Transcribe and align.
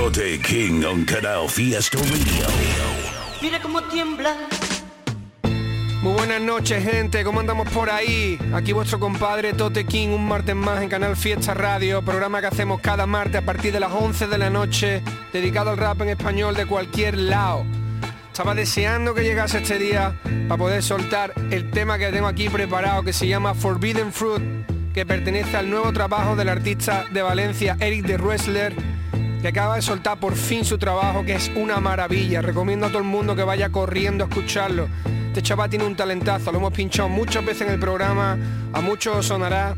Tote 0.00 0.40
King 0.40 0.82
on 0.86 1.04
Canal 1.04 1.46
Fiesta 1.46 1.98
Radio. 1.98 2.46
Mira 3.42 3.60
cómo 3.60 3.82
tiembla. 3.82 4.34
Muy 6.00 6.14
buenas 6.14 6.40
noches, 6.40 6.82
gente. 6.82 7.22
¿Cómo 7.22 7.40
andamos 7.40 7.68
por 7.68 7.90
ahí? 7.90 8.38
Aquí 8.54 8.72
vuestro 8.72 8.98
compadre 8.98 9.52
Tote 9.52 9.84
King, 9.84 10.08
un 10.08 10.26
martes 10.26 10.56
más 10.56 10.82
en 10.82 10.88
Canal 10.88 11.18
Fiesta 11.18 11.52
Radio, 11.52 12.00
programa 12.02 12.40
que 12.40 12.46
hacemos 12.46 12.80
cada 12.80 13.04
martes 13.04 13.42
a 13.42 13.44
partir 13.44 13.74
de 13.74 13.80
las 13.80 13.92
11 13.92 14.26
de 14.26 14.38
la 14.38 14.48
noche, 14.48 15.02
dedicado 15.34 15.68
al 15.68 15.76
rap 15.76 16.00
en 16.00 16.08
español 16.08 16.54
de 16.54 16.64
cualquier 16.64 17.18
lado. 17.18 17.66
Estaba 18.28 18.54
deseando 18.54 19.12
que 19.12 19.22
llegase 19.22 19.58
este 19.58 19.78
día 19.78 20.18
para 20.48 20.56
poder 20.56 20.82
soltar 20.82 21.34
el 21.50 21.70
tema 21.70 21.98
que 21.98 22.10
tengo 22.10 22.26
aquí 22.26 22.48
preparado, 22.48 23.02
que 23.02 23.12
se 23.12 23.28
llama 23.28 23.52
Forbidden 23.52 24.14
Fruit, 24.14 24.42
que 24.94 25.04
pertenece 25.04 25.58
al 25.58 25.68
nuevo 25.68 25.92
trabajo 25.92 26.36
del 26.36 26.48
artista 26.48 27.04
de 27.12 27.20
Valencia, 27.20 27.76
Eric 27.78 28.06
de 28.06 28.16
Wrestler, 28.16 28.74
que 29.40 29.48
acaba 29.48 29.76
de 29.76 29.82
soltar 29.82 30.20
por 30.20 30.34
fin 30.34 30.64
su 30.64 30.78
trabajo, 30.78 31.24
que 31.24 31.34
es 31.34 31.50
una 31.56 31.80
maravilla. 31.80 32.42
Recomiendo 32.42 32.86
a 32.86 32.88
todo 32.88 32.98
el 32.98 33.04
mundo 33.04 33.34
que 33.34 33.42
vaya 33.42 33.70
corriendo 33.70 34.24
a 34.24 34.28
escucharlo. 34.28 34.88
Este 35.28 35.42
chaval 35.42 35.70
tiene 35.70 35.86
un 35.86 35.96
talentazo, 35.96 36.50
lo 36.50 36.58
hemos 36.58 36.72
pinchado 36.72 37.08
muchas 37.08 37.44
veces 37.44 37.62
en 37.62 37.74
el 37.74 37.80
programa, 37.80 38.36
a 38.72 38.80
muchos 38.80 39.16
os 39.16 39.26
sonará. 39.26 39.76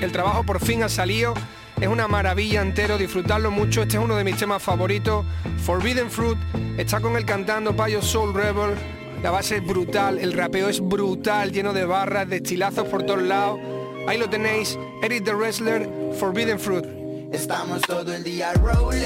El 0.00 0.12
trabajo 0.12 0.44
por 0.44 0.60
fin 0.60 0.84
ha 0.84 0.88
salido, 0.88 1.34
es 1.80 1.88
una 1.88 2.06
maravilla 2.06 2.62
entero, 2.62 2.96
disfrutarlo 2.96 3.50
mucho. 3.50 3.82
Este 3.82 3.96
es 3.96 4.02
uno 4.02 4.14
de 4.16 4.24
mis 4.24 4.36
temas 4.36 4.62
favoritos. 4.62 5.26
Forbidden 5.64 6.10
Fruit 6.10 6.38
está 6.78 7.00
con 7.00 7.16
él 7.16 7.24
cantando 7.24 7.74
Payo 7.74 8.00
Soul 8.02 8.34
Rebel. 8.34 8.76
La 9.22 9.30
base 9.30 9.56
es 9.56 9.66
brutal, 9.66 10.18
el 10.18 10.32
rapeo 10.32 10.68
es 10.68 10.80
brutal, 10.80 11.50
lleno 11.50 11.72
de 11.72 11.84
barras, 11.84 12.28
de 12.28 12.36
estilazos 12.36 12.86
por 12.86 13.02
todos 13.02 13.22
lados. 13.22 13.58
Ahí 14.06 14.18
lo 14.18 14.30
tenéis, 14.30 14.78
Eric 15.02 15.24
the 15.24 15.34
Wrestler, 15.34 15.88
Forbidden 16.18 16.60
Fruit. 16.60 16.93
Estamos 17.34 17.82
todo 17.82 18.14
el 18.14 18.22
día 18.22 18.52
rolling. 18.54 19.02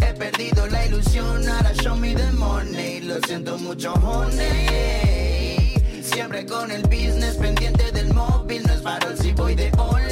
He 0.00 0.14
perdido 0.18 0.66
la 0.66 0.86
ilusión, 0.86 1.46
ahora 1.46 1.74
show 1.74 1.94
me 1.94 2.14
the 2.14 2.32
money. 2.32 3.00
Lo 3.02 3.20
siento 3.26 3.58
mucho, 3.58 3.92
honey. 3.92 5.74
Siempre 6.02 6.46
con 6.46 6.70
el 6.70 6.82
business 6.84 7.36
pendiente 7.36 7.92
del 7.92 8.14
móvil. 8.14 8.62
No 8.66 8.72
es 8.72 8.82
farol 8.82 9.14
si 9.18 9.32
voy 9.32 9.54
de 9.54 9.70
all. 9.76 10.02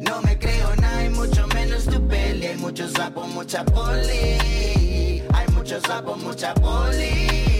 No 0.00 0.22
me 0.22 0.38
creo 0.38 0.74
nada 0.76 1.04
y 1.04 1.10
mucho 1.10 1.46
menos 1.48 1.84
tu 1.84 2.08
peli. 2.08 2.46
Hay 2.46 2.56
mucho 2.56 2.88
sapo, 2.88 3.26
mucha 3.26 3.66
poli. 3.66 5.22
Hay 5.34 5.48
mucho 5.54 5.78
sapo, 5.82 6.16
mucha 6.16 6.54
poli. 6.54 7.51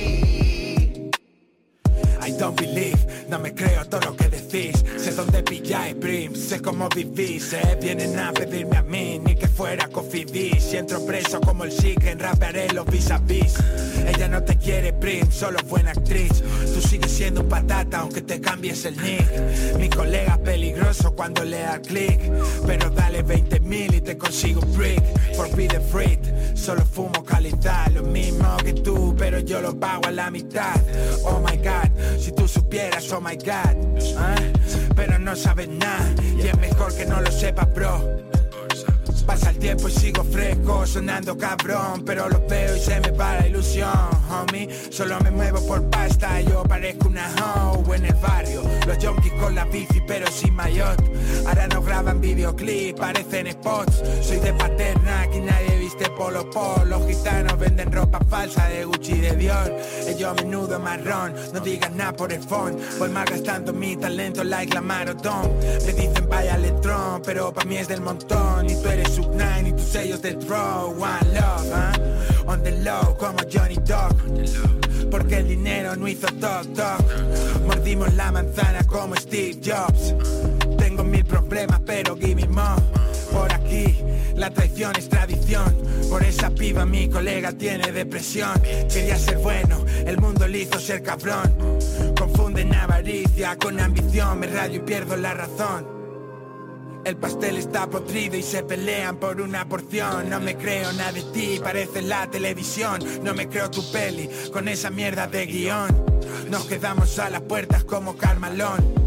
I 2.25 2.31
don't 2.31 2.57
believe, 2.57 3.27
no 3.29 3.41
me 3.41 3.53
creo 3.53 3.85
todo 3.87 4.01
lo 4.11 4.17
que 4.17 4.29
decís. 4.29 4.85
Sé 4.97 5.11
dónde 5.11 5.43
pilláis, 5.43 5.97
prim, 5.97 6.33
sé 6.37 6.61
cómo 6.61 6.89
vivís. 6.89 7.53
Eh. 7.53 7.77
Vienen 7.81 8.17
a 8.17 8.33
pedirme 8.33 8.77
a 8.77 8.83
mí, 8.83 9.19
ni 9.19 9.35
que 9.35 9.49
fuera 9.49 9.89
Beach 10.33 10.61
Si 10.61 10.77
entro 10.77 11.05
preso 11.05 11.41
como 11.41 11.65
el 11.65 11.77
chicken, 11.77 12.21
rapearé 12.21 12.69
los 12.73 12.87
vis 12.87 13.11
a 13.11 13.19
vis 13.19 13.55
Ella 14.07 14.29
no 14.29 14.43
te 14.45 14.57
quiere, 14.57 14.93
prim, 14.93 15.31
solo 15.33 15.59
buena 15.69 15.91
actriz. 15.91 16.43
Tú 16.73 16.81
sigues 16.81 17.11
siendo 17.11 17.41
un 17.41 17.49
patata 17.49 17.99
aunque 17.99 18.23
te 18.23 18.41
cambies 18.41 18.85
el 18.85 18.97
nick. 19.03 19.77
Mi 19.79 19.89
colega 19.89 20.39
peligroso 20.39 21.13
cuando 21.17 21.43
le 21.45 21.61
da 21.61 21.81
click 21.81 22.21
Pero 22.67 22.91
dale 22.91 23.23
20 23.23 23.61
mil 23.61 23.95
y 23.95 24.01
te 24.01 24.17
consigo 24.17 24.61
un 24.61 24.77
brick. 24.77 25.03
Forbidden 25.35 25.83
fruit, 25.91 26.22
solo 26.55 26.85
fumo 26.85 27.25
calidad 27.25 27.89
Lo 27.93 28.03
mismo 28.03 28.57
que 28.59 28.73
tú, 28.73 29.15
pero 29.17 29.39
yo 29.41 29.61
lo 29.61 29.79
pago 29.79 30.07
a 30.07 30.11
la 30.11 30.31
mitad 30.31 30.75
Oh 31.25 31.41
my 31.41 31.57
god, 31.57 32.19
si 32.19 32.33
tú 32.33 32.47
supieras, 32.49 33.11
oh 33.13 33.21
my 33.21 33.37
god 33.37 33.99
¿eh? 33.99 34.53
Pero 34.95 35.19
no 35.19 35.37
sabes 35.37 35.69
nada 35.69 36.15
Y 36.37 36.47
es 36.47 36.59
mejor 36.59 36.95
que 36.95 37.07
no 37.07 37.21
lo 37.21 37.31
sepas, 37.31 37.73
bro 37.75 38.32
Pasa 39.27 39.51
el 39.51 39.59
tiempo 39.59 39.89
y 39.89 39.93
sigo 39.93 40.25
fresco, 40.25 40.87
sonando 40.87 41.37
cabrón 41.39 42.03
Pero 42.05 42.29
lo 42.29 42.45
veo 42.47 42.77
y 42.77 42.81
se 42.81 43.01
me 43.01 43.11
va 43.13 43.37
la 43.39 43.47
ilusión, 43.47 43.91
homie. 44.31 44.69
Solo 44.91 45.19
me 45.21 45.31
muevo 45.31 45.65
por 45.67 45.89
pasta, 45.91 46.41
yo 46.41 46.63
parezco 46.65 47.09
una 47.09 47.29
hoe 47.73 47.97
en 47.97 48.07
el 48.07 48.15
barrio. 48.15 48.63
Los 48.87 48.99
junkies 49.05 49.33
con 49.35 49.55
la 49.55 49.65
bici 49.65 50.01
pero 50.07 50.27
sin 50.31 50.55
maillot. 50.55 51.01
Ahora 51.47 51.67
no 51.69 51.83
graban 51.83 52.21
videoclip, 52.21 52.99
parecen 52.99 53.51
spots. 53.53 54.03
Soy 54.23 54.39
de 54.39 54.53
paterna, 54.53 55.23
aquí 55.23 55.41
nadie 55.41 55.77
viste 55.79 56.09
polo 56.11 56.49
por 56.51 56.87
Los 56.87 57.07
gitanos 57.07 57.59
venden 57.59 57.93
ropa 57.93 58.21
falsa 58.29 58.69
de 58.69 58.85
Gucci 58.85 59.15
de 59.15 59.37
Dior. 59.37 59.73
Ellos 60.07 60.31
a 60.31 60.35
menudo 60.35 60.79
marrón, 60.81 61.35
no 61.53 61.61
digas 61.61 61.93
nada 61.93 62.13
por 62.13 62.33
el 62.33 62.43
phone. 62.43 62.77
Voy 62.99 63.09
malgastando 63.11 63.73
mi 63.73 63.97
talento 63.97 64.45
like 64.45 64.75
la 64.75 64.81
maratón 64.81 65.53
Me 65.87 65.93
dicen 65.93 66.29
vaya 66.29 66.57
electrón, 66.57 67.23
pero 67.25 67.53
pa' 67.53 67.65
mí 67.65 67.77
es 67.77 67.89
del 67.89 68.01
montón. 68.01 68.69
Y 68.69 68.75
tú 68.77 68.89
eres 68.89 69.12
sub 69.13 69.31
9 69.35 69.69
y 69.69 69.73
tus 69.73 69.83
sellos 69.83 70.23
de 70.23 70.33
draw 70.35 70.91
One 70.91 71.35
love, 71.35 71.73
¿ah? 71.75 71.93
On 72.47 72.63
the 72.63 72.73
low 72.83 73.17
como 73.19 73.39
Johnny 73.53 73.77
Dog 73.77 74.17
Porque 75.11 75.37
el 75.37 75.49
dinero 75.49 75.95
no 75.97 76.09
hizo 76.09 76.27
toc 76.41 76.73
toc. 76.75 77.03
Mordimos 77.67 78.15
la 78.15 78.33
manzana 78.33 78.83
como 78.85 79.15
Steve 79.17 79.61
Jobs. 79.63 80.15
Tengo 80.79 81.05
mil 81.05 81.25
problemas 81.25 81.81
pero 81.85 82.17
give 82.17 82.37
me 82.37 82.49
more. 82.49 82.83
Por 83.31 83.53
aquí 83.53 83.99
la 84.35 84.51
traición 84.51 84.97
es 84.97 85.09
tradición. 85.09 85.77
Por 86.09 86.23
esa 86.23 86.51
piba 86.51 86.87
mi 86.87 87.09
colega 87.09 87.53
tiene 87.53 87.93
depresión. 87.93 88.61
Quería 88.91 89.19
ser 89.19 89.39
bueno, 89.39 89.85
el 90.07 90.19
mundo 90.19 90.49
le 90.49 90.61
hizo 90.61 90.81
ser 90.81 91.03
cabrón. 91.03 91.55
Confunden 92.19 92.75
avaricia 92.75 93.57
con 93.57 93.79
ambición 93.79 94.41
Me 94.41 94.47
rayo 94.47 94.77
y 94.77 94.81
pierdo 94.81 95.17
la 95.17 95.35
razón 95.35 96.02
el 97.05 97.17
pastel 97.17 97.57
está 97.57 97.87
podrido 97.89 98.37
y 98.37 98.43
se 98.43 98.63
pelean 98.63 99.17
por 99.17 99.41
una 99.41 99.69
porción. 99.69 100.31
No 100.31 100.41
me 100.41 100.57
creo 100.57 100.93
nada 100.93 101.13
de 101.13 101.23
ti, 101.23 101.61
parece 101.63 102.03
la 102.03 102.31
televisión. 102.31 103.01
No 103.23 103.35
me 103.35 103.49
creo 103.49 103.71
tu 103.71 103.91
peli 103.91 104.29
con 104.53 104.69
esa 104.69 104.91
mierda 104.91 105.27
de 105.27 105.47
guion. 105.47 106.05
Nos 106.49 106.65
quedamos 106.65 107.19
a 107.19 107.31
las 107.31 107.43
puertas 107.43 107.85
como 107.85 108.17
Carmalón 108.17 109.03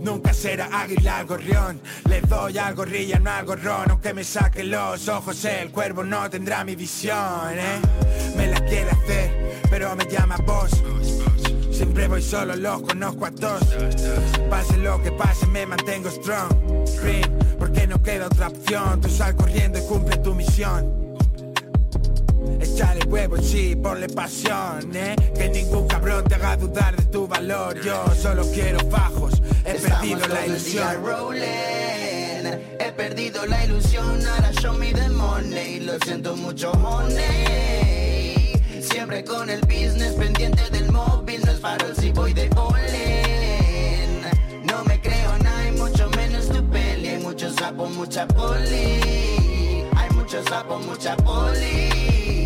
Nunca 0.00 0.32
será 0.32 0.68
águila 0.72 1.18
al 1.18 1.26
gorrión. 1.26 1.80
Le 2.08 2.20
doy 2.22 2.56
al 2.58 2.74
gorrilla, 2.74 3.18
no 3.18 3.30
al 3.30 3.44
gorrón 3.44 3.90
Aunque 3.90 4.14
me 4.14 4.24
saque 4.24 4.64
los 4.64 5.08
ojos. 5.08 5.44
El 5.44 5.70
cuervo 5.70 6.04
no 6.04 6.28
tendrá 6.30 6.64
mi 6.64 6.74
visión 6.74 7.18
¿eh? 7.52 7.80
Me 8.36 8.46
la 8.46 8.60
quiere 8.64 8.90
hacer, 8.90 9.60
pero 9.70 9.94
me 9.96 10.04
llama 10.06 10.36
vos 10.38 10.70
Siempre 11.80 12.08
voy 12.08 12.20
solo, 12.20 12.56
los 12.56 12.82
conozco 12.82 13.24
a 13.24 13.30
todos 13.30 13.64
Pase 14.50 14.76
lo 14.76 15.02
que 15.02 15.12
pase, 15.12 15.46
me 15.46 15.64
mantengo 15.64 16.10
strong 16.10 16.50
Green, 17.00 17.24
porque 17.58 17.86
no 17.86 18.02
queda 18.02 18.26
otra 18.26 18.48
opción 18.48 19.00
Tú 19.00 19.08
sal 19.08 19.34
corriendo 19.34 19.78
y 19.78 19.82
cumple 19.86 20.18
tu 20.18 20.34
misión 20.34 21.16
Échale 22.60 23.00
huevo, 23.06 23.38
sí, 23.38 23.74
ponle 23.76 24.10
pasión, 24.10 24.94
¿eh? 24.94 25.16
Que 25.34 25.48
ningún 25.48 25.88
cabrón 25.88 26.24
te 26.24 26.34
haga 26.34 26.58
dudar 26.58 26.94
de 26.94 27.04
tu 27.04 27.26
valor 27.26 27.80
Yo 27.80 28.04
solo 28.14 28.44
quiero 28.52 28.78
fajos, 28.90 29.40
he 29.64 29.72
perdido 29.72 30.28
la 30.28 30.46
ilusión. 30.46 30.86
He 32.78 32.92
perdido 32.92 33.46
la 33.46 33.64
ilusión, 33.64 34.20
ahora 34.26 34.52
show 34.60 34.74
me 34.76 34.92
the 34.92 35.08
money. 35.08 35.80
Lo 35.80 35.98
siento 36.04 36.36
mucho, 36.36 36.72
honey. 36.72 38.52
Siempre 38.82 39.24
con 39.24 39.48
el 39.48 39.60
business 39.60 40.14
pendiente 40.14 40.68
del 40.70 40.90
móvil. 40.90 41.29
Farol 41.60 41.94
si 41.94 42.10
voy 42.12 42.32
de 42.32 42.48
all. 42.56 42.72
No 44.64 44.82
me 44.84 44.98
creo 45.00 45.38
nada 45.42 45.68
y 45.68 45.72
mucho 45.72 46.08
menos 46.16 46.48
tu 46.48 46.64
peli. 46.70 47.08
Hay 47.08 47.18
mucho 47.22 47.52
sapo, 47.52 47.86
mucha 47.86 48.26
poli. 48.26 49.84
Hay 49.94 50.10
mucho 50.14 50.42
sapo, 50.44 50.78
mucha 50.78 51.16
poli. 51.16 52.39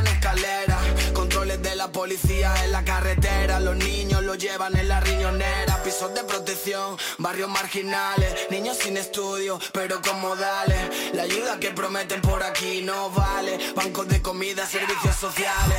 Paro, 0.00 0.06
fregan 0.06 0.06
escaleras, 0.06 1.12
controles 1.12 1.62
de 1.62 1.76
la 1.76 1.88
policía 1.88 2.52
en 2.64 2.72
la 2.72 2.84
carretera, 2.84 3.60
los 3.60 3.76
niños 3.76 4.22
lo 4.22 4.34
llevan 4.34 4.76
en 4.76 4.88
la 4.88 5.00
riñonera, 5.00 5.69
pisos 6.00 6.14
de 6.14 6.24
protección, 6.24 6.96
barrios 7.18 7.50
marginales, 7.50 8.50
niños 8.50 8.78
sin 8.78 8.96
estudio, 8.96 9.58
pero 9.72 10.00
con 10.00 10.18
modales, 10.20 11.12
la 11.12 11.24
ayuda 11.24 11.60
que 11.60 11.72
prometen 11.72 12.22
por 12.22 12.42
aquí 12.42 12.80
no 12.80 13.10
vale, 13.10 13.58
bancos 13.74 14.08
de 14.08 14.22
comida, 14.22 14.64
servicios 14.66 15.16
sociales, 15.16 15.78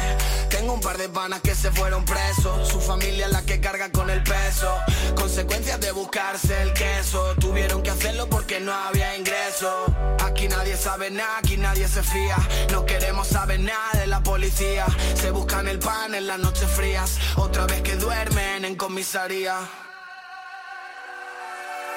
tengo 0.50 0.73
un 0.73 0.79
par 0.79 1.00
de 1.00 1.09
panas 1.09 1.41
que 1.41 1.56
se 1.56 1.71
fueron 1.71 2.06
presos, 2.06 2.68
su 2.68 2.79
familia 2.79 3.25
es 3.25 3.31
la 3.31 3.41
que 3.44 3.59
carga 3.59 3.91
con 3.91 4.12
el 4.12 4.21
peso, 4.21 4.71
consecuencias 5.15 5.79
de 5.79 5.91
buscarse 5.91 6.62
el 6.62 6.74
queso, 6.74 7.33
tuvieron 7.39 7.81
que 7.81 7.89
hacerlo 7.89 8.27
porque 8.29 8.59
no 8.59 8.74
había 8.74 9.17
ingreso, 9.17 9.85
aquí 10.24 10.47
nadie 10.47 10.77
sabe 10.77 11.09
nada, 11.09 11.39
aquí 11.39 11.57
nadie 11.57 11.88
se 11.88 12.03
fía, 12.03 12.38
no 12.71 12.85
queremos 12.85 13.27
saber 13.27 13.59
nada 13.59 14.00
de 14.00 14.06
la 14.06 14.21
policía, 14.21 14.85
se 15.15 15.31
buscan 15.31 15.67
el 15.67 15.79
pan 15.79 16.13
en 16.13 16.27
las 16.27 16.38
noches 16.38 16.69
frías, 16.69 17.17
otra 17.38 17.65
vez 17.65 17.81
que 17.81 17.95
duermen 17.95 18.65
en 18.65 18.75
comisaría. 18.75 19.57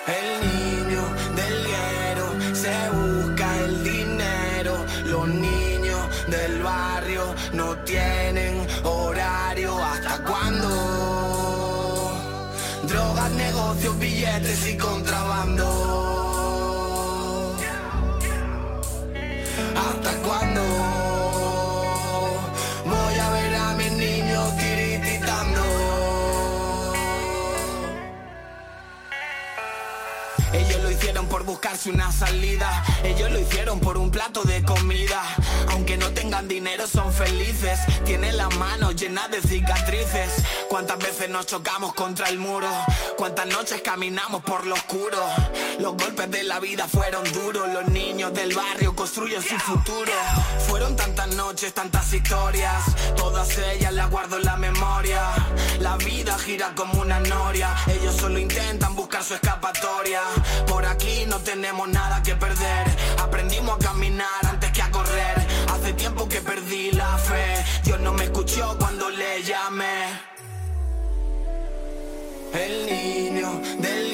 El 0.06 0.40
niño 0.46 1.02
del 1.34 1.66
guero 1.66 2.26
se 2.54 2.90
busca 2.90 3.58
el 3.60 3.82
dinero. 3.82 4.84
Los 5.06 5.28
niños 5.28 6.26
del 6.28 6.62
barrio 6.62 7.34
no 7.54 7.74
tienen 7.84 8.66
horario. 8.82 9.78
¿Hasta 9.82 10.22
cuándo? 10.24 10.68
Drogas, 12.82 13.30
negocios, 13.30 13.98
billetes 13.98 14.66
y 14.68 14.76
contrabando. 14.76 15.64
¿Hasta 19.74 20.12
cuándo? 20.22 20.53
Buscarse 31.44 31.90
una 31.90 32.10
salida. 32.10 32.84
Ellos 33.02 33.30
lo 33.30 33.38
hicieron 33.38 33.80
por 33.80 33.96
un 33.96 34.10
plato 34.10 34.42
de 34.42 34.62
comida. 34.62 35.22
Aunque 35.68 35.96
no 35.96 36.10
tengan 36.10 36.48
dinero, 36.48 36.86
son 36.86 37.12
felices. 37.12 37.78
Tienen 38.04 38.36
las 38.36 38.54
manos 38.56 38.96
llenas 38.96 39.30
de 39.30 39.40
cicatrices. 39.40 40.30
Cuántas 40.68 40.98
veces 40.98 41.28
nos 41.30 41.46
chocamos 41.46 41.94
contra 41.94 42.28
el 42.28 42.38
muro. 42.38 42.68
Cuántas 43.16 43.46
noches 43.46 43.80
caminamos 43.82 44.42
por 44.42 44.66
lo 44.66 44.74
oscuro. 44.74 45.18
Los 45.78 45.96
golpes 45.96 46.30
de 46.30 46.44
la 46.44 46.60
vida 46.60 46.88
fueron 46.88 47.24
duros. 47.32 47.68
Los 47.72 47.88
niños 47.88 48.32
del 48.34 48.54
barrio 48.54 48.94
construyen 48.94 49.42
su 49.42 49.56
futuro. 49.58 50.12
Fueron 50.68 50.96
tantas 50.96 51.28
noches, 51.34 51.72
tantas 51.74 52.12
historias. 52.12 52.84
Todas 53.16 53.56
ellas 53.58 53.92
las 53.92 54.10
guardo 54.10 54.36
en 54.36 54.44
la 54.44 54.56
memoria. 54.56 55.22
La 55.80 55.96
vida 55.96 56.38
gira 56.38 56.74
como 56.74 57.00
una 57.00 57.20
noria. 57.20 57.74
Ellos 57.86 58.16
solo 58.16 58.38
intentan 58.38 58.94
buscar 58.94 59.22
su 59.22 59.34
escapatoria. 59.34 60.20
Por 60.66 60.84
aquí 60.86 61.24
no 61.26 61.33
tenemos 61.42 61.88
nada 61.88 62.22
que 62.22 62.34
perder. 62.34 62.86
Aprendimos 63.22 63.76
a 63.76 63.78
caminar 63.78 64.46
antes 64.48 64.70
que 64.72 64.82
a 64.82 64.90
correr. 64.90 65.34
Hace 65.72 65.92
tiempo 65.94 66.28
que 66.28 66.40
perdí 66.40 66.92
la 66.92 67.18
fe. 67.18 67.64
Dios 67.84 68.00
no 68.00 68.12
me 68.12 68.24
escuchó 68.24 68.76
cuando 68.78 69.10
le 69.10 69.42
llamé. 69.42 70.20
El 72.52 72.86
niño 72.86 73.60
del 73.78 74.13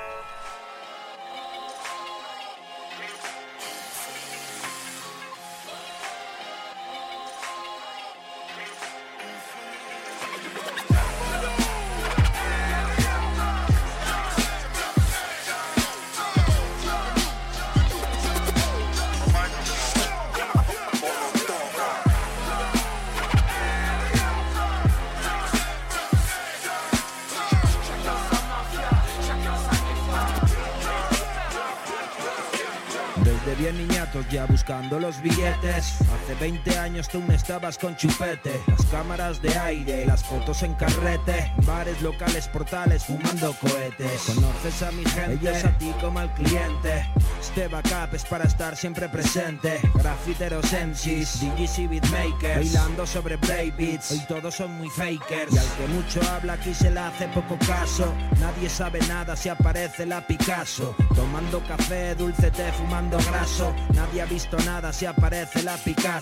Buscando 35.11 35.17
los 35.17 35.21
billetes 35.21 36.10
Hace 36.31 36.39
20 36.39 36.77
años 36.77 37.09
tú 37.09 37.17
aún 37.17 37.31
estabas 37.31 37.77
con 37.77 37.93
chupete. 37.97 38.61
Las 38.67 38.85
cámaras 38.85 39.41
de 39.41 39.53
aire, 39.57 40.05
las 40.05 40.23
fotos 40.23 40.63
en 40.63 40.73
carrete. 40.75 41.51
Bares 41.65 42.01
locales, 42.01 42.47
portales, 42.47 43.03
fumando 43.03 43.53
cohetes. 43.59 44.21
Conoces 44.27 44.81
a 44.81 44.91
mi 44.91 45.03
gente, 45.03 45.33
ellos 45.33 45.65
a 45.65 45.77
ti 45.77 45.91
como 45.99 46.19
al 46.19 46.33
cliente. 46.33 47.05
Este 47.41 47.67
backup 47.67 48.13
es 48.13 48.23
para 48.23 48.45
estar 48.45 48.77
siempre 48.77 49.09
presente. 49.09 49.81
Grafiteros 49.95 50.71
MCs, 50.71 51.41
DJs 51.41 51.79
y 51.79 51.87
beatmakers. 51.87 52.55
Bailando 52.55 53.05
sobre 53.05 53.35
breakbeats, 53.35 54.11
hoy 54.11 54.21
todos 54.25 54.55
son 54.55 54.71
muy 54.77 54.89
fakers. 54.89 55.51
Y 55.51 55.57
al 55.57 55.65
que 55.65 55.87
mucho 55.87 56.21
habla 56.31 56.53
aquí 56.53 56.73
se 56.73 56.91
le 56.91 56.99
hace 57.01 57.27
poco 57.29 57.57
caso. 57.67 58.13
Nadie 58.39 58.69
sabe 58.69 58.99
nada 59.09 59.35
si 59.35 59.49
aparece 59.49 60.05
la 60.05 60.25
Picasso. 60.25 60.95
Tomando 61.13 61.61
café, 61.67 62.15
dulce 62.15 62.51
té, 62.51 62.71
fumando 62.71 63.17
graso. 63.17 63.75
Nadie 63.93 64.21
ha 64.21 64.25
visto 64.25 64.55
nada 64.59 64.93
si 64.93 65.05
aparece 65.05 65.61
la 65.63 65.75
Picasso 65.75 66.20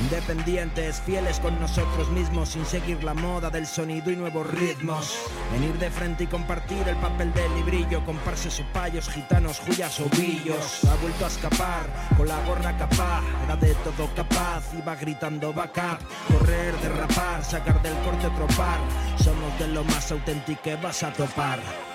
Independientes, 0.00 1.02
fieles 1.04 1.40
con 1.40 1.60
nosotros 1.60 2.08
mismos 2.10 2.50
Sin 2.50 2.64
seguir 2.64 3.04
la 3.04 3.12
moda 3.12 3.50
del 3.50 3.66
sonido 3.66 4.10
y 4.10 4.16
nuevos 4.16 4.46
ritmos. 4.50 5.14
Venir 5.52 5.78
de 5.78 5.90
frente 5.90 6.24
y 6.24 6.26
compartir 6.26 6.88
el 6.88 6.96
papel 6.96 7.32
del 7.34 7.54
librillo 7.54 8.04
Comparses 8.06 8.60
o 8.60 8.64
payos, 8.72 9.10
gitanos, 9.10 9.58
juyas 9.60 10.00
o 10.00 10.08
billos 10.16 10.84
Ha 10.84 10.94
vuelto 10.96 11.24
a 11.26 11.28
escapar 11.28 11.86
con 12.16 12.28
la 12.28 12.42
gorra 12.46 12.76
capaz 12.78 13.22
Era 13.44 13.56
de 13.56 13.74
todo 13.74 14.08
capaz, 14.16 14.64
iba 14.78 14.94
gritando 14.96 15.52
backup. 15.52 16.00
Correr, 16.28 16.74
derrapar, 16.80 17.44
sacar 17.44 17.82
del 17.82 17.94
corte 17.98 18.26
otro 18.26 18.46
par 18.56 18.78
Somos 19.22 19.58
de 19.58 19.68
lo 19.68 19.84
más 19.84 20.10
auténtico 20.10 20.62
que 20.62 20.76
vas 20.76 21.02
a 21.02 21.12
topar 21.12 21.89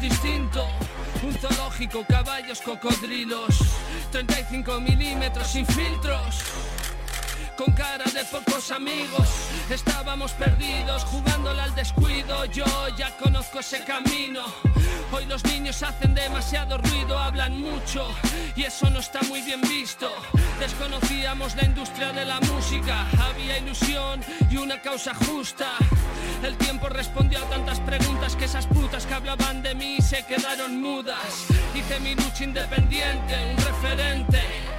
distinto. 0.00 0.66
Un 1.22 1.34
zoológico, 1.34 2.04
caballos, 2.06 2.60
cocodrilos. 2.60 3.58
35 4.10 4.80
milímetros 4.80 5.48
sin 5.48 5.66
filtros. 5.66 6.42
Con 7.58 7.72
cara 7.72 8.04
de 8.04 8.24
pocos 8.26 8.70
amigos, 8.70 9.28
estábamos 9.68 10.30
perdidos, 10.30 11.02
jugándola 11.02 11.64
al 11.64 11.74
descuido. 11.74 12.44
Yo 12.44 12.64
ya 12.96 13.10
conozco 13.16 13.58
ese 13.58 13.82
camino. 13.82 14.44
Hoy 15.10 15.26
los 15.26 15.44
niños 15.44 15.82
hacen 15.82 16.14
demasiado 16.14 16.78
ruido, 16.78 17.18
hablan 17.18 17.60
mucho 17.60 18.06
y 18.54 18.62
eso 18.62 18.88
no 18.90 19.00
está 19.00 19.22
muy 19.22 19.40
bien 19.40 19.60
visto. 19.62 20.08
Desconocíamos 20.60 21.56
la 21.56 21.64
industria 21.64 22.12
de 22.12 22.24
la 22.26 22.38
música, 22.42 23.08
había 23.28 23.58
ilusión 23.58 24.20
y 24.48 24.56
una 24.56 24.80
causa 24.80 25.12
justa. 25.26 25.72
El 26.44 26.56
tiempo 26.58 26.88
respondió 26.88 27.40
a 27.40 27.50
tantas 27.50 27.80
preguntas 27.80 28.36
que 28.36 28.44
esas 28.44 28.68
putas 28.68 29.04
que 29.04 29.14
hablaban 29.14 29.62
de 29.62 29.74
mí 29.74 29.96
se 30.00 30.24
quedaron 30.26 30.80
mudas. 30.80 31.46
Hice 31.74 31.98
mi 31.98 32.14
lucha 32.14 32.44
independiente, 32.44 33.34
un 33.50 33.56
referente 33.56 34.77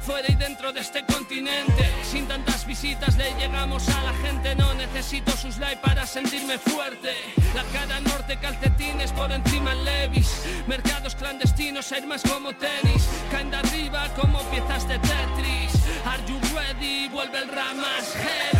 fuera 0.00 0.26
y 0.28 0.34
dentro 0.34 0.72
de 0.72 0.80
este 0.80 1.04
continente. 1.04 1.90
Sin 2.02 2.26
tantas 2.26 2.66
visitas 2.66 3.16
le 3.16 3.32
llegamos 3.34 3.88
a 3.88 4.02
la 4.02 4.14
gente, 4.14 4.54
no 4.56 4.74
necesito 4.74 5.30
sus 5.32 5.58
likes 5.58 5.80
para 5.82 6.06
sentirme 6.06 6.58
fuerte. 6.58 7.14
La 7.54 7.62
cara 7.72 8.00
norte, 8.00 8.38
calcetines 8.38 9.12
por 9.12 9.30
encima 9.30 9.72
en 9.72 9.84
levis. 9.84 10.44
Mercados 10.66 11.14
clandestinos, 11.14 11.92
armas 11.92 12.22
como 12.22 12.52
tenis. 12.52 13.08
Caen 13.30 13.54
arriba 13.54 14.08
como 14.14 14.40
piezas 14.50 14.88
de 14.88 14.98
Tetris. 14.98 15.72
Are 16.06 16.22
you 16.26 16.38
ready? 16.54 17.08
Vuelve 17.08 17.38
el 17.38 17.48
ramas 17.48 18.14
heavy. 18.14 18.59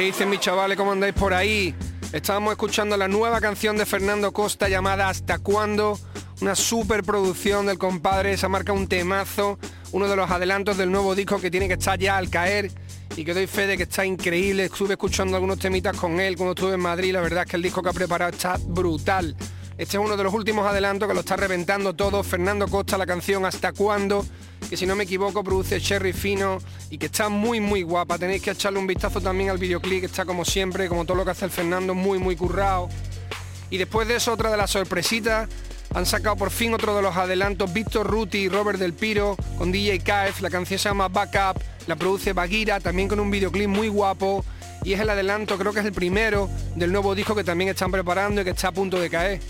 ¿Qué 0.00 0.06
dicen 0.06 0.30
mis 0.30 0.40
chavales? 0.40 0.78
¿Cómo 0.78 0.92
andáis 0.92 1.12
por 1.12 1.34
ahí? 1.34 1.74
Estábamos 2.10 2.52
escuchando 2.52 2.96
la 2.96 3.06
nueva 3.06 3.38
canción 3.38 3.76
de 3.76 3.84
Fernando 3.84 4.32
Costa 4.32 4.66
llamada 4.66 5.10
Hasta 5.10 5.40
cuándo, 5.40 5.98
una 6.40 6.54
superproducción 6.54 7.66
del 7.66 7.76
compadre, 7.76 8.32
esa 8.32 8.48
marca 8.48 8.72
un 8.72 8.86
temazo, 8.86 9.58
uno 9.92 10.08
de 10.08 10.16
los 10.16 10.30
adelantos 10.30 10.78
del 10.78 10.90
nuevo 10.90 11.14
disco 11.14 11.38
que 11.38 11.50
tiene 11.50 11.68
que 11.68 11.74
estar 11.74 11.98
ya 11.98 12.16
al 12.16 12.30
caer 12.30 12.70
y 13.14 13.26
que 13.26 13.34
doy 13.34 13.46
fe 13.46 13.66
de 13.66 13.76
que 13.76 13.82
está 13.82 14.06
increíble. 14.06 14.64
Estuve 14.64 14.94
escuchando 14.94 15.36
algunos 15.36 15.58
temitas 15.58 15.94
con 15.98 16.18
él 16.18 16.34
cuando 16.34 16.52
estuve 16.52 16.76
en 16.76 16.80
Madrid, 16.80 17.12
la 17.12 17.20
verdad 17.20 17.44
es 17.44 17.50
que 17.50 17.56
el 17.56 17.62
disco 17.62 17.82
que 17.82 17.90
ha 17.90 17.92
preparado 17.92 18.30
está 18.30 18.56
brutal. 18.58 19.36
Este 19.76 19.98
es 19.98 20.02
uno 20.02 20.16
de 20.16 20.24
los 20.24 20.32
últimos 20.32 20.66
adelantos 20.66 21.08
que 21.08 21.14
lo 21.14 21.20
está 21.20 21.36
reventando 21.36 21.94
todo. 21.94 22.22
Fernando 22.22 22.68
Costa, 22.68 22.96
la 22.96 23.04
canción 23.04 23.44
Hasta 23.44 23.74
cuándo, 23.74 24.24
que 24.70 24.76
si 24.76 24.86
no 24.86 24.94
me 24.94 25.02
equivoco 25.02 25.42
produce 25.42 25.80
Cherry 25.80 26.12
Fino 26.12 26.58
y 26.90 26.98
que 26.98 27.06
está 27.06 27.28
muy 27.28 27.58
muy 27.58 27.82
guapa. 27.82 28.18
Tenéis 28.18 28.40
que 28.40 28.52
echarle 28.52 28.78
un 28.78 28.86
vistazo 28.86 29.20
también 29.20 29.50
al 29.50 29.58
videoclip, 29.58 29.98
que 29.98 30.06
está 30.06 30.24
como 30.24 30.44
siempre, 30.44 30.86
como 30.88 31.04
todo 31.04 31.16
lo 31.16 31.24
que 31.24 31.32
hace 31.32 31.44
el 31.44 31.50
Fernando, 31.50 31.92
muy 31.92 32.20
muy 32.20 32.36
currado. 32.36 32.88
Y 33.68 33.78
después 33.78 34.06
de 34.06 34.14
eso, 34.14 34.32
otra 34.32 34.48
de 34.48 34.56
las 34.56 34.70
sorpresitas, 34.70 35.48
han 35.92 36.06
sacado 36.06 36.36
por 36.36 36.50
fin 36.52 36.72
otro 36.72 36.94
de 36.94 37.02
los 37.02 37.16
adelantos, 37.16 37.72
Víctor 37.72 38.06
Ruti 38.06 38.38
y 38.38 38.48
Robert 38.48 38.78
Del 38.78 38.92
Piro, 38.92 39.36
con 39.58 39.72
DJ 39.72 39.98
KF, 39.98 40.40
la 40.40 40.50
canción 40.50 40.78
se 40.78 40.88
llama 40.88 41.08
Backup, 41.08 41.60
la 41.88 41.96
produce 41.96 42.32
Baguira, 42.32 42.78
también 42.78 43.08
con 43.08 43.18
un 43.18 43.28
videoclip 43.28 43.68
muy 43.68 43.88
guapo, 43.88 44.44
y 44.84 44.92
es 44.92 45.00
el 45.00 45.10
adelanto, 45.10 45.58
creo 45.58 45.72
que 45.72 45.80
es 45.80 45.86
el 45.86 45.92
primero 45.92 46.48
del 46.76 46.92
nuevo 46.92 47.16
disco 47.16 47.34
que 47.34 47.42
también 47.42 47.70
están 47.70 47.90
preparando 47.90 48.40
y 48.40 48.44
que 48.44 48.50
está 48.50 48.68
a 48.68 48.72
punto 48.72 49.00
de 49.00 49.10
caer. 49.10 49.40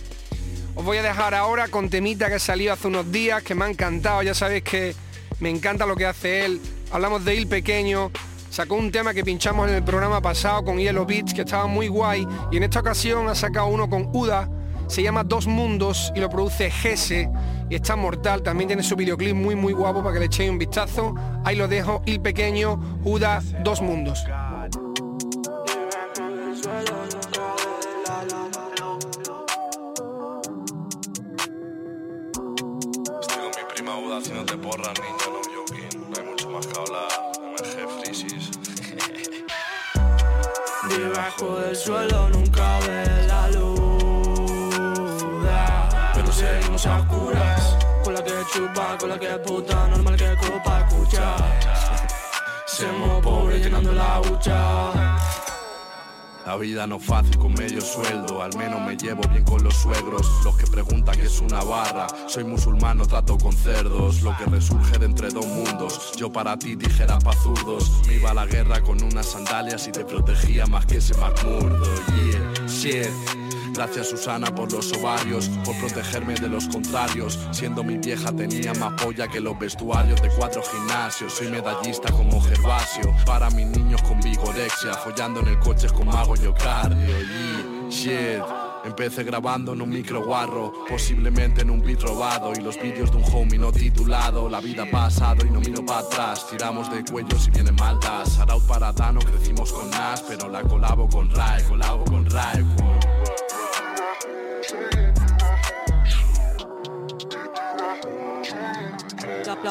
Os 0.75 0.83
voy 0.83 0.97
a 0.97 1.03
dejar 1.03 1.35
ahora 1.35 1.69
con 1.69 1.91
temita 1.91 2.31
que 2.31 2.39
salió 2.39 2.73
hace 2.73 2.89
unos 2.89 3.13
días, 3.13 3.43
que 3.43 3.55
me 3.55 3.67
ha 3.67 3.69
encantado, 3.69 4.23
ya 4.23 4.33
sabéis 4.33 4.63
que 4.63 4.95
me 5.41 5.51
encanta 5.51 5.87
lo 5.87 5.97
que 5.97 6.07
hace 6.07 6.45
él. 6.45 6.61
Hablamos 6.93 7.25
de 7.25 7.35
Il 7.35 7.47
Pequeño, 7.47 8.11
sacó 8.51 8.77
un 8.77 8.93
tema 8.93 9.15
que 9.15 9.25
pinchamos 9.25 9.69
en 9.69 9.75
el 9.75 9.83
programa 9.83 10.21
pasado 10.21 10.65
con 10.65 10.79
Yellow 10.79 11.07
Beats, 11.07 11.35
que 11.35 11.43
estaba 11.43 11.67
muy 11.67 11.89
guay, 11.89 12.27
y 12.51 12.57
en 12.57 12.63
esta 12.63 12.81
ocasión 12.81 13.29
ha 13.29 13.35
sacado 13.35 13.67
uno 13.69 13.89
con 13.89 14.09
Uda, 14.13 14.49
se 14.87 15.03
llama 15.03 15.23
Dos 15.23 15.47
Mundos 15.47 16.13
y 16.17 16.21
lo 16.21 16.29
produce 16.29 16.71
Gese, 16.71 17.31
y 17.69 17.77
está 17.77 17.95
mortal, 17.97 18.43
también 18.43 18.69
tiene 18.69 18.83
su 18.83 18.97
videoclip 18.97 19.35
muy 19.35 19.55
muy 19.55 19.73
guapo 19.73 20.03
para 20.03 20.15
que 20.15 20.21
le 20.21 20.27
echéis 20.27 20.51
un 20.51 20.59
vistazo. 20.59 21.15
Ahí 21.45 21.55
lo 21.57 21.69
dejo, 21.69 22.03
Il 22.07 22.21
Pequeño, 22.21 23.01
Uda, 23.05 23.41
Dos 23.63 23.81
Mundos. 23.81 24.25
Uda 34.21 34.29
haciéndote 34.29 34.57
porra, 34.59 34.93
niño, 34.93 35.27
no 35.33 35.41
joking. 35.55 36.11
No 36.11 36.17
hay 36.19 36.25
mucho 36.27 36.51
más 36.51 36.67
que 36.67 36.79
hablar. 36.79 37.09
MG 37.53 37.89
Frisis. 38.03 38.51
Debajo 40.91 41.57
del 41.61 41.77
suelo 41.77 42.29
nunca 42.31 42.81
ve 42.81 43.27
la 43.27 43.49
luz 43.51 44.03
Pero 46.15 46.33
seguimos 46.33 46.87
a 46.87 47.07
curas 47.07 47.77
Con 48.03 48.15
la 48.15 48.25
que 48.25 48.33
chupa, 48.53 48.99
con 48.99 49.11
la 49.11 49.19
que 49.19 49.29
puta 49.39 49.87
Normal 49.89 50.17
que 50.17 50.37
copa 50.37 50.81
escucha 50.81 51.37
Somos 52.67 53.23
pobres 53.23 53.63
llenando 53.63 53.93
la 53.93 54.21
hucha 54.21 55.30
La 56.47 56.57
vida 56.57 56.87
no 56.87 56.99
fácil 56.99 57.37
con 57.39 57.53
medio 57.55 57.81
sueldo, 57.81 58.43
al 58.43 58.57
menos 58.57 58.81
me 58.81 58.97
llevo 58.97 59.23
bien 59.29 59.45
con 59.45 59.63
los 59.63 59.75
suegros, 59.75 60.27
los 60.45 60.57
que 60.57 60.67
preguntan 60.67 61.17
que 61.17 61.27
es 61.27 61.41
una 61.41 61.63
barra. 61.63 62.07
Soy 62.27 62.45
musulmano, 62.45 63.07
trato 63.07 63.37
con 63.37 63.53
cerdos, 63.53 64.23
lo 64.23 64.37
que 64.37 64.47
resurge 64.47 64.99
de 64.99 65.07
entre 65.07 65.29
dos 65.29 65.47
mundos. 65.47 66.13
Yo 66.17 66.33
para 66.33 66.57
ti 66.59 66.77
dijera 66.77 67.19
pa' 67.19 67.35
zurdos, 67.35 68.01
me 68.07 68.15
iba 68.15 68.31
a 68.31 68.35
la 68.35 68.47
guerra 68.47 68.83
con 68.83 69.03
unas 69.03 69.27
sandalias 69.27 69.87
y 69.87 69.93
te 69.93 70.05
protegía 70.05 70.67
más 70.67 70.87
que 70.87 70.97
ese 70.97 71.15
McMurdo. 71.15 71.85
Yeah, 72.15 72.67
shit. 72.67 73.50
Gracias 73.81 74.11
Susana 74.11 74.55
por 74.55 74.71
los 74.71 74.93
ovarios, 74.93 75.49
por 75.65 75.75
protegerme 75.79 76.35
de 76.35 76.51
los 76.51 76.69
contrarios. 76.69 77.39
Siendo 77.51 77.83
mi 77.83 77.97
vieja 77.97 78.31
tenía 78.31 78.75
más 78.75 78.93
polla 79.03 79.27
que 79.27 79.41
los 79.41 79.59
vestuarios 79.59 80.21
de 80.21 80.29
cuatro 80.37 80.63
gimnasios. 80.63 81.33
Soy 81.33 81.49
medallista 81.49 82.13
como 82.13 82.43
Gervasio, 82.43 83.11
para 83.25 83.49
mis 83.49 83.67
niños 83.69 84.03
con 84.03 84.21
vigorexia, 84.21 84.93
follando 84.93 85.41
en 85.41 85.49
el 85.49 85.59
coche 85.61 85.89
con 85.89 86.09
mago 86.09 86.37
yo 86.37 86.53
cardio. 86.53 87.07
Yeah, 87.07 87.89
shit. 87.89 88.43
Empecé 88.85 89.25
grabando 89.25 89.73
en 89.73 89.81
un 89.81 89.89
micro 89.89 90.27
guarro, 90.27 90.75
posiblemente 90.87 91.63
en 91.63 91.71
un 91.71 91.81
beat 91.81 92.03
robado 92.03 92.53
y 92.53 92.61
los 92.61 92.79
vídeos 92.79 93.11
de 93.11 93.17
un 93.17 93.25
homie 93.33 93.59
no 93.59 93.73
titulado. 93.73 94.51
La 94.51 94.61
vida 94.61 94.85
pasado 94.91 95.47
y 95.47 95.51
no 95.51 95.59
miro 95.59 95.83
para 95.87 96.01
atrás, 96.01 96.47
tiramos 96.51 96.91
de 96.93 97.03
cuello 97.03 97.39
si 97.39 97.51
viene 97.51 97.73
maldas. 97.73 98.39
Araut 98.41 98.63
para 98.67 98.93
Dano, 98.93 99.21
crecimos 99.21 99.73
con 99.73 99.89
Nas, 99.89 100.21
pero 100.21 100.51
la 100.51 100.61
colabo 100.61 101.09
con 101.09 101.31
Rai, 101.31 101.63
colabo 101.65 102.05
con 102.05 102.29
Rai. 102.29 102.63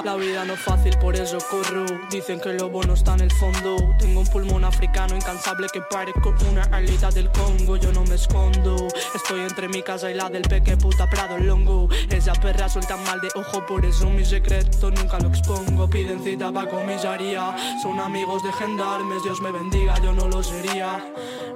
La, 0.04 0.16
vida 0.16 0.46
no 0.46 0.54
es 0.54 0.60
fácil, 0.60 0.98
por 0.98 1.16
eso 1.16 1.38
corro. 1.50 1.86
Dicen 2.10 2.40
que 2.40 2.54
lo 2.54 2.70
bueno 2.70 2.94
está 2.94 3.16
en 3.16 3.22
el 3.22 3.32
fondo. 3.32 3.76
Tengo 3.98 4.22
un 4.22 4.28
pulmón 4.28 4.64
africano 4.64 5.16
incansable 5.16 5.68
que 5.74 5.82
parezco 5.82 6.34
una 6.50 6.64
alita 6.72 7.10
del 7.10 7.30
Congo. 7.32 7.76
Yo 7.76 7.92
no 7.92 8.04
me 8.06 8.16
escondo. 8.16 8.88
Estoy 9.14 9.42
entre 9.42 9.68
mi 9.68 9.82
casa 9.82 10.10
y 10.10 10.14
la 10.14 10.30
del 10.30 10.44
peque 10.44 10.78
puta 10.78 11.10
Prado 11.10 11.38
Longo. 11.38 11.90
Esa 12.10 12.34
perra 12.34 12.70
suelta 12.70 12.96
mal 12.98 13.20
de 13.20 13.28
ojo, 13.36 13.66
por 13.66 13.86
eso 13.86 14.10
mi 14.10 14.24
secreto 14.24 14.90
nunca 14.92 15.20
lo 15.20 15.30
expongo. 15.30 15.90
Piden 15.90 16.24
cita 16.24 16.52
pa' 16.52 16.68
comisaría. 16.68 17.56
Son 17.84 18.00
amigos 18.00 18.42
de 18.44 18.54
gendarmes, 18.54 19.24
Dios 19.24 19.42
me 19.42 19.52
bendiga, 19.52 19.96
yo 20.02 20.14
no 20.14 20.28
lo 20.28 20.42
sería. 20.42 21.04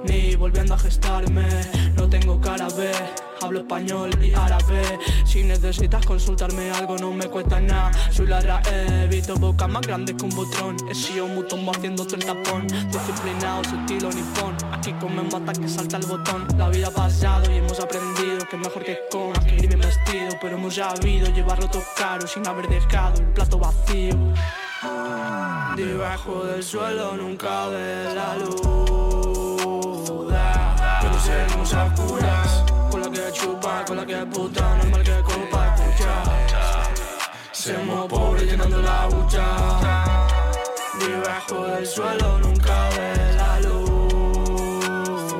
Ni 0.04 0.36
volviendo 0.36 0.74
a 0.74 0.78
gestarme, 0.78 1.48
no 1.96 2.08
tengo 2.08 2.40
cara 2.40 2.68
B. 2.76 2.92
Hablo 3.42 3.60
español 3.60 4.10
y 4.22 4.32
árabe. 4.34 4.98
Si 5.24 5.42
necesitas 5.42 6.04
consultarme 6.06 6.70
algo, 6.70 6.96
no 6.98 7.12
me 7.12 7.26
cuesta 7.26 7.60
nada. 7.60 7.90
Soy 8.10 8.26
la 8.26 8.40
RAE, 8.40 9.06
visto 9.08 9.34
boca 9.36 9.66
más 9.66 9.86
grande 9.86 10.16
que 10.16 10.24
un 10.24 10.30
botrón. 10.30 10.76
He 10.90 10.94
sido 10.94 11.26
un 11.26 11.34
mutombo 11.34 11.72
haciéndote 11.72 12.16
el 12.16 12.24
tapón. 12.24 12.66
Disciplinado, 12.66 13.64
su 13.64 13.76
estilo 13.76 14.10
nipón. 14.10 14.56
Aquí 14.72 14.92
comemos 14.94 15.34
hasta 15.34 15.52
que 15.52 15.68
salta 15.68 15.96
el 15.98 16.06
botón. 16.06 16.46
La 16.56 16.68
vida 16.68 16.88
ha 16.88 16.90
pasado 16.90 17.50
y 17.50 17.56
hemos 17.56 17.80
aprendido 17.80 18.46
que 18.50 18.56
mejor 18.56 18.84
que 18.84 18.98
con 19.10 19.32
que 19.44 19.56
ir 19.56 19.68
bien 19.68 19.80
vestido. 19.80 20.28
Pero 20.40 20.56
hemos 20.56 20.74
sabido 20.74 21.28
llevarlo 21.32 21.68
todo 21.68 21.82
caro 21.96 22.26
sin 22.26 22.46
haber 22.46 22.68
dejado 22.68 23.20
el 23.20 23.26
plato 23.28 23.58
vacío. 23.58 24.16
Debajo 25.76 26.44
del 26.44 26.62
suelo 26.62 27.16
nunca 27.16 27.66
ve 27.66 28.14
la 28.14 28.36
luz. 28.36 28.60
Pero 31.00 31.20
seguimos 31.20 31.74
a 31.74 31.94
curas. 31.94 32.73
Chupa, 33.44 33.84
con 33.86 33.98
la 33.98 34.06
que 34.06 34.16
puta, 34.24 34.76
normal 34.78 35.02
que 35.02 35.20
copa 35.20 35.74
escucha. 35.74 36.12
Somos 37.52 38.08
pobres 38.08 38.50
llenando 38.50 38.80
la 38.80 39.06
hucha. 39.08 39.44
Debajo 40.98 41.66
del 41.66 41.86
suelo 41.86 42.38
nunca 42.38 42.88
ve 42.96 43.34
la 43.36 43.60
luz. 43.60 45.34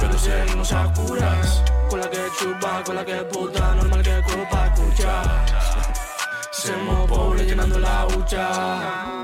Pero 0.00 0.18
seguimos 0.18 0.72
a 0.72 0.90
curas. 0.94 1.62
Con 1.90 2.00
la 2.00 2.08
que 2.08 2.26
chupa, 2.38 2.82
con 2.84 2.96
la 2.96 3.04
que 3.04 3.16
puta, 3.16 3.74
normal 3.74 4.02
que 4.02 4.22
copa 4.22 4.72
escucha. 4.72 5.22
Somos 6.52 7.06
pobres 7.06 7.46
llenando 7.46 7.78
la 7.78 8.06
hucha. 8.06 9.19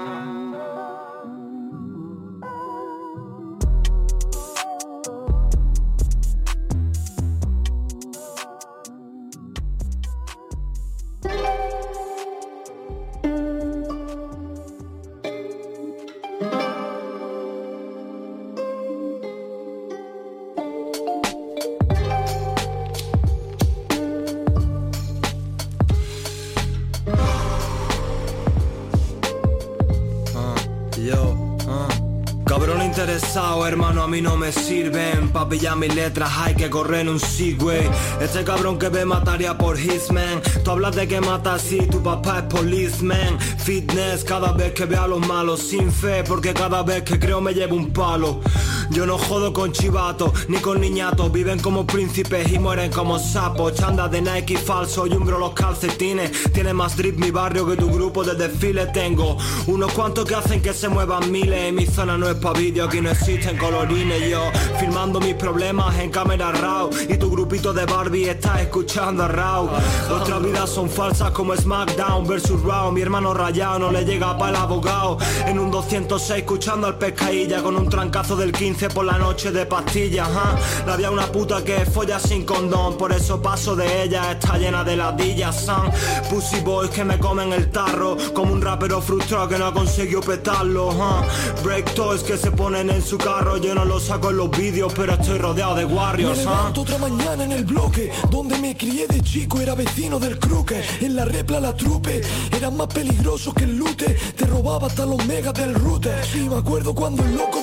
Me 34.46 34.52
sirven. 34.52 35.28
Pa' 35.32 35.48
pillar 35.48 35.76
mis 35.76 35.92
letras 35.94 36.30
hay 36.38 36.54
que 36.54 36.70
correr 36.70 37.00
en 37.00 37.08
un 37.08 37.18
Segway. 37.18 37.88
Este 38.20 38.44
cabrón 38.44 38.78
que 38.78 38.88
ve 38.88 39.04
mataría 39.04 39.58
por 39.58 39.76
Hitman. 39.76 40.40
Tú 40.62 40.70
hablas 40.70 40.94
de 40.94 41.08
que 41.08 41.20
mata 41.20 41.54
así, 41.54 41.78
tu 41.90 42.00
papá 42.00 42.38
es 42.38 42.44
policeman. 42.44 43.40
Fitness 43.40 44.22
cada 44.22 44.52
vez 44.52 44.72
que 44.72 44.84
veo 44.84 45.02
a 45.02 45.08
los 45.08 45.26
malos. 45.26 45.60
Sin 45.60 45.90
fe, 45.90 46.22
porque 46.22 46.54
cada 46.54 46.82
vez 46.84 47.02
que 47.02 47.18
creo 47.18 47.40
me 47.40 47.54
llevo 47.54 47.74
un 47.74 47.92
palo. 47.92 48.40
Yo 48.90 49.04
no 49.04 49.18
jodo 49.18 49.52
con 49.52 49.72
chivatos, 49.72 50.48
ni 50.48 50.58
con 50.58 50.80
niñatos. 50.80 51.32
Viven 51.32 51.58
como 51.58 51.86
príncipes 51.86 52.52
y 52.52 52.58
mueren 52.58 52.90
como 52.90 53.18
sapos. 53.18 53.74
Chanda 53.74 54.08
de 54.08 54.22
Nike 54.22 54.56
falso 54.56 55.06
y 55.06 55.12
umbro 55.12 55.38
los 55.38 55.52
calcetines. 55.52 56.30
Tiene 56.52 56.72
más 56.72 56.96
drip 56.96 57.18
mi 57.18 57.30
barrio 57.30 57.66
que 57.66 57.76
tu 57.76 57.90
grupo 57.90 58.22
de 58.24 58.34
desfile. 58.34 58.86
Tengo 58.86 59.36
unos 59.66 59.92
cuantos 59.92 60.24
que 60.24 60.34
hacen 60.34 60.62
que 60.62 60.72
se 60.72 60.88
muevan 60.88 61.30
miles. 61.30 61.72
Mi 61.72 61.86
zona 61.86 62.16
no 62.16 62.28
es 62.28 62.36
pa' 62.36 62.52
vídeo, 62.52 62.84
aquí 62.84 63.00
no 63.00 63.10
existen 63.10 63.56
colorines. 63.56 64.30
Yo 64.30 64.42
filmando 64.78 65.20
mis 65.20 65.34
problemas 65.34 65.98
en 65.98 66.10
cámara 66.10 66.52
RAW. 66.52 66.90
Y 67.08 67.16
tu 67.16 67.30
grupito 67.30 67.72
de 67.72 67.84
Barbie 67.84 68.28
está 68.28 68.62
escuchando 68.62 69.24
a 69.24 69.28
RAW. 69.28 69.68
Nuestras 70.08 70.42
vidas 70.42 70.70
son 70.70 70.88
falsas 70.88 71.32
como 71.32 71.56
SmackDown 71.56 72.26
versus 72.26 72.62
Raw. 72.62 72.92
Mi 72.92 73.02
hermano 73.02 73.34
rayado 73.34 73.78
no 73.78 73.90
le 73.90 74.04
llega 74.04 74.38
para 74.38 74.50
el 74.50 74.56
abogado. 74.56 75.18
En 75.46 75.58
un 75.58 75.70
206 75.70 76.38
escuchando 76.38 76.86
al 76.86 76.98
pescadilla 76.98 77.62
con 77.62 77.76
un 77.76 77.88
trancazo 77.88 78.36
del 78.36 78.52
15 78.52 78.75
por 78.76 79.06
la 79.06 79.16
noche 79.16 79.50
de 79.50 79.64
pastillas, 79.64 80.28
¿ah? 80.30 80.54
La 80.86 80.94
había 80.94 81.10
una 81.10 81.26
puta 81.32 81.64
que 81.64 81.86
folla 81.86 82.18
sin 82.18 82.44
condón, 82.44 82.98
por 82.98 83.10
eso 83.10 83.40
paso 83.40 83.74
de 83.74 84.02
ella, 84.02 84.32
está 84.32 84.58
llena 84.58 84.84
de 84.84 84.96
ladillas, 84.96 85.64
son 85.64 85.90
Pussy 86.28 86.60
boys 86.60 86.90
que 86.90 87.02
me 87.02 87.18
comen 87.18 87.54
el 87.54 87.70
tarro, 87.70 88.18
como 88.34 88.52
un 88.52 88.60
rapero 88.60 89.00
frustrado 89.00 89.48
que 89.48 89.58
no 89.58 89.66
ha 89.66 89.72
conseguido 89.72 90.20
petarlo, 90.20 90.90
¿ah? 91.00 91.24
Break 91.64 91.94
toys 91.94 92.22
que 92.22 92.36
se 92.36 92.50
ponen 92.50 92.90
en 92.90 93.02
su 93.02 93.16
carro, 93.16 93.56
yo 93.56 93.74
no 93.74 93.86
lo 93.86 93.98
saco 93.98 94.30
en 94.30 94.36
los 94.36 94.50
vídeos, 94.50 94.92
pero 94.94 95.14
estoy 95.14 95.38
rodeado 95.38 95.74
de 95.74 95.86
warriors, 95.86 96.38
Me 96.38 96.44
levanto 96.44 96.82
otra 96.82 96.98
mañana 96.98 97.44
en 97.44 97.52
el 97.52 97.64
bloque 97.64 98.12
Donde 98.30 98.58
me 98.58 98.76
crié 98.76 99.06
de 99.06 99.20
chico 99.22 99.60
era 99.60 99.74
vecino 99.74 100.18
del 100.18 100.38
cruque 100.38 100.82
En 101.00 101.16
la 101.16 101.24
repla 101.24 101.60
la 101.60 101.74
trupe 101.74 102.20
Eran 102.56 102.76
más 102.76 102.88
peligrosos 102.88 103.54
que 103.54 103.64
el 103.64 103.76
lute 103.76 104.16
Te 104.36 104.46
robaba 104.46 104.86
hasta 104.86 105.06
los 105.06 105.24
megas 105.26 105.54
del 105.54 105.74
router 105.74 106.24
Sí 106.24 106.48
me 106.48 106.56
acuerdo 106.56 106.94
cuando 106.94 107.24
el 107.24 107.36
loco 107.36 107.62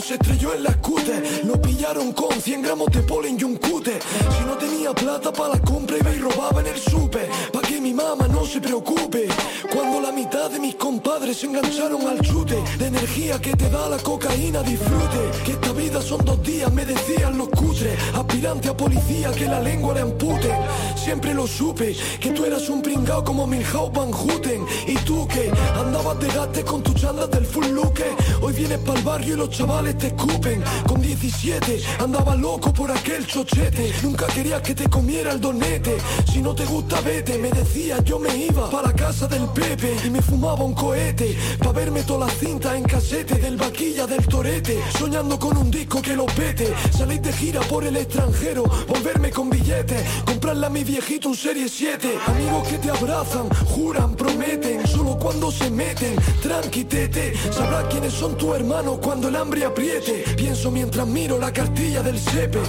se 0.00 0.14
estrelló 0.14 0.54
en 0.54 0.64
la 0.64 0.72
scooter 0.72 1.22
Lo 1.44 1.60
con 1.92 2.40
100 2.40 2.62
gramos 2.62 2.90
de 2.92 3.02
polen 3.02 3.36
y 3.38 3.44
un 3.44 3.56
cute. 3.56 3.98
Si 4.38 4.44
no 4.46 4.56
tenía 4.56 4.94
plata 4.94 5.30
para 5.30 5.54
la 5.54 5.60
compra 5.60 5.98
iba 5.98 6.14
y 6.14 6.18
robaba 6.18 6.62
en 6.62 6.68
el 6.68 6.78
súper. 6.78 7.28
Pa' 7.52 7.60
que 7.60 7.78
mi 7.78 7.92
mamá 7.92 8.26
no 8.26 8.46
se 8.46 8.58
preocupe. 8.58 9.28
Cuando 9.70 10.00
la 10.00 10.10
mitad 10.10 10.50
de 10.50 10.60
mis 10.60 10.76
compadres 10.76 11.36
se 11.36 11.46
engancharon 11.46 12.06
al 12.06 12.20
chute 12.20 12.56
De 12.78 12.86
energía 12.86 13.40
que 13.40 13.52
te 13.54 13.68
da 13.68 13.90
la 13.90 13.98
cocaína 13.98 14.62
disfrute. 14.62 15.44
Que 15.44 15.52
esta 15.52 15.72
vida 15.72 16.00
son 16.00 16.24
dos 16.24 16.42
días 16.42 16.72
me 16.72 16.86
decían 16.86 17.36
los 17.36 17.50
cutres. 17.50 17.98
Aspirante 18.14 18.70
a 18.70 18.76
policía 18.76 19.30
que 19.32 19.46
la 19.46 19.60
lengua 19.60 19.92
le 19.92 20.00
ampute 20.00 20.50
Siempre 20.96 21.34
lo 21.34 21.46
supe 21.46 21.94
Que 22.18 22.30
tú 22.30 22.46
eras 22.46 22.68
un 22.70 22.80
pringao 22.80 23.22
como 23.22 23.46
Milhouse 23.46 23.92
Van 23.92 24.10
Houten. 24.10 24.64
Y 24.86 24.94
tú 25.04 25.28
que 25.28 25.52
andabas 25.78 26.18
de 26.18 26.28
gaste 26.28 26.64
con 26.64 26.82
tus 26.82 26.94
chandas 26.94 27.30
del 27.30 27.44
full 27.44 27.66
look 27.66 27.94
Hoy 28.40 28.52
vienes 28.54 28.78
pa'l 28.78 29.02
barrio 29.02 29.34
y 29.34 29.36
los 29.36 29.50
chavales 29.50 29.98
te 29.98 30.08
escupen. 30.08 30.62
Con 30.86 31.02
17 31.02 31.73
andaba 31.98 32.34
loco 32.34 32.72
por 32.72 32.90
aquel 32.90 33.26
chochete. 33.26 33.92
Nunca 34.02 34.26
querías 34.26 34.62
que 34.62 34.74
te 34.74 34.88
comiera 34.88 35.32
el 35.32 35.40
donete. 35.40 35.96
Si 36.32 36.40
no 36.40 36.54
te 36.54 36.64
gusta 36.64 37.00
vete. 37.00 37.38
Me 37.38 37.50
decía 37.50 38.02
yo 38.04 38.18
me 38.18 38.34
iba 38.36 38.70
para 38.70 38.92
casa 38.92 39.26
del 39.26 39.46
Pepe 39.48 39.96
Y 40.04 40.10
me 40.10 40.22
fumaba 40.22 40.64
un 40.64 40.74
cohete 40.74 41.36
Pa' 41.58 41.72
verme 41.72 42.02
todas 42.02 42.28
las 42.28 42.38
cintas 42.38 42.74
en 42.74 42.84
casete 42.84 43.36
Del 43.36 43.56
vaquilla 43.56 44.06
del 44.06 44.26
torete 44.26 44.78
Soñando 44.98 45.38
con 45.38 45.56
un 45.56 45.70
disco 45.70 46.00
que 46.00 46.14
lo 46.14 46.26
pete. 46.26 46.72
Salir 46.96 47.20
de 47.20 47.32
gira 47.32 47.60
por 47.62 47.84
el 47.84 47.96
extranjero 47.96 48.64
Volverme 48.88 49.30
con 49.30 49.50
billetes 49.50 50.02
Comprarle 50.24 50.66
a 50.66 50.70
mi 50.70 50.84
viejito 50.84 51.28
un 51.28 51.36
Serie 51.36 51.68
7 51.68 52.18
Amigos 52.26 52.68
que 52.68 52.78
te 52.78 52.90
abrazan, 52.90 53.48
juran, 53.66 54.14
prometen 54.14 54.86
cuando 55.24 55.50
se 55.50 55.70
meten, 55.70 56.16
tranqui 56.42 56.84
tete 56.84 57.32
Sabrás 57.50 57.86
quiénes 57.88 58.12
son 58.12 58.36
tus 58.36 58.54
hermanos 58.56 58.98
cuando 59.00 59.28
el 59.28 59.36
hambre 59.36 59.64
apriete. 59.64 60.22
Pienso 60.36 60.70
mientras 60.70 61.06
miro 61.06 61.38
la 61.38 61.50
cartilla 61.50 62.02
del 62.02 62.18
SEPE 62.18 62.60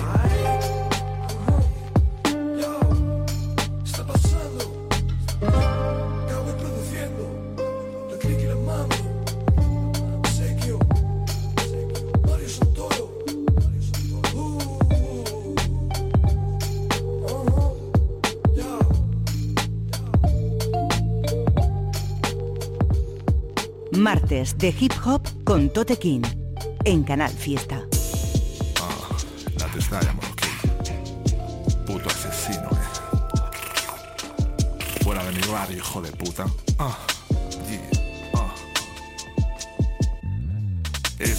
Martes 24.35 24.57
de 24.57 24.75
hip 24.77 24.91
hop 25.05 25.21
con 25.45 25.69
Tote 25.69 25.97
King 25.97 26.21
en 26.83 27.05
Canal 27.05 27.31
Fiesta. 27.31 27.81
Ah, 28.81 29.15
la 29.57 29.65
testalla. 29.67 30.13
Puto 31.85 32.09
asesino, 32.09 32.69
eh. 32.71 32.75
Fuera 35.03 35.23
de 35.23 35.31
mi 35.31 35.47
barrio, 35.47 35.77
hijo 35.77 36.01
de 36.01 36.11
puta. 36.11 36.45
Ah, 36.79 36.97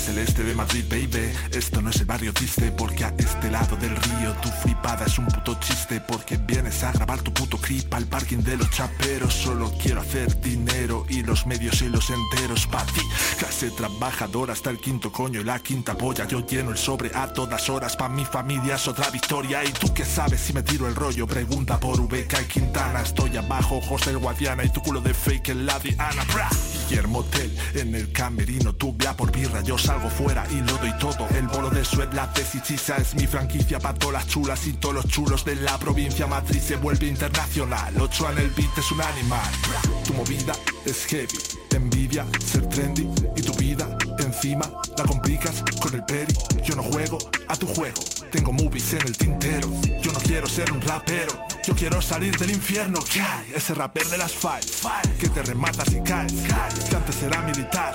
Es 0.07 0.11
el 0.11 0.19
este 0.19 0.45
de 0.45 0.55
Madrid, 0.55 0.85
baby. 0.89 1.33
Esto 1.51 1.83
no 1.83 1.91
es 1.91 1.97
el 1.97 2.07
barrio 2.07 2.33
triste, 2.33 2.71
porque 2.71 3.05
a 3.05 3.13
este 3.19 3.51
lado 3.51 3.77
del 3.77 3.97
río 3.97 4.33
tu 4.41 4.49
flipada 4.49 5.05
es 5.05 5.19
un 5.19 5.27
puto 5.27 5.59
chiste. 5.59 6.01
Porque 6.01 6.37
vienes 6.37 6.85
a 6.85 6.93
grabar 6.93 7.23
tu 7.23 7.33
puto 7.33 7.59
clip 7.59 7.93
al 7.93 8.05
parking 8.07 8.39
de 8.39 8.57
los 8.57 8.71
chaperos. 8.71 9.35
Solo 9.35 9.73
quiero 9.83 10.03
hacer 10.03 10.41
dinero 10.41 11.07
y 11.09 11.25
los 11.25 11.45
medios 11.47 11.83
y 11.83 11.89
los 11.89 12.09
enteros 12.11 12.69
pa' 12.69 12.87
ti. 12.87 13.01
Clase 13.37 13.73
trabajadora 13.73 14.53
hasta 14.53 14.71
el 14.71 14.79
quinto 14.79 15.11
coño 15.11 15.41
y 15.41 15.45
la 15.45 15.59
quinta 15.59 15.97
polla. 15.97 16.25
Yo 16.29 16.47
lleno 16.47 16.71
el 16.71 16.79
sobre 16.79 17.11
a 17.13 17.33
todas 17.33 17.69
horas. 17.69 17.97
Pa' 17.97 18.09
mi 18.09 18.25
familia 18.25 18.77
es 18.77 18.87
otra 18.87 19.11
victoria. 19.11 19.65
¿Y 19.65 19.73
tú 19.73 19.93
qué 19.93 20.05
sabes 20.05 20.41
si 20.41 20.53
me 20.53 20.63
tiro 20.63 20.87
el 20.87 20.95
rollo? 20.95 21.27
Pregunta 21.27 21.81
por 21.81 22.01
VK 22.01 22.43
y 22.43 22.45
Quintana. 22.45 23.03
Estoy 23.03 23.37
abajo, 23.37 23.81
José 23.81 24.11
el 24.11 24.19
Guadiana 24.19 24.63
y 24.63 24.69
tu 24.69 24.81
culo 24.83 25.01
de 25.01 25.13
fake 25.13 25.49
en 25.49 25.67
la 25.67 25.81
Diana. 25.81 26.25
Bra. 26.33 26.49
Guillermo 26.89 27.25
Tell 27.25 27.51
en 27.75 27.95
el 27.95 28.13
camerino. 28.13 28.75
Tú 28.75 28.95
vea 28.97 29.17
por 29.17 29.33
birra, 29.33 29.63
yo 29.63 29.79
salgo 29.79 30.09
fuera 30.09 30.47
y 30.51 30.61
lo 30.61 30.77
doy 30.79 30.93
todo. 30.99 31.27
El 31.37 31.49
bolo 31.49 31.71
de 31.71 31.85
Sued, 31.85 32.13
la 32.13 32.33
tesis 32.33 32.91
es 32.91 33.15
mi 33.15 33.27
franquicia. 33.27 33.79
Pa' 33.79 33.95
todas 33.95 34.15
las 34.15 34.27
chulas 34.27 34.67
y 34.67 34.75
todos 34.75 34.95
los 34.95 35.09
chulos 35.09 35.45
de 35.45 35.57
la 35.57 35.79
provincia 35.79 36.27
matriz 36.27 36.63
se 36.63 36.77
vuelve 36.77 37.07
internacional. 37.07 37.95
Ocho 38.01 38.31
en 38.31 38.39
el 38.39 38.51
beat 38.51 38.79
es 38.79 38.91
un 38.93 39.01
animal. 39.01 39.51
Tu 40.07 40.15
movida 40.15 40.53
es 40.85 41.05
heavy. 41.07 41.39
Te 41.69 41.77
envidia 41.77 42.27
ser 42.45 42.69
trendy 42.69 43.09
y 43.37 43.43
tu 43.43 43.53
vida 43.55 43.97
encima 44.37 44.71
la 44.97 45.05
complicas 45.05 45.65
con 45.81 45.95
el 45.95 46.05
peri. 46.05 46.35
Yo 46.63 46.77
no 46.77 46.83
juego 46.83 47.19
a 47.49 47.57
tu 47.57 47.67
juego. 47.67 48.03
Tengo 48.31 48.53
movies 48.53 48.93
en 48.93 49.03
el 49.03 49.17
tintero. 49.17 49.69
Yo 50.03 50.13
no 50.13 50.19
quiero 50.21 50.47
ser 50.47 50.71
un 50.73 50.81
rapero. 50.81 51.33
Yo 51.67 51.75
quiero 51.75 52.03
salir 52.03 52.37
del 52.37 52.51
infierno. 52.51 53.01
¿Qué 53.11 53.21
hay? 53.21 53.53
Ese 53.55 53.75
rapper 53.75 54.07
de 54.07 54.19
las 54.19 54.33
five. 54.33 54.61
Que 55.19 55.29
te 55.29 55.43
rematas 55.43 55.93
y 55.93 56.03
caes. 56.03 56.33
Que 56.89 56.97
antes 56.97 57.23
era 57.23 57.41
militar. 57.43 57.95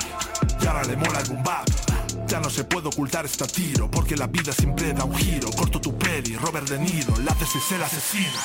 Y 0.61 0.67
ahora 0.67 0.83
le 0.83 0.97
mola 0.97 1.19
el 1.19 1.29
boom 1.29 1.43
bap. 1.43 1.67
Ya 2.27 2.39
no 2.39 2.49
se 2.49 2.63
puede 2.63 2.87
ocultar 2.87 3.25
esta 3.25 3.45
tiro 3.45 3.91
Porque 3.91 4.15
la 4.15 4.27
vida 4.27 4.53
siempre 4.53 4.93
da 4.93 5.03
un 5.03 5.13
giro 5.15 5.49
Corto 5.51 5.81
tu 5.81 5.97
peli, 5.97 6.37
Robert 6.37 6.67
De 6.69 6.79
Niro 6.79 7.13
La 7.25 7.33
tesis 7.33 7.61
es 7.65 7.71
el 7.73 7.83
asesino 7.83 8.39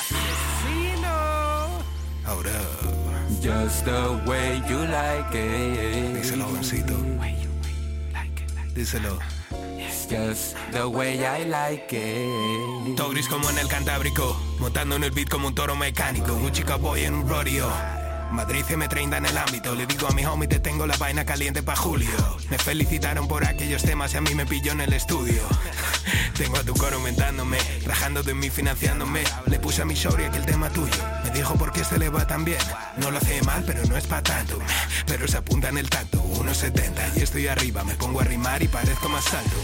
Ahora. 2.25 2.51
Just 3.41 3.85
the 3.85 4.19
way 4.25 4.61
you 4.67 4.79
like 4.87 5.33
it. 5.33 6.15
Díselo, 6.15 6.47
Díselo. 8.77 9.17
Just 10.07 10.55
the 10.71 10.87
way 10.87 11.25
I 11.25 11.45
like 11.45 11.91
it. 11.91 12.95
Todo 12.95 13.09
gris 13.09 13.27
como 13.27 13.49
en 13.49 13.57
el 13.57 13.67
Cantábrico, 13.67 14.39
montando 14.59 14.95
en 14.95 15.03
el 15.03 15.09
beat 15.09 15.29
como 15.29 15.47
un 15.47 15.55
toro 15.55 15.75
mecánico, 15.75 16.33
un 16.33 16.51
chica 16.51 16.75
boy 16.75 17.03
en 17.03 17.15
un 17.15 17.27
rodeo. 17.27 17.67
Madrid 18.31 18.65
M30 18.67 19.17
en 19.17 19.25
el 19.25 19.37
ámbito, 19.37 19.75
le 19.75 19.85
digo 19.85 20.07
a 20.07 20.11
mi 20.11 20.25
homie 20.25 20.47
te 20.47 20.59
tengo 20.59 20.85
la 20.85 20.97
vaina 20.97 21.25
caliente 21.25 21.63
pa' 21.63 21.75
julio. 21.75 22.09
Me 22.49 22.57
felicitaron 22.57 23.27
por 23.27 23.45
aquellos 23.45 23.83
temas 23.83 24.13
y 24.13 24.17
a 24.17 24.21
mí 24.21 24.35
me 24.35 24.45
pilló 24.45 24.71
en 24.71 24.81
el 24.81 24.93
estudio. 24.93 25.41
Tengo 26.37 26.57
a 26.57 26.63
tu 26.63 26.73
coro 26.75 26.99
mentándome, 26.99 27.57
rajando 27.83 28.21
de 28.21 28.35
mí 28.35 28.51
financiándome. 28.51 29.23
Le 29.47 29.59
puse 29.59 29.81
a 29.81 29.85
mi 29.85 29.95
sobria 29.95 30.29
que 30.29 30.37
el 30.37 30.45
tema 30.45 30.69
tuyo. 30.69 31.03
Me 31.23 31.31
dijo 31.31 31.55
por 31.55 31.71
qué 31.71 31.83
se 31.83 31.97
le 31.97 32.09
va 32.09 32.27
tan 32.27 32.45
bien. 32.45 32.59
No 32.97 33.09
lo 33.09 33.17
hace 33.17 33.41
mal, 33.41 33.63
pero 33.65 33.83
no 33.85 33.97
es 33.97 34.05
pa' 34.05 34.21
tanto. 34.21 34.59
Pero 35.07 35.27
se 35.27 35.37
apunta 35.37 35.69
en 35.69 35.79
el 35.79 35.89
tacto, 35.89 36.21
1.70 36.21 37.17
y 37.17 37.23
estoy 37.23 37.47
arriba. 37.47 37.83
Me 37.83 37.95
pongo 37.95 38.21
a 38.21 38.23
rimar 38.23 38.61
y 38.61 38.67
parezco 38.67 39.09
más 39.09 39.33
alto. 39.33 39.57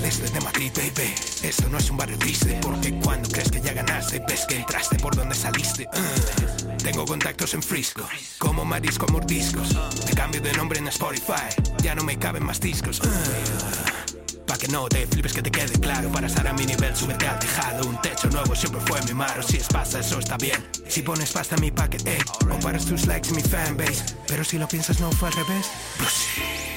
En 0.00 0.06
el 0.06 0.12
celeste 0.12 0.38
de 0.38 0.44
Madrid, 0.46 0.72
baby. 0.74 1.14
Esto 1.42 1.68
no 1.68 1.76
es 1.76 1.90
un 1.90 1.98
barrio 1.98 2.16
triste, 2.16 2.58
porque 2.62 2.90
cuando 3.00 3.28
crees 3.28 3.50
que 3.50 3.60
ya 3.60 3.74
ganaste, 3.74 4.22
ves 4.26 4.46
que 4.46 4.56
entraste 4.56 4.96
por 4.96 5.14
donde 5.14 5.34
saliste. 5.34 5.86
Uh. 5.92 6.76
Tengo 6.82 7.04
contactos 7.04 7.52
en 7.52 7.62
Frisco, 7.62 8.08
como 8.38 8.64
marisco 8.64 9.06
mordiscos. 9.08 9.76
Me 10.06 10.12
cambio 10.12 10.40
de 10.40 10.54
nombre 10.54 10.78
en 10.78 10.88
Spotify, 10.88 11.50
ya 11.82 11.94
no 11.94 12.02
me 12.02 12.18
caben 12.18 12.44
más 12.46 12.58
discos. 12.60 12.98
Uh. 13.00 14.46
Pa' 14.46 14.56
que 14.56 14.68
no 14.68 14.88
te 14.88 15.06
flipes 15.06 15.34
que 15.34 15.42
te 15.42 15.50
quede 15.50 15.78
claro 15.78 16.10
Para 16.10 16.26
estar 16.26 16.44
a 16.48 16.52
mi 16.52 16.66
nivel, 16.66 16.96
súbete 16.96 17.28
al 17.28 17.38
tejado 17.38 17.86
Un 17.86 18.00
techo 18.02 18.28
nuevo 18.30 18.56
siempre 18.56 18.80
fue 18.80 19.00
mi 19.02 19.14
maro 19.14 19.44
Si 19.44 19.58
es 19.58 19.68
pasta, 19.68 20.00
eso 20.00 20.18
está 20.18 20.36
bien 20.38 20.66
Si 20.88 21.02
pones 21.02 21.30
pasta 21.30 21.54
en 21.54 21.60
mi 21.60 21.70
packet, 21.70 22.04
ey 22.04 22.18
Comparas 22.48 22.84
tus 22.84 23.06
likes 23.06 23.30
mi 23.30 23.42
fanbase 23.42 24.02
Pero 24.26 24.42
si 24.42 24.58
lo 24.58 24.66
piensas, 24.66 24.98
no 24.98 25.12
fue 25.12 25.28
al 25.28 25.34
revés 25.34 25.70
Pues 25.98 26.69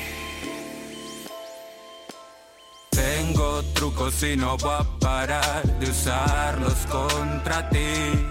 Tengo 4.03 4.11
trucos 4.11 4.23
y 4.23 4.35
no 4.35 4.57
voy 4.57 4.73
a 4.73 4.99
parar 4.99 5.79
de 5.79 5.89
usarlos 5.89 6.75
contra 6.91 7.69
ti. 7.69 8.27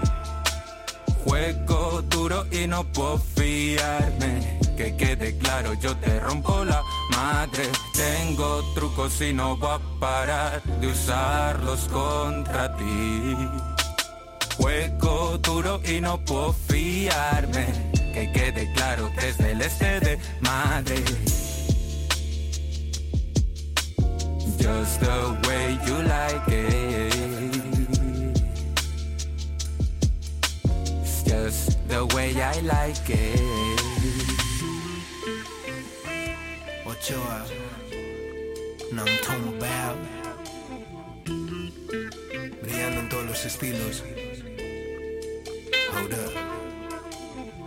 Juego 1.25 2.03
duro 2.03 2.45
y 2.51 2.67
no 2.67 2.85
puedo 2.85 3.19
fiarme. 3.19 4.59
Que 4.77 4.95
quede 4.97 5.39
claro, 5.39 5.73
yo 5.75 5.97
te 5.97 6.21
rompo 6.21 6.63
la 6.65 6.83
madre. 7.13 7.71
Tengo 7.95 8.63
trucos 8.75 9.19
y 9.23 9.33
no 9.33 9.57
voy 9.57 9.71
a 9.71 9.81
parar 9.99 10.63
de 10.63 10.89
usarlos 10.89 11.89
contra 11.91 12.77
ti. 12.77 13.37
Juego 14.59 15.39
duro 15.39 15.81
y 15.87 16.03
no 16.03 16.19
puedo 16.23 16.53
fiarme. 16.53 17.67
Que 18.13 18.31
quede 18.31 18.71
claro 18.75 19.11
que 19.19 19.29
es 19.31 19.39
del 19.39 19.63
este 19.63 20.01
de 20.01 20.19
madre. 20.43 21.03
Just 24.63 25.01
the 25.01 25.37
way 25.49 25.77
you 25.87 25.97
like 26.03 26.49
it. 26.49 27.15
It's 31.03 31.23
just 31.25 31.89
the 31.89 32.07
way 32.15 32.31
I 32.41 32.61
like 32.61 33.11
it. 33.11 33.41
Ochoa, 36.87 37.45
no 38.93 39.03
I'm 39.03 39.19
talking 39.27 39.57
about. 39.59 39.97
Brillando 42.63 43.01
en 43.01 43.09
todos 43.09 43.27
los 43.27 43.45
estilos. 43.45 44.05
Hold 45.93 46.15
up. 46.15 46.72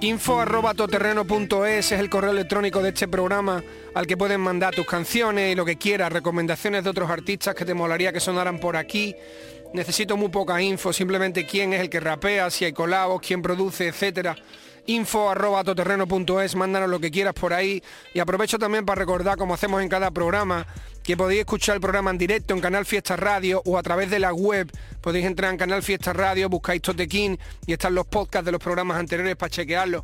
Info 0.02 0.42
arroba 0.42 0.74
toterreno.es 0.74 1.92
es 1.92 2.00
el 2.00 2.10
correo 2.10 2.32
electrónico 2.32 2.82
de 2.82 2.90
este 2.90 3.08
programa 3.08 3.64
al 3.94 4.06
que 4.06 4.18
pueden 4.18 4.42
mandar 4.42 4.76
tus 4.76 4.86
canciones 4.86 5.54
y 5.54 5.56
lo 5.56 5.64
que 5.64 5.78
quieras, 5.78 6.12
recomendaciones 6.12 6.84
de 6.84 6.90
otros 6.90 7.10
artistas 7.10 7.56
que 7.56 7.64
te 7.64 7.74
molaría 7.74 8.12
que 8.12 8.20
sonaran 8.20 8.60
por 8.60 8.76
aquí. 8.76 9.16
Necesito 9.74 10.18
muy 10.18 10.30
poca 10.30 10.62
info, 10.62 10.92
simplemente 10.92 11.46
quién 11.46 11.74
es 11.74 11.80
el 11.80 11.90
que 11.90 12.02
rapea, 12.02 12.50
si 12.50 12.66
hay 12.66 12.74
colabos, 12.74 13.22
quién 13.22 13.42
produce, 13.42 13.88
etcétera. 13.88 14.36
Info 14.88 15.30
arroba 15.30 15.64
toterreno.es, 15.64 16.56
mándanos 16.56 16.90
lo 16.90 17.00
que 17.00 17.10
quieras 17.10 17.34
por 17.34 17.54
ahí. 17.54 17.82
Y 18.14 18.20
aprovecho 18.20 18.60
también 18.60 18.86
para 18.86 19.00
recordar, 19.00 19.38
como 19.38 19.54
hacemos 19.54 19.82
en 19.82 19.90
cada 19.90 20.12
programa, 20.12 20.68
que 21.06 21.15
podéis 21.15 21.41
escuchar 21.41 21.76
el 21.76 21.82
programa 21.82 22.10
en 22.10 22.18
directo 22.18 22.56
en 22.56 22.62
Canal 22.62 22.84
Fiesta 22.84 23.15
Radio 23.15 23.62
o 23.65 23.78
a 23.78 23.84
través 23.84 24.10
de 24.10 24.18
la 24.18 24.34
web. 24.34 24.72
Podéis 25.02 25.26
entrar 25.26 25.52
en 25.52 25.58
Canal 25.58 25.84
Fiesta 25.84 26.13
Radio, 26.13 26.50
buscáis 26.50 26.82
Totequín 26.82 27.38
y 27.68 27.74
están 27.74 27.94
los 27.94 28.08
podcasts 28.08 28.46
de 28.46 28.52
los 28.52 28.62
programas 28.62 28.98
anteriores 28.98 29.36
para 29.36 29.52
chequearlo. 29.52 30.04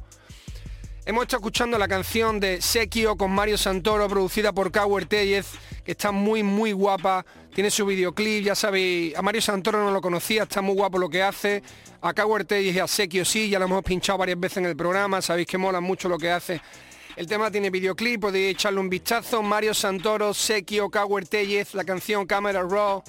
Hemos 1.03 1.23
estado 1.23 1.39
escuchando 1.39 1.79
la 1.79 1.87
canción 1.87 2.39
de 2.39 2.61
Sekio 2.61 3.17
con 3.17 3.31
Mario 3.31 3.57
Santoro, 3.57 4.07
producida 4.07 4.53
por 4.53 4.71
Cowher 4.71 5.07
Tellez, 5.07 5.47
que 5.83 5.93
está 5.93 6.11
muy, 6.11 6.43
muy 6.43 6.71
guapa. 6.71 7.25
Tiene 7.55 7.71
su 7.71 7.83
videoclip, 7.87 8.45
ya 8.45 8.53
sabéis, 8.53 9.17
a 9.17 9.23
Mario 9.23 9.41
Santoro 9.41 9.83
no 9.83 9.89
lo 9.89 10.01
conocía, 10.01 10.43
está 10.43 10.61
muy 10.61 10.75
guapo 10.75 10.99
lo 10.99 11.09
que 11.09 11.23
hace. 11.23 11.63
A 12.01 12.13
Cowher 12.13 12.45
Tellez 12.45 12.75
y 12.75 12.79
a 12.79 12.87
Sekio 12.87 13.25
sí, 13.25 13.49
ya 13.49 13.57
lo 13.57 13.65
hemos 13.65 13.83
pinchado 13.83 14.19
varias 14.19 14.39
veces 14.39 14.57
en 14.57 14.67
el 14.67 14.75
programa, 14.75 15.19
sabéis 15.23 15.47
que 15.47 15.57
mola 15.57 15.81
mucho 15.81 16.07
lo 16.07 16.19
que 16.19 16.29
hace. 16.29 16.61
El 17.15 17.27
tema 17.27 17.51
tiene 17.51 17.69
videoclip, 17.69 18.21
podéis 18.21 18.55
echarle 18.55 18.79
un 18.79 18.89
vistazo. 18.89 19.43
Mario 19.43 19.73
Santoro, 19.73 20.33
Sekio, 20.33 20.89
Cowher 20.89 21.27
Tellez, 21.27 21.73
la 21.73 21.83
canción 21.83 22.25
Camera 22.25 22.63
Raw. 22.63 23.03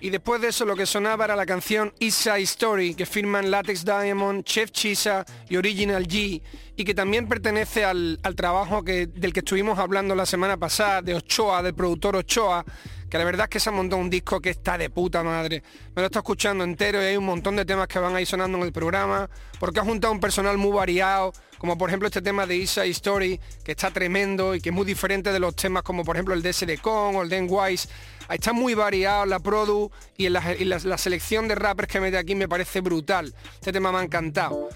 Y 0.00 0.10
después 0.10 0.40
de 0.42 0.48
eso 0.48 0.66
lo 0.66 0.76
que 0.76 0.86
sonaba 0.86 1.24
era 1.24 1.36
la 1.36 1.46
canción 1.46 1.92
Side 1.98 2.42
Story, 2.42 2.94
que 2.94 3.06
firman 3.06 3.50
Latex 3.50 3.84
Diamond, 3.84 4.44
Chef 4.44 4.70
Chisa 4.70 5.24
y 5.48 5.56
Original 5.56 6.06
G, 6.06 6.42
y 6.76 6.84
que 6.84 6.94
también 6.94 7.26
pertenece 7.26 7.84
al, 7.84 8.18
al 8.22 8.34
trabajo 8.34 8.82
que, 8.82 9.06
del 9.06 9.32
que 9.32 9.40
estuvimos 9.40 9.78
hablando 9.78 10.14
la 10.14 10.26
semana 10.26 10.58
pasada, 10.58 11.00
de 11.00 11.14
Ochoa, 11.14 11.62
del 11.62 11.74
productor 11.74 12.16
Ochoa, 12.16 12.64
que 13.08 13.16
la 13.16 13.24
verdad 13.24 13.44
es 13.44 13.50
que 13.50 13.60
se 13.60 13.68
ha 13.70 13.72
montado 13.72 14.02
un 14.02 14.10
disco 14.10 14.40
que 14.40 14.50
está 14.50 14.76
de 14.76 14.90
puta 14.90 15.22
madre. 15.22 15.62
Me 15.94 16.02
lo 16.02 16.06
está 16.06 16.18
escuchando 16.18 16.64
entero 16.64 17.00
y 17.00 17.06
hay 17.06 17.16
un 17.16 17.24
montón 17.24 17.56
de 17.56 17.64
temas 17.64 17.86
que 17.86 17.98
van 17.98 18.16
ahí 18.16 18.26
sonando 18.26 18.58
en 18.58 18.64
el 18.64 18.72
programa, 18.72 19.30
porque 19.60 19.80
ha 19.80 19.84
juntado 19.84 20.12
un 20.12 20.20
personal 20.20 20.58
muy 20.58 20.72
variado, 20.72 21.32
como 21.64 21.78
por 21.78 21.88
ejemplo 21.88 22.06
este 22.08 22.20
tema 22.20 22.46
de 22.46 22.66
Side 22.66 22.90
Story, 22.90 23.40
que 23.64 23.72
está 23.72 23.90
tremendo 23.90 24.54
y 24.54 24.60
que 24.60 24.68
es 24.68 24.74
muy 24.74 24.84
diferente 24.84 25.32
de 25.32 25.40
los 25.40 25.56
temas 25.56 25.82
como 25.82 26.04
por 26.04 26.14
ejemplo 26.14 26.34
el 26.34 26.42
de 26.42 26.52
SD 26.52 26.76
Con 26.76 27.16
o 27.16 27.22
el 27.22 27.30
de 27.30 27.40
Wise. 27.40 27.88
Está 28.28 28.52
muy 28.52 28.74
variado 28.74 29.24
la 29.24 29.38
produ 29.40 29.90
y, 30.18 30.26
en 30.26 30.34
la- 30.34 30.78
la 30.84 30.98
selección 30.98 31.48
de 31.48 31.54
rappers 31.54 31.88
que 31.88 32.00
mete 32.00 32.18
aquí 32.18 32.34
me 32.34 32.48
parece 32.50 32.82
brutal. 32.82 33.34
Este 33.54 33.72
tema 33.72 33.90
me 33.92 33.96
ha 33.98 34.02
encantado. 34.02 34.68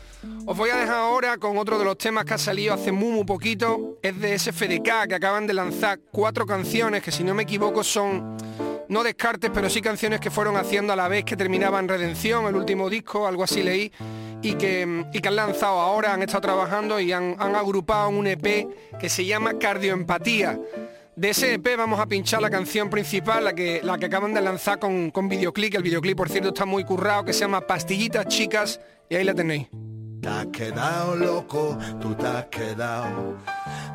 Os 0.46 0.56
voy 0.56 0.70
a 0.70 0.76
dejar 0.76 0.96
ahora 0.96 1.36
con 1.36 1.58
otro 1.58 1.78
de 1.78 1.84
los 1.84 1.98
temas 1.98 2.24
que 2.24 2.32
ha 2.32 2.38
salido 2.38 2.72
hace 2.72 2.90
muy 2.90 3.10
muy 3.10 3.24
poquito. 3.24 3.98
Es 4.02 4.18
de 4.18 4.38
SFDK, 4.38 5.08
que 5.08 5.14
acaban 5.14 5.46
de 5.46 5.52
lanzar 5.52 5.98
cuatro 6.10 6.46
canciones 6.46 7.02
que 7.02 7.12
si 7.12 7.22
no 7.22 7.34
me 7.34 7.42
equivoco 7.42 7.84
son 7.84 8.34
no 8.88 9.02
descartes, 9.02 9.50
pero 9.52 9.68
sí 9.68 9.80
canciones 9.80 10.20
que 10.20 10.30
fueron 10.30 10.56
haciendo 10.56 10.92
a 10.92 10.96
la 10.96 11.08
vez 11.08 11.24
que 11.24 11.36
terminaban 11.36 11.88
Redención, 11.88 12.46
el 12.46 12.56
último 12.56 12.88
disco, 12.88 13.26
algo 13.26 13.44
así 13.44 13.62
leí, 13.62 13.92
y 14.42 14.54
que, 14.54 15.04
y 15.12 15.20
que 15.20 15.28
han 15.28 15.36
lanzado 15.36 15.78
ahora, 15.80 16.14
han 16.14 16.22
estado 16.22 16.40
trabajando 16.42 17.00
y 17.00 17.12
han, 17.12 17.36
han 17.38 17.54
agrupado 17.54 18.08
un 18.08 18.26
EP 18.26 18.68
que 18.98 19.08
se 19.08 19.24
llama 19.24 19.58
Cardioempatía. 19.58 20.58
De 21.16 21.30
ese 21.30 21.54
EP 21.54 21.76
vamos 21.76 21.98
a 21.98 22.06
pinchar 22.06 22.40
la 22.40 22.48
canción 22.48 22.88
principal, 22.90 23.44
la 23.44 23.52
que, 23.52 23.80
la 23.82 23.98
que 23.98 24.06
acaban 24.06 24.32
de 24.32 24.40
lanzar 24.40 24.78
con, 24.78 25.10
con 25.10 25.28
videoclip. 25.28 25.74
El 25.74 25.82
videoclip, 25.82 26.16
por 26.16 26.28
cierto, 26.28 26.50
está 26.50 26.64
muy 26.64 26.84
currado, 26.84 27.24
que 27.24 27.32
se 27.32 27.40
llama 27.40 27.66
Pastillitas 27.66 28.26
Chicas, 28.28 28.80
y 29.10 29.16
ahí 29.16 29.24
la 29.24 29.34
tenéis. 29.34 29.66
Te 30.28 30.34
has 30.34 30.46
quedado 30.48 31.16
loco, 31.16 31.78
tú 32.02 32.14
te 32.14 32.26
has 32.26 32.44
quedado. 32.50 33.38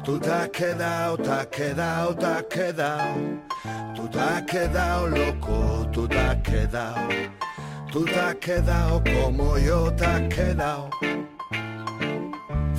Tú 0.04 0.20
te 0.20 0.32
has 0.32 0.50
quedado, 0.50 1.16
te 1.16 1.30
has 1.30 1.46
quedado, 1.46 2.16
te 2.16 2.26
has 2.26 2.44
quedado. 2.46 3.16
Tú 3.96 4.10
te 4.10 4.20
has 4.20 4.42
quedado 4.42 5.08
loco, 5.10 5.88
tú 5.92 6.08
te 6.08 6.20
has 6.20 6.38
quedado. 6.38 7.08
Tú 7.92 8.04
te 8.06 8.20
has 8.20 8.36
quedado 8.38 9.04
como 9.04 9.60
yo 9.60 9.94
te 9.94 10.06
has 10.08 10.22
quedado. 10.34 10.90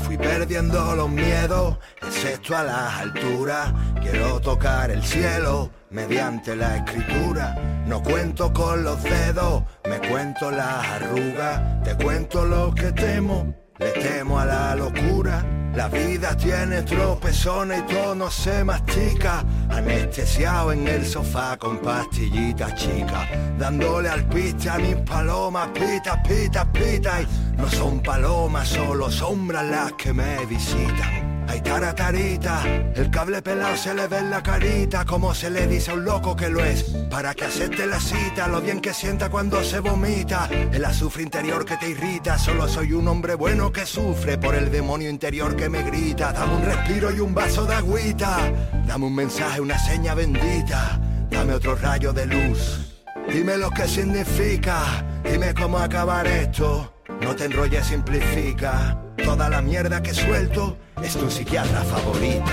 Fui 0.03 0.19
perdiendo 0.19 0.97
los 0.97 1.09
miedos, 1.09 1.79
excepto 2.03 2.57
a 2.57 2.65
las 2.65 2.95
alturas. 3.03 3.73
Quiero 4.03 4.41
tocar 4.41 4.91
el 4.91 5.05
cielo 5.05 5.71
mediante 5.95 6.57
la 6.57 6.77
escritura. 6.77 7.55
No 7.87 8.03
cuento 8.03 8.53
con 8.53 8.83
los 8.83 9.03
dedos, 9.03 9.63
me 9.89 9.99
cuento 10.09 10.51
las 10.51 10.85
arrugas. 10.87 11.83
Te 11.85 11.95
cuento 11.95 12.45
lo 12.45 12.75
que 12.75 12.93
temo, 12.93 13.55
le 13.79 13.91
temo 13.93 14.39
a 14.39 14.45
la 14.45 14.75
locura. 14.75 15.43
La 15.75 15.89
vida 15.89 16.37
tiene 16.37 16.83
tropezones 16.83 17.81
y 17.81 17.95
todo 17.95 18.15
no 18.15 18.31
se 18.31 18.63
mastica. 18.65 19.45
Anestesiado 19.71 20.73
en 20.73 20.87
el 20.87 21.07
sofá 21.07 21.57
con 21.57 21.79
pastillitas 21.79 22.75
chicas. 22.75 23.29
Dándole 23.59 24.09
al 24.09 24.25
piste 24.29 24.71
a 24.71 24.79
mis 24.79 24.97
palomas, 24.97 25.69
pitas, 25.69 26.19
pitas, 26.27 26.67
pitas. 26.67 27.23
Y 27.23 27.57
no 27.57 27.69
son 27.71 28.03
palomas, 28.03 28.69
solo 28.69 29.11
sombras 29.11 29.65
las 29.65 29.93
que 29.93 30.13
me 30.13 30.45
visitan. 30.47 31.24
Taratarita, 31.61 32.65
el 32.95 33.11
cable 33.11 33.43
pelado 33.43 33.77
se 33.77 33.95
le 33.95 34.07
ve 34.07 34.19
en 34.19 34.31
la 34.31 34.43
carita, 34.43 35.05
como 35.05 35.35
se 35.35 35.51
le 35.51 35.67
dice 35.67 35.91
a 35.91 35.95
un 35.95 36.05
loco 36.05 36.35
que 36.37 36.49
lo 36.49 36.65
es, 36.65 36.85
para 37.11 37.35
que 37.35 37.45
acepte 37.45 37.87
la 37.87 38.01
cita, 38.01 38.49
lo 38.49 38.61
bien 38.61 38.81
que 38.81 38.95
sienta 38.95 39.29
cuando 39.29 39.63
se 39.63 39.81
vomita, 39.81 40.49
el 40.73 40.85
azufre 40.85 41.23
interior 41.23 41.65
que 41.65 41.77
te 41.77 41.91
irrita, 41.91 42.39
solo 42.39 42.69
soy 42.69 42.93
un 42.93 43.09
hombre 43.09 43.35
bueno 43.35 43.73
que 43.73 43.87
sufre 43.87 44.39
por 44.39 44.55
el 44.55 44.71
demonio 44.71 45.11
interior 45.11 45.57
que 45.57 45.69
me 45.69 45.83
grita, 45.83 46.33
dame 46.33 46.57
un 46.57 46.65
respiro 46.65 47.13
y 47.13 47.21
un 47.21 47.35
vaso 47.35 47.67
de 47.67 47.75
agüita, 47.75 48.53
dame 48.87 49.07
un 49.07 49.15
mensaje, 49.15 49.61
una 49.61 49.79
seña 49.79 50.15
bendita, 50.15 51.01
dame 51.31 51.55
otro 51.55 51.77
rayo 51.77 52.13
de 52.13 52.27
luz, 52.27 52.95
dime 53.33 53.57
lo 53.57 53.71
que 53.71 53.87
significa, 53.87 55.05
dime 55.23 55.55
cómo 55.55 55.79
acabar 55.79 56.27
esto, 56.27 56.94
no 57.09 57.37
te 57.37 57.45
enrolles, 57.45 57.87
simplifica, 57.87 58.99
toda 59.25 59.49
la 59.49 59.61
mierda 59.61 60.03
que 60.03 60.15
suelto 60.15 60.77
es 61.03 61.17
tu 61.17 61.31
psiquiatra 61.31 61.83
favorita. 61.83 62.53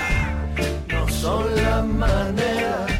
No 0.88 1.08
son 1.08 1.56
las 1.56 1.86
maneras, 1.86 2.92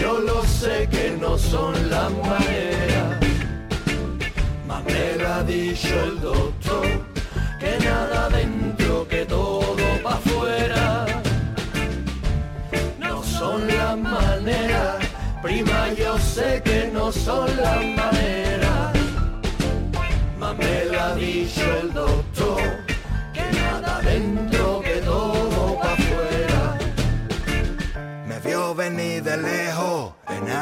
yo 0.00 0.18
lo 0.18 0.42
sé 0.44 0.88
que 0.90 1.16
no 1.20 1.38
son 1.38 1.74
las 1.90 2.10
maneras. 2.10 3.18
Más 4.66 4.84
me 4.84 5.16
lo 5.16 5.32
ha 5.32 5.42
dicho 5.44 6.04
el 6.04 6.20
doctor, 6.20 6.86
que 7.58 7.84
nada 7.84 8.28
dentro, 8.28 9.06
que 9.08 9.24
todo 9.24 9.76
pa' 10.02 10.14
afuera. 10.14 11.06
No 12.98 13.22
son 13.22 13.66
las 13.66 13.96
maneras, 13.96 14.96
prima 15.42 15.88
son 17.12 17.56
la 17.56 17.74
manera. 17.96 18.41
Me 20.58 20.84
lo 20.84 21.00
ha 21.00 21.14
dicho 21.14 21.62
el 21.80 21.92
doctor, 21.92 22.60
que 23.32 23.42
nada 23.52 24.00
dentro, 24.02 24.80
que 24.80 24.96
todo 25.00 25.78
pa' 25.78 25.92
afuera. 25.92 26.78
Me 28.26 28.38
vio 28.40 28.74
venir 28.74 29.22
de 29.22 29.36
lejos, 29.38 30.12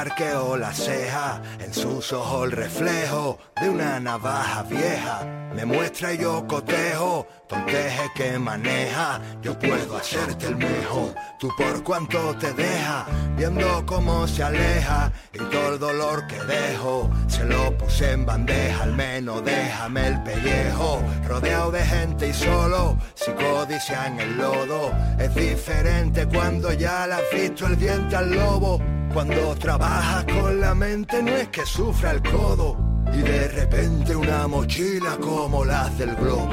en 0.00 0.10
arqueo 0.10 0.56
la 0.56 0.72
ceja, 0.72 1.42
en 1.58 1.74
sus 1.74 2.12
ojos 2.12 2.46
el 2.46 2.52
reflejo 2.52 3.38
de 3.60 3.68
una 3.68 4.00
navaja 4.00 4.62
vieja. 4.62 5.26
Me 5.54 5.64
muestra 5.64 6.14
y 6.14 6.18
yo 6.18 6.46
cotejo, 6.46 7.26
tonteje 7.48 8.10
que 8.14 8.38
maneja, 8.38 9.20
yo 9.42 9.58
puedo 9.58 9.96
hacerte 9.96 10.46
el 10.46 10.56
mejor. 10.56 11.14
Tú 11.38 11.48
por 11.56 11.82
cuanto 11.82 12.34
te 12.36 12.52
deja, 12.54 13.06
viendo 13.36 13.84
cómo 13.84 14.26
se 14.26 14.42
aleja 14.42 15.12
y 15.34 15.38
todo 15.38 15.74
el 15.74 15.78
dolor 15.78 16.26
que 16.28 16.40
dejo, 16.44 17.10
se 17.26 17.44
lo 17.44 17.76
puse 17.76 18.12
en 18.12 18.24
bandeja, 18.24 18.84
al 18.84 18.94
menos 18.94 19.44
déjame 19.44 20.06
el 20.06 20.22
pellejo, 20.22 21.02
rodeado 21.26 21.72
de 21.72 21.84
gente 21.84 22.28
y 22.28 22.32
solo, 22.32 22.96
si 23.14 23.32
codicia 23.32 24.06
en 24.06 24.20
el 24.20 24.36
lodo, 24.38 24.92
es 25.18 25.34
diferente 25.34 26.26
cuando 26.26 26.72
ya 26.72 27.06
le 27.06 27.14
has 27.14 27.30
visto 27.32 27.66
el 27.66 27.76
diente 27.76 28.16
al 28.16 28.30
lobo, 28.30 28.80
cuando 29.12 29.54
trabajas 29.56 30.24
con 30.24 30.60
la 30.60 30.74
mente 30.74 31.22
no 31.22 31.30
es 31.30 31.48
que 31.48 31.66
sufra 31.66 32.12
el 32.12 32.22
codo, 32.22 32.76
y 33.12 33.18
de 33.18 33.48
repente 33.48 34.14
una 34.14 34.46
mochila 34.46 35.16
como 35.16 35.64
la 35.64 35.88
del 35.90 36.14
globo. 36.14 36.50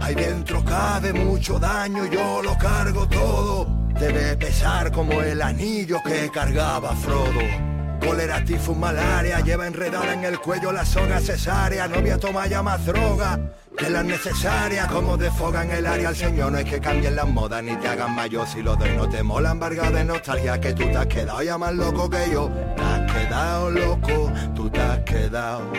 Ahí 0.00 0.14
dentro 0.14 0.64
cabe 0.64 1.12
mucho 1.12 1.58
daño, 1.58 2.06
yo 2.06 2.42
lo 2.42 2.56
cargo 2.58 3.06
todo. 3.06 3.66
Debe 3.98 4.36
pesar 4.36 4.90
como 4.90 5.20
el 5.20 5.42
anillo 5.42 5.98
que 6.04 6.30
cargaba 6.30 6.96
Frodo. 6.96 7.79
Cólera, 8.00 8.44
tifus, 8.44 8.76
malaria, 8.76 9.40
lleva 9.40 9.66
enredada 9.66 10.12
en 10.14 10.24
el 10.24 10.38
cuello 10.40 10.72
la 10.72 10.84
soga 10.84 11.20
cesárea. 11.20 11.86
Novia 11.86 12.18
toma 12.18 12.46
ya 12.46 12.62
más 12.62 12.84
droga 12.86 13.38
que 13.76 13.90
la 13.90 14.02
necesaria. 14.02 14.86
Como 14.86 15.16
desfogan 15.16 15.70
el 15.70 15.86
área 15.86 16.08
al 16.08 16.16
señor, 16.16 16.52
no 16.52 16.58
es 16.58 16.64
que 16.64 16.80
cambien 16.80 17.14
las 17.16 17.28
modas 17.28 17.62
ni 17.62 17.76
te 17.76 17.88
hagan 17.88 18.14
mayor. 18.14 18.46
Si 18.46 18.62
lo 18.62 18.74
doy 18.76 18.96
no 18.96 19.08
te 19.08 19.22
mola, 19.22 19.52
embargado 19.52 19.92
de 19.92 20.04
nostalgia 20.04 20.60
que 20.60 20.72
tú 20.72 20.84
te 20.84 20.96
has 20.96 21.06
quedado 21.06 21.42
ya 21.42 21.58
más 21.58 21.74
loco 21.74 22.08
que 22.08 22.30
yo. 22.32 22.50
Te 22.76 22.82
has 22.82 23.12
quedado 23.12 23.70
loco, 23.70 24.32
tú 24.54 24.70
te 24.70 24.80
has 24.80 24.98
quedado. 25.00 25.72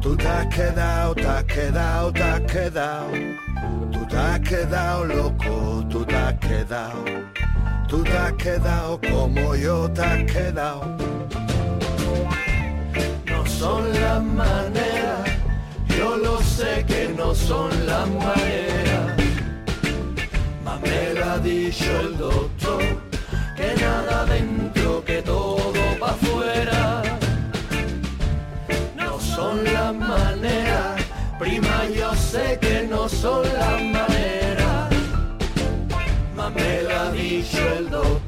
Tú 0.00 0.16
te 0.16 0.28
has 0.28 0.46
quedado, 0.46 1.14
te 1.14 1.26
has 1.26 1.44
quedado, 1.44 2.12
te 2.12 2.22
has 2.22 2.40
quedado. 2.42 3.10
Tú 3.90 4.06
te 4.06 4.16
has 4.16 4.40
quedado 4.40 5.04
loco, 5.04 5.84
tú 5.90 6.04
te 6.04 6.14
has 6.14 6.34
quedado. 6.34 7.04
Tú 7.88 8.04
te 8.04 8.16
has 8.18 8.32
quedado 8.34 9.00
como 9.10 9.54
yo 9.56 9.90
te 9.90 10.02
has 10.02 10.24
quedado. 10.30 10.84
No 13.24 13.46
son 13.46 13.92
las 13.98 14.22
maneras, 14.22 15.30
yo 15.98 16.18
lo 16.18 16.38
sé 16.42 16.84
que 16.86 17.08
no 17.16 17.34
son 17.34 17.70
las 17.86 18.06
maneras. 18.10 19.16
Más 20.62 20.80
me 20.82 21.14
lo 21.14 21.30
ha 21.30 21.38
dicho 21.38 22.00
el 22.00 22.18
doctor, 22.18 22.82
que 23.56 23.74
nada 23.80 24.26
dentro, 24.26 25.02
que 25.02 25.22
todo 25.22 25.80
pa' 25.98 26.10
afuera. 26.10 27.02
No 28.96 29.18
son 29.18 29.64
las 29.64 29.94
maneras, 29.94 31.00
prima 31.38 31.86
yo 31.96 32.14
sé 32.14 32.58
que 32.60 32.86
no 32.86 33.08
son 33.08 33.44
las 33.44 33.82
maneras. 33.82 34.07
Me 36.54 36.82
lo 36.82 36.96
ha 36.98 37.10
dicho 37.12 37.58
el 37.78 37.90
doctor, 37.90 38.27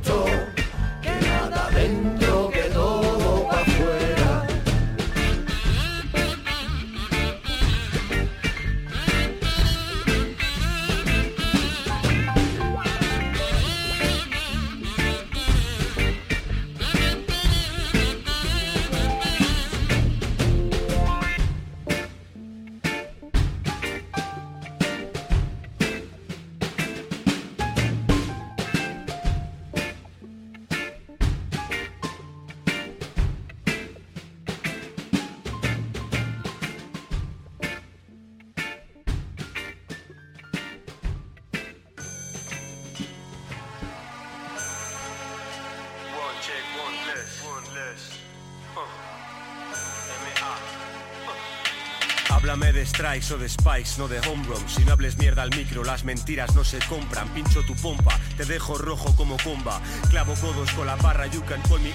Háblame 52.40 52.72
de 52.72 52.86
strikes 52.86 53.34
o 53.34 53.38
de 53.38 53.50
spikes, 53.50 53.98
no 53.98 54.08
de 54.08 54.18
homegrown. 54.20 54.66
Si 54.66 54.82
no 54.86 54.92
hables 54.92 55.18
mierda 55.18 55.42
al 55.42 55.50
micro, 55.50 55.84
las 55.84 56.04
mentiras 56.04 56.54
no 56.54 56.64
se 56.64 56.78
compran. 56.88 57.28
Pincho 57.34 57.62
tu 57.64 57.76
pompa, 57.76 58.18
te 58.38 58.46
dejo 58.46 58.78
rojo 58.78 59.14
como 59.14 59.36
comba. 59.44 59.78
Clavo 60.08 60.32
codos 60.40 60.70
con 60.70 60.86
la 60.86 60.96
barra, 60.96 61.26
you 61.26 61.42
can 61.44 61.60
call 61.68 61.78
me. 61.80 61.92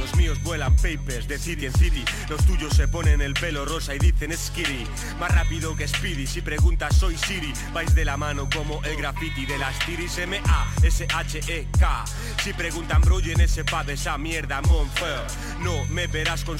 Los 0.00 0.14
míos 0.16 0.42
vuelan 0.42 0.74
papers 0.76 1.28
de 1.28 1.38
city 1.38 1.66
en 1.66 1.74
city. 1.74 2.02
Los 2.30 2.42
tuyos 2.46 2.74
se 2.74 2.88
ponen 2.88 3.20
el 3.20 3.34
pelo 3.34 3.66
rosa 3.66 3.94
y 3.94 3.98
dicen 3.98 4.34
skitty. 4.34 4.86
Más 5.20 5.30
rápido 5.30 5.76
que 5.76 5.86
Speedy, 5.86 6.26
si 6.26 6.40
preguntas 6.40 6.96
soy 6.96 7.18
Siri. 7.18 7.52
Vais 7.74 7.94
de 7.94 8.06
la 8.06 8.16
mano 8.16 8.48
como 8.48 8.82
el 8.84 8.96
graffiti 8.96 9.44
de 9.44 9.58
las 9.58 9.78
tiris 9.80 10.16
M-A-S-H-E-K. 10.16 12.04
Si 12.42 12.54
preguntan 12.54 13.02
bro, 13.02 13.20
en 13.20 13.42
ese 13.42 13.62
pub 13.62 13.90
esa 13.90 14.16
mierda, 14.16 14.62
Monfer. 14.62 15.20
No 15.60 15.84
me 15.90 16.06
verás 16.06 16.44
con 16.44 16.58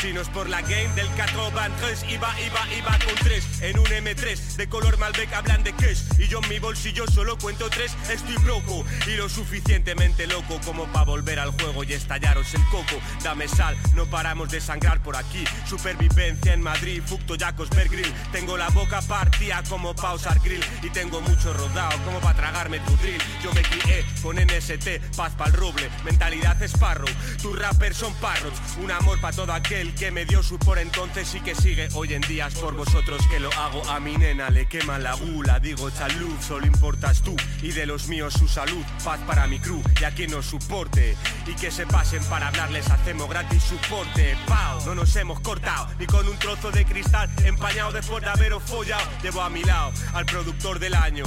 Si 0.00 0.12
no 0.14 0.22
es 0.22 0.28
por 0.30 0.48
la 0.48 0.62
game 0.62 0.88
del 0.94 1.08
93, 1.10 2.06
iba, 2.08 2.34
iba, 2.40 2.74
iba 2.74 2.98
con 3.04 3.14
tres 3.22 3.44
en 3.60 3.78
un 3.78 3.84
M3 3.84 4.56
de 4.56 4.66
color 4.68 4.98
Malbec 4.98 5.32
hablan 5.34 5.62
de 5.62 5.72
cash 5.74 6.04
y 6.18 6.26
yo 6.26 6.40
en 6.42 6.48
mi 6.48 6.58
bolsillo 6.58 7.06
solo 7.06 7.36
cuento 7.36 7.68
tres. 7.68 7.94
Estoy 8.10 8.36
broco 8.42 8.84
y 9.06 9.16
lo 9.16 9.28
suficientemente 9.28 10.26
loco 10.26 10.58
como 10.64 10.86
para 10.86 11.04
volver 11.04 11.38
al 11.38 11.50
juego 11.50 11.84
y 11.84 11.92
estallaros 11.92 12.54
el 12.54 12.64
coco. 12.70 12.96
Dame 13.22 13.46
sal, 13.46 13.76
no 13.94 14.06
paramos 14.06 14.50
de 14.50 14.60
sangrar 14.60 15.02
por 15.02 15.16
aquí. 15.16 15.44
Supervivencia 15.66 16.54
en 16.54 16.62
Madrid, 16.62 17.02
Fucto 17.04 17.34
Yacos 17.34 17.68
Grill. 17.70 18.12
Tengo 18.32 18.56
la 18.56 18.70
boca 18.70 19.02
partida 19.02 19.62
como 19.68 19.94
pausar 19.94 20.40
grill 20.40 20.64
y 20.82 20.88
tengo 20.90 21.20
mucho 21.20 21.52
rodado 21.52 22.02
como 22.04 22.20
para 22.20 22.36
tragarme 22.36 22.80
tu 22.80 22.96
drill. 22.96 23.20
Yo 23.42 23.52
me 23.52 23.62
crié 23.62 24.04
con 24.22 24.36
NST, 24.36 25.14
paz 25.14 25.34
pa'l 25.34 25.52
roble, 25.52 25.90
mentalidad 26.04 26.60
Sparrow. 26.62 27.08
Tus 27.42 27.58
rappers 27.58 27.98
son 27.98 28.14
parrots, 28.14 28.58
un 28.82 28.90
amor 28.90 29.20
para 29.26 29.36
todo 29.38 29.52
aquel 29.54 29.92
que 29.96 30.12
me 30.12 30.24
dio 30.24 30.40
su 30.40 30.56
por 30.56 30.78
entonces 30.78 31.34
y 31.34 31.40
que 31.40 31.56
sigue 31.56 31.88
hoy 31.94 32.14
en 32.14 32.20
día. 32.22 32.46
Es 32.46 32.54
por 32.54 32.74
vosotros 32.76 33.20
que 33.28 33.40
lo 33.40 33.52
hago 33.54 33.82
a 33.90 33.98
mi 33.98 34.16
nena, 34.16 34.50
le 34.50 34.66
quema 34.66 35.00
la 35.00 35.14
gula. 35.14 35.58
Digo 35.58 35.90
chalú, 35.90 36.36
solo 36.40 36.64
importas 36.64 37.22
tú 37.22 37.34
y 37.60 37.72
de 37.72 37.86
los 37.86 38.06
míos 38.06 38.34
su 38.34 38.46
salud. 38.46 38.84
Paz 39.02 39.18
para 39.26 39.48
mi 39.48 39.58
crew 39.58 39.82
y 40.00 40.04
a 40.04 40.12
quien 40.12 40.30
nos 40.30 40.46
soporte 40.46 41.16
y 41.44 41.54
que 41.54 41.72
se 41.72 41.86
pasen 41.88 42.22
para 42.26 42.46
hablarles. 42.48 42.88
Hacemos 42.88 43.28
gratis 43.28 43.64
soporte. 43.64 44.38
Pau, 44.46 44.80
no 44.86 44.94
nos 44.94 45.16
hemos 45.16 45.40
cortado 45.40 45.88
ni 45.98 46.06
con 46.06 46.28
un 46.28 46.38
trozo 46.38 46.70
de 46.70 46.84
cristal 46.84 47.28
empañado 47.42 47.90
después 47.90 48.22
de 48.22 48.30
haberos 48.30 48.62
follado. 48.62 49.10
Llevo 49.24 49.40
a 49.42 49.50
mi 49.50 49.64
lado 49.64 49.90
al 50.14 50.24
productor 50.26 50.78
del 50.78 50.94
año. 50.94 51.24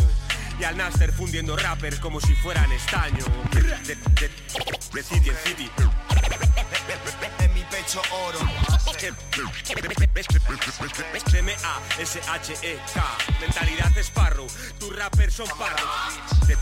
Y 0.57 0.63
al 0.63 0.77
Naster 0.77 1.11
fundiendo 1.11 1.57
rappers 1.57 1.99
como 1.99 2.19
si 2.21 2.33
fueran 2.35 2.69
estaño 2.71 3.23
De, 3.51 3.61
de- 3.61 3.95
de- 3.95 4.31
de 4.93 5.03
City 5.03 5.31
pecho 7.69 8.01
oro. 8.27 8.39
M-A-S-H-E-K 11.39 13.17
Mentalidad 13.39 13.97
Sparrow 13.97 14.47
Tus 14.79 14.95
rappers 14.95 15.33
son 15.33 15.47
parros 15.57 15.79
de 16.47 16.57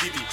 City 0.00 0.24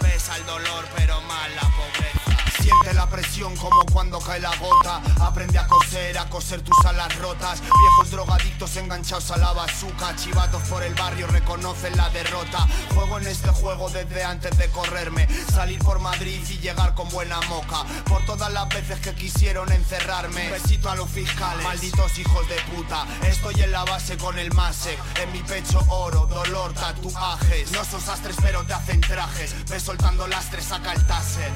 Pesa 0.00 0.36
el 0.36 0.46
dolor, 0.46 0.84
pero 0.96 1.20
más 1.22 1.50
la 1.54 1.62
pobreza. 1.62 2.62
Siente 2.62 2.94
la 2.94 3.08
presión 3.08 3.56
como 3.56 3.84
cuando 3.86 4.20
cae 4.20 4.38
la 4.40 4.54
gota 4.56 5.02
Aprende 5.20 5.58
a 5.58 5.66
coser, 5.66 6.16
a 6.18 6.28
coser 6.28 6.62
tus 6.62 6.78
alas 6.84 7.16
rotas 7.18 7.60
Viejos 7.60 8.10
drogadictos 8.10 8.71
enganchados 8.92 9.30
a 9.30 9.38
la 9.38 9.52
bazuca 9.54 10.14
Chivatos 10.16 10.62
por 10.68 10.82
el 10.82 10.94
barrio 10.94 11.26
reconocen 11.26 11.96
la 11.96 12.10
derrota. 12.10 12.66
Juego 12.94 13.18
en 13.18 13.26
este 13.26 13.48
juego 13.48 13.88
desde 13.88 14.22
antes 14.22 14.56
de 14.58 14.68
correrme. 14.68 15.26
Salir 15.50 15.78
por 15.78 15.98
Madrid 15.98 16.40
y 16.50 16.58
llegar 16.58 16.94
con 16.94 17.08
buena 17.08 17.40
moca. 17.48 17.84
Por 18.04 18.22
todas 18.26 18.52
las 18.52 18.68
veces 18.68 19.00
que 19.00 19.14
quisieron 19.14 19.72
encerrarme. 19.72 20.50
Besito 20.50 20.90
a 20.90 20.96
los 20.96 21.08
fiscales, 21.10 21.64
malditos 21.64 22.18
hijos 22.18 22.46
de 22.48 22.56
puta. 22.74 23.06
Estoy 23.26 23.62
en 23.62 23.72
la 23.72 23.84
base 23.84 24.18
con 24.18 24.38
el 24.38 24.52
Masek. 24.52 24.98
En 25.22 25.32
mi 25.32 25.42
pecho 25.42 25.82
oro, 25.88 26.26
dolor, 26.26 26.74
tatuajes. 26.74 27.72
No 27.72 27.84
sos 27.86 28.06
astres 28.08 28.36
pero 28.42 28.62
te 28.64 28.74
hacen 28.74 29.00
trajes. 29.00 29.54
Ves 29.70 29.82
soltando 29.84 30.26
lastres, 30.28 30.66
saca 30.66 30.92
el 30.92 31.06
taser 31.06 31.50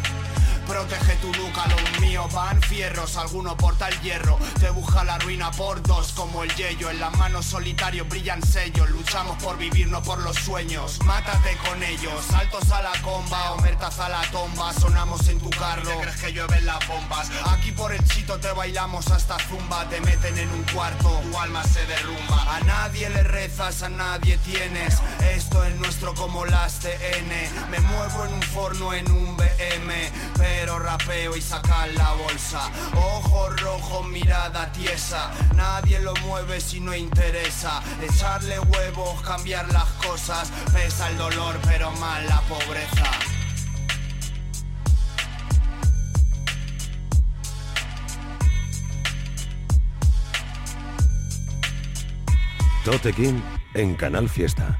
Protege 0.66 1.14
tu 1.16 1.32
nuca, 1.32 1.64
los 1.68 2.00
míos 2.00 2.32
van 2.32 2.60
fierros, 2.60 3.16
alguno 3.16 3.56
porta 3.56 3.88
el 3.88 4.00
hierro, 4.00 4.38
te 4.58 4.68
busca 4.70 5.04
la 5.04 5.18
ruina 5.18 5.50
por 5.52 5.82
dos. 5.82 6.12
Como 6.12 6.42
el 6.42 6.54
yello, 6.54 6.90
en 6.90 7.00
las 7.00 7.16
manos 7.16 7.46
solitarios 7.46 8.08
brillan 8.08 8.42
sellos, 8.42 8.88
luchamos 8.90 9.40
por 9.42 9.56
vivir 9.58 9.86
no 9.88 10.02
por 10.02 10.18
los 10.18 10.36
sueños, 10.36 10.98
mátate 11.04 11.56
con 11.58 11.82
ellos, 11.82 12.24
saltos 12.30 12.70
a 12.70 12.82
la 12.82 12.92
comba, 13.02 13.52
omertas 13.52 13.98
a 14.00 14.08
la 14.08 14.22
tomba, 14.30 14.72
sonamos 14.72 15.28
en 15.28 15.38
tu 15.40 15.50
carro, 15.50 15.88
¿Te 15.88 16.00
crees 16.00 16.16
que 16.16 16.32
llueven 16.32 16.66
las 16.66 16.86
bombas, 16.88 17.30
aquí 17.46 17.72
por 17.72 17.92
el 17.92 18.02
chito 18.04 18.38
te 18.38 18.50
bailamos 18.52 19.10
hasta 19.10 19.38
zumba, 19.48 19.88
te 19.88 20.00
meten 20.00 20.36
en 20.38 20.50
un 20.50 20.64
cuarto, 20.64 21.20
tu 21.30 21.38
alma 21.38 21.62
se 21.64 21.84
derrumba, 21.86 22.56
a 22.56 22.60
nadie 22.60 23.08
le 23.10 23.22
rezas, 23.22 23.82
a 23.82 23.88
nadie 23.88 24.36
tienes, 24.38 24.98
esto 25.32 25.64
es 25.64 25.76
nuestro 25.76 26.14
como 26.14 26.44
las 26.44 26.80
TN, 26.80 27.70
me 27.70 27.78
muevo 27.80 28.24
en 28.24 28.34
un 28.34 28.42
forno 28.42 28.92
en 28.94 29.10
un 29.10 29.36
BM, 29.36 30.10
pero 30.58 30.78
rapeo 30.78 31.36
y 31.36 31.42
sacar 31.42 31.88
la 31.90 32.12
bolsa. 32.14 32.70
Ojo 32.94 33.50
rojo, 33.50 34.02
mirada 34.04 34.72
tiesa. 34.72 35.30
Nadie 35.54 36.00
lo 36.00 36.14
mueve 36.26 36.60
si 36.62 36.80
no 36.80 36.94
interesa. 36.94 37.82
Echarle 38.00 38.58
huevos, 38.60 39.20
cambiar 39.20 39.70
las 39.70 39.88
cosas. 40.06 40.50
Pesa 40.72 41.10
el 41.10 41.18
dolor, 41.18 41.56
pero 41.66 41.90
más 41.92 42.24
la 42.24 42.40
pobreza. 42.42 43.10
Tote 52.84 53.12
King 53.12 53.40
en 53.74 53.94
Canal 53.94 54.28
Fiesta. 54.30 54.74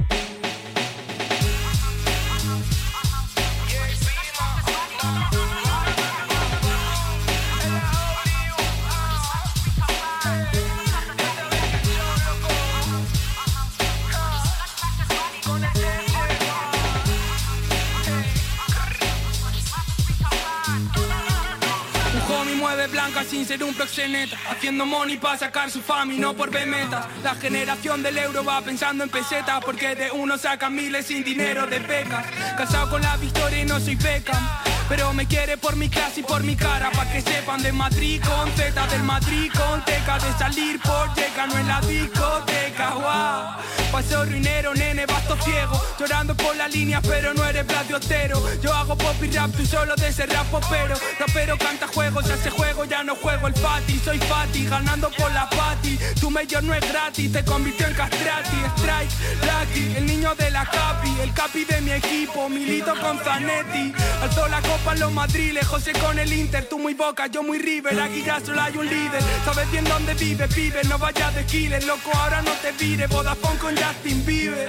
Sin 23.37 23.47
ser 23.47 23.63
un 23.63 23.75
proxeneta 23.75 24.37
Haciendo 24.49 24.87
money 24.87 25.19
para 25.19 25.37
sacar 25.37 25.71
su 25.71 25.83
fama 25.83 26.15
y 26.15 26.19
no 26.19 26.33
por 26.35 26.51
metas. 26.51 27.07
La 27.23 27.35
generación 27.35 28.03
del 28.03 28.17
euro 28.17 28.43
va 28.43 28.63
pensando 28.63 29.05
en 29.05 29.11
pesetas 29.11 29.63
Porque 29.65 29.95
de 29.95 30.11
uno 30.11 30.39
sacan 30.39 30.75
miles 30.75 31.07
sin 31.07 31.23
dinero 31.23 31.67
de 31.67 31.79
becas. 31.81 32.25
Casado 32.57 32.91
con 32.91 33.03
la 33.03 33.17
victoria 33.19 33.61
y 33.61 33.65
no 33.67 33.79
soy 33.79 33.97
Beckham 33.97 34.76
pero 34.89 35.13
me 35.13 35.27
quiere 35.27 35.57
por 35.57 35.77
mi 35.77 35.89
clase 35.89 36.21
y 36.21 36.23
por 36.23 36.43
mi 36.43 36.57
cara 36.57 36.91
Pa' 36.91 37.07
que 37.07 37.21
sepan 37.21 37.63
de 37.63 37.73
Madrid 37.73 38.21
con 38.23 38.51
Z 38.53 38.87
Del 38.87 39.03
Madrid 39.03 39.51
con 39.53 39.85
teca 39.85 40.19
De 40.19 40.33
salir 40.39 40.81
por 40.81 41.15
yeca 41.15 41.47
No 41.47 41.59
en 41.59 41.67
la 41.67 41.81
discoteca 41.81 42.95
Wow 42.95 43.67
Paso 43.93 44.25
ruinero, 44.25 44.75
nene, 44.75 45.07
basto 45.07 45.37
ciego 45.43 45.81
Llorando 45.99 46.35
por 46.37 46.57
la 46.57 46.69
línea 46.69 47.01
pero 47.01 47.33
no 47.35 47.45
eres 47.45 47.65
platiotero. 47.65 48.43
Yo 48.61 48.73
hago 48.75 48.97
pop 48.97 49.17
y 49.23 49.31
rap, 49.31 49.51
tú 49.53 49.65
solo 49.65 49.95
de 49.97 50.09
ese 50.09 50.27
rap 50.27 50.47
popero. 50.47 50.95
Rapero 51.19 51.57
canta 51.59 51.87
juegos, 51.89 52.29
hace 52.31 52.51
juego, 52.51 52.85
ya 52.85 53.03
no 53.03 53.15
juego 53.17 53.47
el 53.47 53.55
fati 53.55 53.99
Soy 54.05 54.19
fati, 54.19 54.67
ganando 54.67 55.11
por 55.11 55.33
la 55.33 55.49
pati 55.49 55.99
Tu 56.21 56.31
mayor 56.31 56.63
no 56.65 56.75
es 56.75 56.87
gratis, 56.89 57.33
te 57.33 57.45
convirtió 57.45 57.87
en 57.87 57.95
castrati 57.95 58.57
Strike, 58.77 59.11
lucky, 59.43 59.97
el 59.97 60.07
niño 60.07 60.35
de 60.35 60.51
la 60.51 60.65
capi 60.65 61.17
El 61.23 61.33
capi 61.33 61.65
de 61.65 61.81
mi 61.81 61.93
equipo, 61.93 62.49
milito 62.49 62.93
con 63.01 63.19
Zanetti. 63.19 63.93
Alzó 64.23 64.49
la 64.49 64.61
copa 64.77 64.93
en 64.95 65.01
los 65.01 65.13
madriles, 65.13 65.67
José 65.67 65.93
con 65.93 66.19
el 66.19 66.33
Inter 66.33 66.69
Tú 66.69 66.79
muy 66.79 66.95
boca, 66.95 67.27
yo 67.27 67.43
muy 67.43 67.59
River, 67.59 67.99
aquí 68.01 68.23
ya 68.23 68.41
solo 68.41 68.61
hay 68.61 68.77
un 68.77 68.87
líder. 68.87 69.23
Sabes 69.45 69.71
bien 69.71 69.85
dónde 69.85 70.15
vive, 70.15 70.49
pibe, 70.49 70.83
no 70.85 70.99
vayas 70.99 71.35
de 71.35 71.45
killer 71.45 71.85
Loco, 71.85 72.11
ahora 72.15 72.43
no 72.43 72.53
te 72.63 72.73
vire, 72.73 73.07
Vodafone 73.07 73.59
con 73.59 73.77
Justin 73.77 74.25
Bieber. 74.25 74.69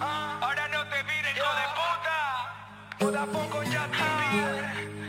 Ahora 0.00 0.68
no 0.68 0.84
te 0.88 1.02
vire, 1.02 1.30
hijo 1.36 1.52
de 1.60 1.66
puta. 1.76 2.16
Vodafone 3.00 3.48
con 3.48 3.64
Justin 3.64 4.12
Bieber 4.32 5.03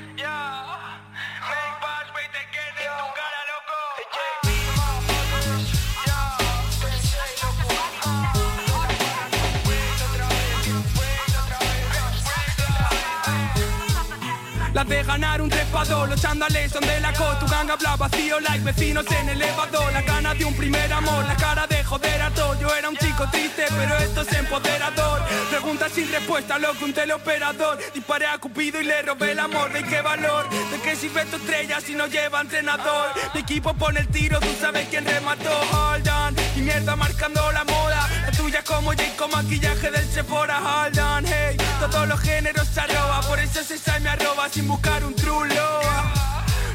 Las 14.75 14.85
de 14.89 15.03
ganar 15.03 15.41
un 15.41 15.49
trepador, 15.49 16.09
los 16.09 16.21
chandales 16.21 16.69
son 16.69 16.85
de 16.85 16.99
la 16.99 17.13
co 17.13 17.23
Tu 17.39 17.45
gang 17.47 17.71
habla 17.71 17.95
vacío 17.95 18.41
like 18.41 18.61
vecinos 18.61 19.05
en 19.09 19.29
elevador. 19.29 19.93
La 19.93 20.01
gana 20.01 20.33
de 20.33 20.43
un 20.43 20.53
primer 20.53 20.91
amor, 20.91 21.23
la 21.25 21.35
cara 21.37 21.65
de 21.65 21.81
joder 21.81 22.21
a 22.21 22.29
todo 22.31 22.59
Yo 22.59 22.67
era 22.75 22.89
un 22.89 22.97
chico 22.97 23.23
triste, 23.31 23.67
pero 23.69 23.97
esto 23.99 24.21
es 24.23 24.33
empoderador. 24.33 25.21
Preguntas 25.49 25.93
sin 25.93 26.11
respuesta, 26.11 26.59
loco, 26.59 26.83
un 26.83 26.91
teleoperador. 26.91 27.79
Disparé 27.93 28.25
a 28.27 28.37
Cupido 28.37 28.81
y 28.81 28.83
le 28.83 29.01
robé 29.01 29.31
el 29.31 29.39
amor 29.39 29.71
¿De 29.71 29.81
qué 29.81 30.01
valor? 30.01 30.49
¿De 30.49 30.81
qué 30.81 30.93
sirve 30.97 31.23
tu 31.23 31.37
estrella 31.37 31.79
si 31.79 31.95
no 31.95 32.07
lleva 32.07 32.41
entrenador? 32.41 33.11
Mi 33.33 33.39
equipo 33.39 33.73
pone 33.75 34.01
el 34.01 34.09
tiro, 34.09 34.41
tú 34.41 34.53
sabes 34.59 34.89
quién 34.89 35.05
remató. 35.05 35.57
Hold 35.71 36.09
on, 36.09 36.35
y 36.57 36.59
mierda 36.59 36.97
marcando 36.97 37.49
la 37.53 37.63
moda 37.63 38.09
Tuya 38.55 38.63
como 38.63 38.93
Jake 38.93 39.15
con 39.17 39.31
maquillaje 39.31 39.91
del 39.91 40.07
Sephora 40.07 40.59
Hold 40.59 40.99
on, 40.99 41.25
hey, 41.25 41.57
todos 41.91 42.07
los 42.07 42.19
géneros 42.21 42.65
se 42.67 42.79
arroba 42.79 43.19
Por 43.27 43.37
eso 43.39 43.61
se 43.63 43.77
sale 43.77 43.99
me 43.99 44.09
arroba 44.09 44.47
sin 44.49 44.67
buscar 44.67 45.03
un 45.03 45.13
true 45.13 45.49
love. 45.49 45.85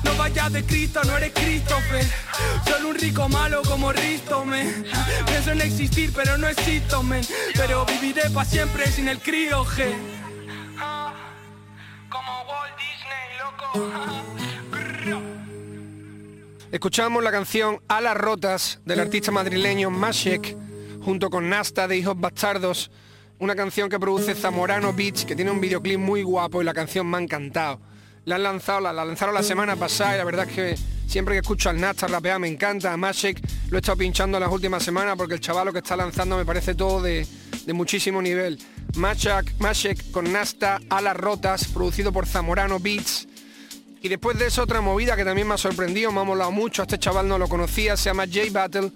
No 0.04 0.14
vayas 0.16 0.52
de 0.52 0.62
Cristo, 0.64 1.00
no 1.04 1.16
eres 1.16 1.32
Christopher. 1.32 2.04
Solo 2.66 2.90
un 2.90 2.96
rico 2.96 3.28
malo 3.30 3.62
como 3.62 3.92
Risto, 3.92 4.44
men 4.44 4.84
Pienso 5.26 5.52
en 5.52 5.60
existir, 5.62 6.12
pero 6.14 6.36
no 6.36 6.48
existo, 6.48 7.02
men. 7.02 7.24
Pero 7.54 7.86
viviré 7.86 8.28
para 8.28 8.48
siempre 8.48 8.86
sin 8.90 9.08
el 9.08 9.18
crío, 9.18 9.64
G 9.64 9.94
Como 12.10 12.42
Walt 12.42 12.76
Disney, 12.76 13.38
loco. 13.38 13.90
Escuchamos 16.72 17.24
la 17.24 17.30
canción 17.30 17.80
A 17.88 18.02
las 18.02 18.16
rotas 18.16 18.80
del 18.84 19.00
artista 19.00 19.30
madrileño 19.30 19.90
Mashek 19.90 20.69
junto 21.00 21.30
con 21.30 21.48
Nasta 21.48 21.88
de 21.88 21.96
Hijos 21.96 22.18
Bastardos, 22.18 22.90
una 23.38 23.56
canción 23.56 23.88
que 23.88 23.98
produce 23.98 24.34
Zamorano 24.34 24.92
Beach, 24.92 25.24
que 25.24 25.34
tiene 25.34 25.50
un 25.50 25.60
videoclip 25.60 25.98
muy 25.98 26.22
guapo 26.22 26.60
y 26.60 26.64
la 26.64 26.74
canción 26.74 27.06
me 27.08 27.16
ha 27.16 27.20
encantado. 27.20 27.80
La 28.26 28.36
han 28.36 28.42
lanzado, 28.42 28.80
la, 28.80 28.92
la 28.92 29.04
lanzaron 29.04 29.34
la 29.34 29.42
semana 29.42 29.76
pasada 29.76 30.14
y 30.14 30.18
la 30.18 30.24
verdad 30.24 30.46
es 30.48 30.54
que 30.54 30.76
siempre 31.10 31.34
que 31.34 31.40
escucho 31.40 31.70
al 31.70 31.80
Nasta 31.80 32.06
rapear 32.06 32.38
me 32.38 32.48
encanta. 32.48 32.92
A 32.92 32.96
Mashek 32.96 33.40
lo 33.70 33.78
he 33.78 33.80
estado 33.80 33.98
pinchando 33.98 34.38
las 34.38 34.50
últimas 34.50 34.82
semanas 34.82 35.16
porque 35.16 35.34
el 35.34 35.40
chaval 35.40 35.66
lo 35.66 35.72
que 35.72 35.78
está 35.78 35.96
lanzando 35.96 36.36
me 36.36 36.44
parece 36.44 36.74
todo 36.74 37.02
de, 37.02 37.26
muchísimo 37.72 38.20
nivel. 38.20 38.58
Mashek, 38.96 39.58
Mashek 39.58 40.10
con 40.10 40.30
Nasta 40.30 40.80
a 40.90 41.00
las 41.00 41.16
rotas, 41.16 41.66
producido 41.68 42.12
por 42.12 42.26
Zamorano 42.26 42.78
Beats. 42.78 43.26
Y 44.02 44.08
después 44.08 44.38
de 44.38 44.46
eso 44.46 44.62
otra 44.62 44.80
movida 44.80 45.16
que 45.16 45.24
también 45.24 45.48
me 45.48 45.54
ha 45.54 45.58
sorprendido, 45.58 46.12
me 46.12 46.20
ha 46.20 46.24
molado 46.24 46.52
mucho, 46.52 46.82
a 46.82 46.84
este 46.84 46.98
chaval 46.98 47.26
no 47.26 47.38
lo 47.38 47.48
conocía, 47.48 47.96
se 47.96 48.08
llama 48.08 48.24
J 48.26 48.46
Battle, 48.50 48.92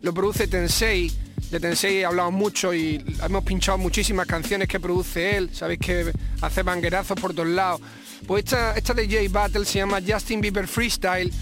lo 0.00 0.14
produce 0.14 0.46
Tensei, 0.48 1.12
de 1.50 1.60
Tensei 1.60 1.98
he 1.98 2.04
hablado 2.04 2.30
mucho 2.30 2.74
y 2.74 3.04
hemos 3.22 3.44
pinchado 3.44 3.78
muchísimas 3.78 4.26
canciones 4.26 4.68
que 4.68 4.80
produce 4.80 5.36
él, 5.36 5.50
sabéis 5.52 5.80
que 5.80 6.12
hace 6.40 6.64
manguerazos 6.64 7.18
por 7.20 7.32
todos 7.32 7.48
lados. 7.48 7.80
Pues 8.26 8.44
esta, 8.44 8.72
esta 8.76 8.94
de 8.94 9.06
J 9.06 9.30
Battle 9.30 9.64
se 9.64 9.78
llama 9.78 10.00
Justin 10.06 10.40
Bieber 10.40 10.66
Freestyle 10.66 11.32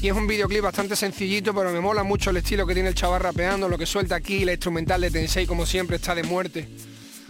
y 0.00 0.08
es 0.08 0.14
un 0.14 0.26
videoclip 0.26 0.62
bastante 0.62 0.96
sencillito, 0.96 1.54
pero 1.54 1.70
me 1.70 1.80
mola 1.80 2.02
mucho 2.02 2.30
el 2.30 2.38
estilo 2.38 2.66
que 2.66 2.74
tiene 2.74 2.88
el 2.88 2.94
chaval 2.94 3.20
rapeando, 3.20 3.68
lo 3.68 3.78
que 3.78 3.86
suelta 3.86 4.16
aquí, 4.16 4.44
la 4.44 4.52
instrumental 4.52 5.00
de 5.00 5.10
Tensei 5.10 5.46
como 5.46 5.64
siempre 5.64 5.96
está 5.96 6.14
de 6.14 6.24
muerte. 6.24 6.68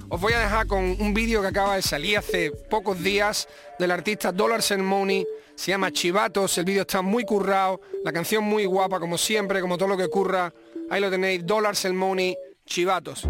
Os 0.09 0.21
voy 0.21 0.35
a 0.35 0.41
dejar 0.41 0.67
con 0.67 0.85
un 0.85 1.15
vídeo 1.15 1.41
que 1.41 1.49
acaba 1.49 1.77
de 1.77 1.83
salir 1.83 2.19
hace 2.19 2.51
pocos 2.51 3.03
días 3.03 3.49
del 3.79 3.91
artista 3.91 4.31
Dollars 4.31 4.73
and 4.73 4.83
Money. 4.83 5.27
Se 5.55 5.71
llama 5.71 5.91
Chivatos, 5.91 6.59
el 6.59 6.65
vídeo 6.65 6.83
está 6.83 7.03
muy 7.03 7.25
currado, 7.25 7.81
la 8.05 8.13
canción 8.13 8.45
muy 8.45 8.65
guapa 8.65 9.01
como 9.01 9.17
siempre, 9.17 9.61
como 9.61 9.79
todo 9.79 9.89
lo 9.89 9.97
que 9.97 10.09
curra. 10.09 10.53
Ahí 10.93 11.01
lo 11.01 11.09
tenéis, 11.09 11.47
Dollars 11.47 11.87
and 11.87 11.95
Money, 11.95 12.37
Chivatos. 12.67 13.23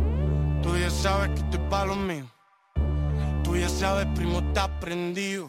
Tú 0.65 0.77
ya 0.77 0.91
sabes 0.91 1.29
que 1.29 1.45
estoy 1.45 1.61
pa' 1.71 1.85
lo 1.85 1.95
mío. 1.95 2.29
Tú 3.45 3.55
ya 3.55 3.69
sabes, 3.69 4.05
primo, 4.17 4.41
está 4.41 4.81
prendido. 4.81 5.49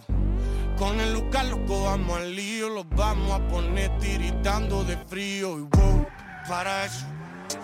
Con 0.78 1.00
el 1.00 1.12
Lucas 1.12 1.50
los 1.50 1.68
vamos 1.68 2.16
al 2.16 2.36
lío, 2.36 2.70
los 2.70 2.88
vamos 2.90 3.32
a 3.32 3.40
poner 3.48 3.98
tiritando 3.98 4.84
de 4.84 4.96
frío. 5.08 5.58
Y 5.58 5.62
wow, 5.62 6.06
para 6.48 6.86
eso, 6.86 7.04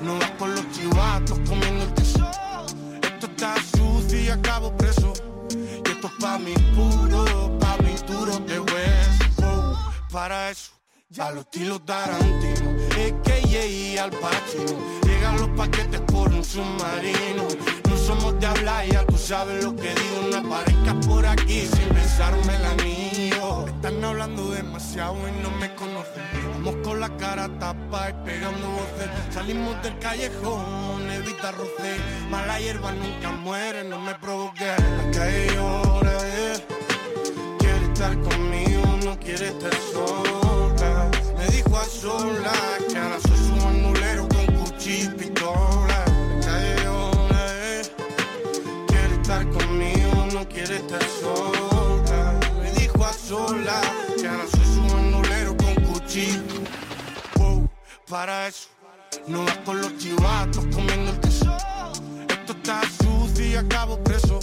no 0.02 0.18
vas 0.18 0.32
con 0.32 0.56
los 0.56 0.72
chivatos 0.72 1.39
comiendo 1.47 1.84
el 1.84 1.93
tesoro. 1.93 2.66
Esto 3.04 3.28
está 3.28 3.56
sucio 3.78 4.20
y 4.20 4.30
acabo 4.30 4.76
preso. 4.76 5.14
Y 5.52 5.91
esto 5.91 6.08
es 6.08 6.14
pa' 6.20 6.39
mi 6.39 6.56
puro, 6.74 7.56
pa' 7.60 7.78
mi 7.84 7.93
duro 8.12 8.39
de 8.39 8.60
hueso. 8.60 9.41
Wow, 9.43 9.76
para 10.12 10.50
eso. 10.50 10.79
Ya 11.12 11.32
los 11.32 11.49
tiros 11.49 11.84
Tarantino, 11.86 12.70
es 12.95 13.14
que 13.24 13.99
al 13.99 14.12
Pacino. 14.12 14.78
Llegan 15.01 15.39
los 15.39 15.49
paquetes 15.57 16.01
por 16.01 16.32
un 16.32 16.43
submarino. 16.43 17.47
No 17.89 17.97
somos 17.97 18.39
de 18.39 18.45
hablar, 18.45 18.86
ya 18.86 19.03
tú 19.07 19.18
sabes 19.18 19.64
lo 19.64 19.76
que 19.76 19.89
digo. 19.89 20.30
No 20.30 20.38
aparezcas 20.38 21.07
por 21.07 21.26
aquí 21.26 21.66
sin 21.66 21.95
besarme 21.95 22.55
el 22.55 22.66
anillo 22.66 23.66
Están 23.66 24.03
hablando 24.03 24.51
demasiado 24.51 25.16
y 25.28 25.41
no 25.41 25.49
me 25.60 25.74
conocen. 25.74 26.22
Vamos 26.53 26.76
con 26.84 26.99
la 26.99 27.10
cara 27.18 27.49
tapada 27.57 28.12
y 28.12 28.26
pegando 28.26 28.70
voces. 28.70 29.10
Salimos 29.34 29.82
del 29.82 29.97
callejón, 29.97 31.10
evita 31.10 31.51
roce 31.53 31.97
Mala 32.30 32.60
hierba 32.60 32.91
nunca 32.91 33.32
muere, 33.32 33.84
no 33.84 33.99
me 33.99 34.14
provoques 34.14 34.78
La 34.78 35.12
calle 35.12 35.57
ahora 35.57 36.28
es. 36.28 36.64
Quiere 37.57 37.86
estar 37.86 38.14
conmigo, 38.22 38.84
no 39.03 39.18
quiere 39.18 39.47
estar 39.47 39.74
solo. 39.91 40.09
a 40.09 40.09
sola 42.10 42.51
que 42.89 42.97
ahora 42.97 43.20
soy 43.20 43.38
su 43.38 43.55
manulero 43.66 44.28
con 44.30 44.45
cuchillo 44.57 45.12
y 45.12 45.18
pistola. 45.20 45.99
Calle 46.43 47.82
quiere 48.88 49.14
estar 49.22 49.43
conmigo, 49.49 50.16
no 50.34 50.47
quiere 50.47 50.78
estar 50.78 51.03
sola. 51.22 52.39
Me 52.62 52.72
dijo 52.72 53.05
a 53.05 53.14
sola 53.14 53.82
que 54.20 54.28
ahora 54.28 54.45
soy 54.53 54.66
su 54.74 54.82
manulero 54.95 55.55
con 55.57 55.76
cuchillo. 55.86 56.57
Wow, 57.36 57.70
para 58.10 58.47
eso, 58.47 58.70
no 59.28 59.43
vas 59.45 59.57
con 59.66 59.80
los 59.82 59.95
chivatos 59.97 60.66
comiendo 60.74 61.12
el 61.12 61.20
tesoro. 61.20 61.91
Esto 62.28 62.53
está 62.53 62.82
sucio 63.03 63.45
y 63.45 63.55
acabo 63.55 64.03
preso. 64.03 64.39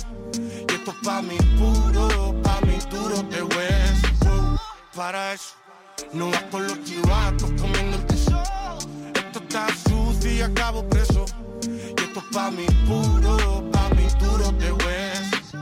Y 0.68 0.72
esto 0.72 0.90
es 0.92 0.98
pa' 1.04 1.22
mi 1.22 1.38
puro, 1.58 2.34
pa' 2.44 2.60
mi 2.60 2.78
duro 2.90 3.22
de 3.32 3.42
hueso. 3.42 4.08
Wow, 4.24 4.58
para 4.94 5.32
eso. 5.32 5.65
No 6.12 6.30
vas 6.30 6.42
con 6.44 6.66
los 6.66 6.82
chivatos 6.84 7.50
comiendo 7.60 7.96
el 7.96 8.06
tesoro. 8.06 8.78
Esto 9.14 9.38
está 9.38 9.66
sucio 9.74 10.32
y 10.32 10.40
acabo 10.40 10.86
preso. 10.88 11.24
Y 11.62 12.02
esto 12.02 12.20
es 12.20 12.26
pa' 12.32 12.50
mi 12.50 12.66
puro, 12.86 13.70
pa' 13.70 13.88
mi 13.90 14.06
duro 14.20 14.52
de 14.52 14.72
hueso. 14.72 15.58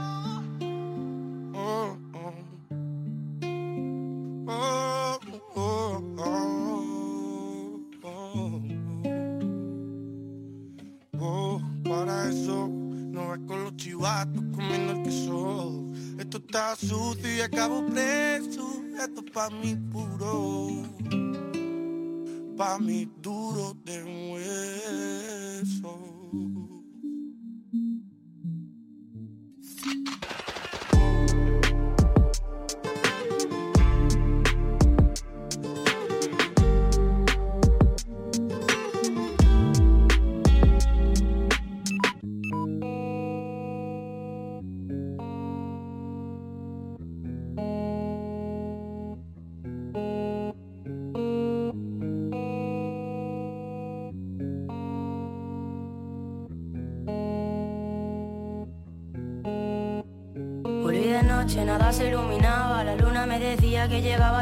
Oh, 1.55 1.97
oh. 2.14 2.35
Oh, 11.20 11.61
para 11.85 12.28
eso 12.28 12.68
no 12.68 13.28
vas 13.28 13.39
con 13.47 13.64
los 13.64 13.76
chivatos 13.76 14.43
comiendo 14.55 14.93
el 14.93 15.03
queso. 15.03 15.85
Esto 16.18 16.39
está 16.39 16.76
sucio 16.76 17.35
y 17.35 17.41
acabo 17.41 17.87
preso 17.87 18.84
esto 18.99 19.22
pa' 19.32 19.51
mi 19.51 19.76
puro, 19.90 20.68
pa' 22.57 22.78
mi 22.78 23.07
duro 23.20 23.74
de 23.84 24.03
hueso. 24.03 26.13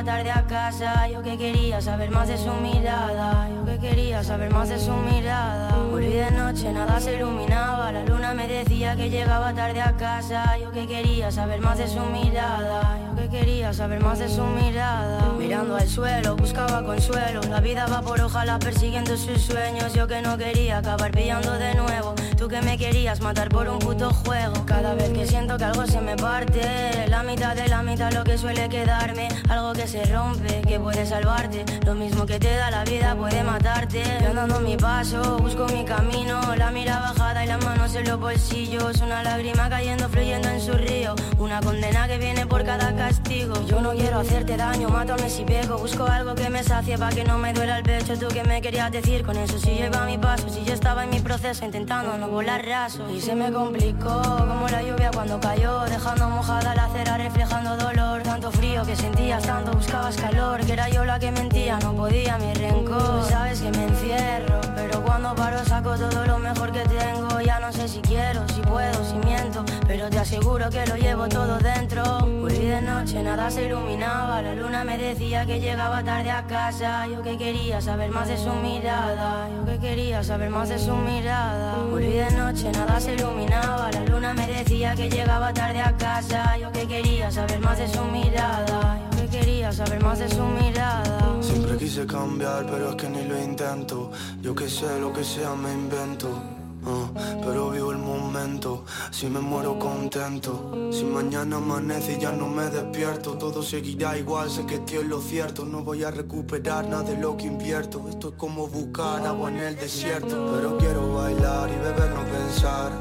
Tarde 0.05 0.31
a 0.31 0.43
casa, 0.47 1.09
yo 1.09 1.23
que 1.23 1.39
quería 1.39 1.81
saber 1.81 2.11
más 2.11 2.29
de 2.29 2.37
su 2.37 2.53
mirada, 2.55 3.49
yo 3.49 3.65
que 3.65 3.79
quería 3.79 4.23
saber 4.25 4.51
más 4.53 4.69
de 4.69 4.79
su 4.79 4.93
mirada. 4.93 5.77
Volví 5.91 6.13
de 6.13 6.31
noche, 6.31 6.73
nada 6.73 7.01
se 7.01 7.15
iluminaba, 7.17 7.93
la 7.93 8.05
luna 8.05 8.22
me 8.35 8.49
decía 8.49 8.97
que 8.97 9.11
llegaba 9.11 9.53
tarde 9.53 9.81
a 9.81 9.97
casa, 9.97 10.57
yo 10.59 10.71
que 10.71 10.87
quería 10.87 11.31
saber 11.31 11.61
más 11.61 11.79
de 11.79 11.87
su 11.87 12.01
mirada, 12.01 12.99
yo 13.07 13.17
que 13.17 13.29
quería 13.29 13.73
saber 13.73 14.01
más 14.01 14.19
de 14.19 14.29
su 14.29 14.43
mirada. 14.43 15.33
Mirando 15.39 15.77
al 15.77 15.89
suelo, 15.89 16.37
buscaba 16.37 16.83
consuelo, 16.83 17.41
la 17.49 17.61
vida 17.61 17.87
va 17.87 18.01
por 18.01 18.21
ojalá 18.21 18.59
persiguiendo 18.59 19.17
sus 19.17 19.43
sueños, 19.43 19.93
yo 19.93 20.07
que 20.07 20.23
no 20.23 20.39
quería 20.39 20.79
acabar 20.79 21.11
pillando 21.11 21.53
de 21.53 21.75
nuevo. 21.75 22.15
Tú 22.43 22.49
que 22.49 22.61
me 22.61 22.77
querías 22.77 23.21
matar 23.21 23.49
por 23.51 23.69
un 23.69 23.79
puto 23.79 24.11
juego. 24.11 24.67
Cada 24.67 24.95
vez 24.95 25.11
que 25.11 25.27
siento 25.27 25.57
que 25.57 25.65
algo 25.65 25.87
se 25.87 26.01
me 26.01 26.17
parte, 26.17 27.07
la 27.09 27.23
mitad 27.23 27.55
de 27.55 27.69
la 27.69 27.83
mitad 27.85 28.13
lo 28.13 28.25
que 28.25 28.37
suele 28.37 28.69
quedarme. 28.69 29.29
Algo 29.49 29.73
que 29.75 29.87
se 29.87 30.05
rompe, 30.07 30.61
que 30.63 30.81
puede 30.81 31.07
salvarte. 31.07 31.65
Lo 31.87 31.95
mismo 31.95 32.27
que 32.27 32.41
te 32.41 32.53
da 32.57 32.71
la 32.71 32.83
vida 32.85 33.15
puede 33.15 33.45
matarte. 33.45 34.03
Yo 34.23 34.31
andando 34.31 34.59
mi 34.59 34.77
paso, 34.77 35.39
busco 35.39 35.67
mi 35.67 35.85
camino. 35.85 36.57
La 36.57 36.73
mira 36.73 36.99
bajada 36.99 37.45
y 37.45 37.47
las 37.47 37.65
manos 37.65 37.95
en 37.95 38.09
los 38.09 38.19
bolsillos. 38.23 39.01
Una 39.03 39.23
lágrima 39.23 39.69
cayendo, 39.69 40.09
fluyendo 40.09 40.49
en 40.49 40.61
su 40.61 40.73
río. 40.73 41.15
Una 41.39 41.61
condena 41.61 42.07
que 42.07 42.19
viene 42.19 42.47
por 42.47 42.65
cada 42.65 42.95
castigo. 42.95 43.55
Yo 43.67 43.83
no 43.83 43.91
quiero 43.91 44.21
hacerte 44.21 44.57
daño, 44.57 44.89
mátame 44.89 45.29
si 45.29 45.45
peco. 45.45 45.77
Busco 45.77 46.07
algo 46.07 46.35
que 46.35 46.49
me 46.49 46.63
sacie 46.63 46.97
para 46.97 47.15
que 47.15 47.25
no 47.25 47.37
me 47.37 47.53
duela 47.53 47.77
el 47.79 47.83
pecho. 47.83 48.17
Tú 48.17 48.29
que 48.29 48.45
me 48.45 48.63
querías 48.63 48.91
decir 48.91 49.25
con 49.25 49.37
eso, 49.37 49.59
si 49.59 49.73
lleva 49.75 50.07
mi 50.07 50.17
paso. 50.17 50.49
Si 50.49 50.65
yo 50.65 50.73
estaba 50.73 51.05
en 51.05 51.11
mi 51.11 51.21
proceso 51.21 51.65
intentando 51.65 52.17
no 52.17 52.29
volar 52.29 52.65
raso 52.65 53.11
y 53.11 53.21
se 53.21 53.35
me 53.35 53.53
complicó 53.53 54.23
como 54.23 54.69
la 54.69 54.83
lluvia 54.83 55.11
cuando 55.13 55.41
cayó, 55.41 55.81
dejando 55.81 56.31
mojada 56.31 56.75
la 56.75 56.85
acera, 56.85 57.19
reflejando 57.19 57.77
dolor. 57.77 58.23
Tanto 58.23 58.53
frío 58.53 58.85
que 58.87 58.95
sentías, 58.95 59.43
tanto 59.43 59.73
buscabas 59.73 60.17
calor, 60.17 60.65
que 60.65 60.73
era 60.73 60.89
yo 60.89 61.05
la 61.05 61.19
que 61.19 61.33
mentía, 61.33 61.79
no 61.81 61.93
podía 61.95 62.39
mi 62.39 62.55
rencor. 62.55 63.25
Sabes 63.29 63.61
que 63.61 63.71
me 63.71 63.85
encierro, 63.85 64.61
pero 64.77 65.03
cuando 65.03 65.35
paro 65.35 65.65
saco 65.65 65.97
todo 65.97 66.25
lo 66.25 66.39
mejor 66.39 66.71
que 66.71 66.85
tengo. 66.85 67.41
Ya 67.41 67.59
no 67.59 67.73
sé 67.73 67.89
si 67.89 68.01
quiero, 68.01 68.12
si 68.55 68.61
puedo, 68.61 69.05
si 69.05 69.15
miento, 69.27 69.65
pero 69.87 70.11
te 70.11 70.19
aseguro 70.19 70.69
que 70.69 70.87
lo 70.87 70.97
llevo 70.97 71.29
todo 71.29 71.59
dentro. 71.59 72.03
Volví 72.21 72.67
de 72.67 72.83
noche, 72.83 73.23
nada 73.23 73.51
se 73.51 73.65
iluminaba, 73.65 74.43
la 74.43 74.55
luna 74.55 74.85
me 74.85 74.99
decía 74.99 75.47
que 75.47 75.59
llegaba 75.59 76.05
tarde 76.05 76.31
a 76.31 76.47
casa. 76.47 77.07
Yo 77.07 77.23
que 77.23 77.39
quería 77.39 77.81
saber 77.81 78.11
más 78.11 78.29
de 78.29 78.37
su 78.37 78.53
mirada, 78.53 79.49
yo 79.49 79.65
que 79.65 79.79
quería 79.79 80.23
saber 80.23 80.51
más 80.51 80.69
de 80.69 80.79
su 80.79 80.95
mirada. 80.95 81.77
Volví 81.91 82.13
de 82.13 82.31
noche 82.33 82.71
nada 82.73 83.01
se 83.01 83.15
iluminaba, 83.15 83.91
la 83.91 84.05
luna 84.05 84.35
me 84.35 84.47
decía 84.47 84.95
que 84.95 85.09
llegaba 85.09 85.53
tarde 85.55 85.81
a 85.81 85.97
casa. 85.97 86.59
Yo 86.59 86.71
que 86.71 86.87
quería 86.87 87.31
saber 87.31 87.61
más 87.61 87.79
de 87.79 87.89
su 87.89 88.05
mirada, 88.05 89.01
yo 89.11 89.23
que 89.23 89.39
quería 89.39 89.73
saber 89.73 90.03
más 90.03 90.19
de 90.19 90.29
su 90.29 90.45
mirada. 90.45 91.39
Siempre 91.41 91.79
quise 91.79 92.07
cambiar, 92.07 92.67
pero 92.67 92.91
es 92.91 92.97
que 92.97 93.09
ni 93.09 93.25
lo 93.25 93.39
intento. 93.41 94.11
Yo 94.43 94.55
que 94.55 94.69
sé, 94.69 95.01
lo 95.01 95.13
que 95.15 95.25
sea 95.25 95.55
me 95.55 95.73
invento. 95.73 96.62
Ah, 96.85 97.11
pero 97.45 97.71
vivo 97.71 97.93
el 97.93 97.99
momento, 97.99 98.85
si 99.11 99.27
me 99.27 99.41
muero 99.41 99.79
contento. 99.79 100.91
Si 100.91 101.05
mañana 101.05 101.57
amanece 101.57 102.15
y 102.15 102.21
ya 102.21 102.33
no 102.33 102.49
me 102.49 102.65
despierto, 102.65 103.39
todo 103.39 103.63
seguirá 103.63 104.19
igual, 104.19 104.51
sé 104.51 104.67
que 104.67 104.77
estoy 104.77 104.99
en 104.99 105.09
lo 105.09 105.21
cierto. 105.21 105.65
No 105.65 105.83
voy 105.83 106.03
a 106.03 106.11
recuperar 106.11 106.89
nada 106.89 107.05
de 107.05 107.17
lo 107.17 107.37
que 107.37 107.47
invierto. 107.47 108.03
Esto 108.09 108.31
es 108.31 108.35
como 108.37 108.67
buscar 108.67 109.25
agua 109.27 109.51
en 109.51 109.59
el 109.59 109.77
desierto. 109.77 110.53
Pero 110.55 110.77
quiero 110.79 111.15
bailar 111.15 111.71
y 111.71 111.77
beber, 111.77 112.11
no 112.11 112.25
pensar. 112.25 112.93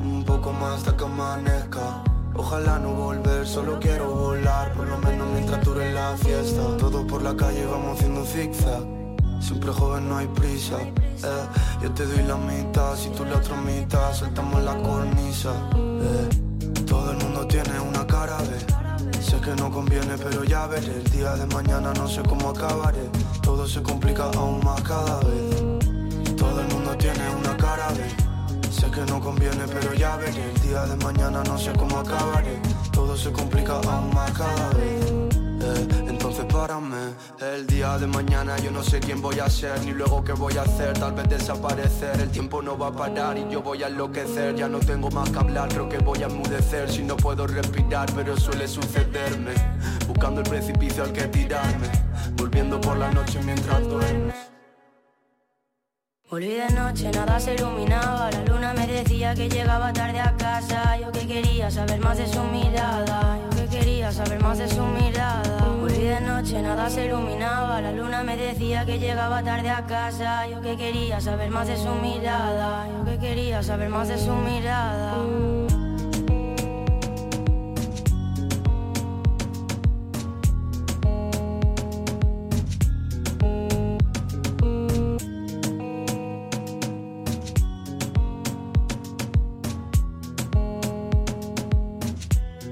Un 0.00 0.24
poco 0.24 0.52
más 0.52 0.78
hasta 0.78 0.96
que 0.96 1.04
amanezca. 1.04 2.04
Ojalá 2.36 2.78
no 2.78 2.94
volver, 2.94 3.46
solo 3.46 3.78
quiero 3.80 4.12
volar, 4.12 4.72
por 4.74 4.88
lo 4.88 4.98
menos 4.98 5.28
mientras 5.32 5.64
dure 5.64 5.92
la 5.92 6.16
fiesta. 6.16 6.76
Todos 6.78 7.04
por 7.04 7.22
la 7.22 7.36
calle 7.36 7.64
vamos 7.66 7.98
haciendo 7.98 8.24
zigzag. 8.24 9.03
Siempre 9.44 9.70
joven, 9.72 10.08
no 10.08 10.16
hay 10.16 10.26
prisa. 10.28 10.78
Eh. 10.80 11.46
Yo 11.82 11.90
te 11.92 12.06
doy 12.06 12.22
la 12.26 12.36
mitad, 12.36 12.96
si 12.96 13.10
tú 13.10 13.26
la 13.26 13.36
otra 13.36 13.54
mitad, 13.56 14.14
saltamos 14.14 14.62
la 14.62 14.74
cornisa. 14.78 15.52
Eh. 15.76 16.82
Todo 16.86 17.10
el 17.10 17.18
mundo 17.18 17.46
tiene 17.46 17.78
una 17.78 18.06
cara, 18.06 18.38
ve. 18.38 19.20
Sé 19.20 19.38
que 19.42 19.54
no 19.56 19.70
conviene, 19.70 20.16
pero 20.16 20.44
ya 20.44 20.66
veré. 20.66 20.96
El 20.96 21.10
día 21.10 21.36
de 21.36 21.44
mañana 21.54 21.92
no 21.92 22.08
sé 22.08 22.22
cómo 22.22 22.48
acabaré. 22.48 23.10
Todo 23.42 23.68
se 23.68 23.82
complica 23.82 24.30
aún 24.34 24.64
más 24.64 24.80
cada 24.80 25.20
vez. 25.20 25.56
Todo 26.38 26.62
el 26.62 26.68
mundo 26.68 26.96
tiene 26.96 27.28
una 27.38 27.54
cara, 27.58 27.88
ve. 27.88 28.08
Sé 28.70 28.90
que 28.90 29.02
no 29.12 29.20
conviene, 29.20 29.66
pero 29.66 29.92
ya 29.92 30.16
veré. 30.16 30.52
El 30.54 30.60
día 30.62 30.86
de 30.86 30.96
mañana 31.04 31.42
no 31.44 31.58
sé 31.58 31.70
cómo 31.74 31.98
acabaré. 31.98 32.62
Todo 32.92 33.14
se 33.14 33.30
complica 33.30 33.74
aún 33.74 34.14
más 34.14 34.30
cada 34.30 34.70
vez. 34.70 35.12
eh, 35.60 36.03
El 37.40 37.66
día 37.66 37.98
de 37.98 38.06
mañana 38.06 38.56
yo 38.58 38.70
no 38.70 38.80
sé 38.84 39.00
quién 39.00 39.20
voy 39.20 39.40
a 39.40 39.50
ser, 39.50 39.84
ni 39.84 39.90
luego 39.90 40.22
qué 40.22 40.32
voy 40.34 40.56
a 40.56 40.62
hacer, 40.62 40.96
tal 40.96 41.12
vez 41.12 41.28
desaparecer. 41.28 42.20
El 42.20 42.30
tiempo 42.30 42.62
no 42.62 42.78
va 42.78 42.88
a 42.88 42.92
parar 42.92 43.36
y 43.36 43.44
yo 43.50 43.60
voy 43.60 43.82
a 43.82 43.88
enloquecer. 43.88 44.54
Ya 44.54 44.68
no 44.68 44.78
tengo 44.78 45.10
más 45.10 45.28
que 45.30 45.38
hablar, 45.40 45.68
creo 45.68 45.88
que 45.88 45.98
voy 45.98 46.22
a 46.22 46.26
enmudecer. 46.26 46.88
Si 46.88 47.02
no 47.02 47.16
puedo 47.16 47.48
respirar, 47.48 48.08
pero 48.14 48.36
suele 48.36 48.68
sucederme. 48.68 49.52
Buscando 50.06 50.42
el 50.42 50.48
precipicio 50.48 51.02
al 51.02 51.12
que 51.12 51.24
tirarme, 51.26 51.88
volviendo 52.36 52.80
por 52.80 52.98
la 52.98 53.10
noche 53.10 53.40
mientras 53.44 53.82
duermes. 53.88 54.36
Volví 56.30 56.54
de 56.54 56.70
noche, 56.70 57.10
nada 57.10 57.40
se 57.40 57.54
iluminaba. 57.54 58.30
La 58.30 58.44
luna 58.44 58.72
me 58.74 58.86
decía 58.86 59.34
que 59.34 59.48
llegaba 59.48 59.92
tarde 59.92 60.20
a 60.20 60.36
casa. 60.36 60.96
Yo 60.98 61.10
que 61.10 61.26
quería 61.26 61.68
saber 61.68 61.98
más 61.98 62.16
de 62.16 62.28
su 62.28 62.40
mirada. 62.44 63.40
Saber 64.14 64.40
más 64.40 64.58
de 64.58 64.68
su 64.68 64.82
mirada. 64.82 65.66
Volví 65.80 66.04
de 66.04 66.20
noche, 66.20 66.62
nada 66.62 66.88
se 66.88 67.06
iluminaba. 67.06 67.80
La 67.80 67.90
luna 67.90 68.22
me 68.22 68.36
decía 68.36 68.86
que 68.86 69.00
llegaba 69.00 69.42
tarde 69.42 69.70
a 69.70 69.84
casa. 69.86 70.46
Yo 70.46 70.60
que 70.60 70.76
quería 70.76 71.20
saber 71.20 71.50
más 71.50 71.66
de 71.66 71.76
su 71.76 71.90
mirada. 71.96 72.86
Yo 72.86 73.04
que 73.04 73.18
quería 73.18 73.62
saber 73.62 73.88
más 73.88 74.06
de 74.06 74.18
su 74.18 74.32
mirada. 74.32 75.16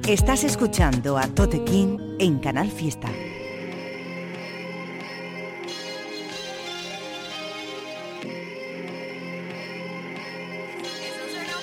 Estás 0.08 0.42
escuchando 0.42 1.16
a 1.16 1.28
Tote 1.28 1.62
King 1.62 2.16
en 2.18 2.40
Canal 2.40 2.68
Fiesta. 2.68 3.08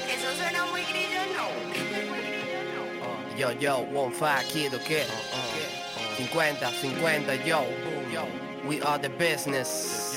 Eso 0.08 0.36
suena 0.38 0.66
muy 0.68 0.82
grillo, 0.84 1.20
Yo, 3.38 3.52
yo, 3.60 3.80
one 3.94 4.16
five, 4.16 4.46
kid, 4.54 4.72
¿qué? 4.88 5.04
50, 6.16 6.70
50, 6.70 7.36
yo. 7.46 7.66
We 8.66 8.82
are 8.82 8.98
the 8.98 9.10
business. 9.10 10.09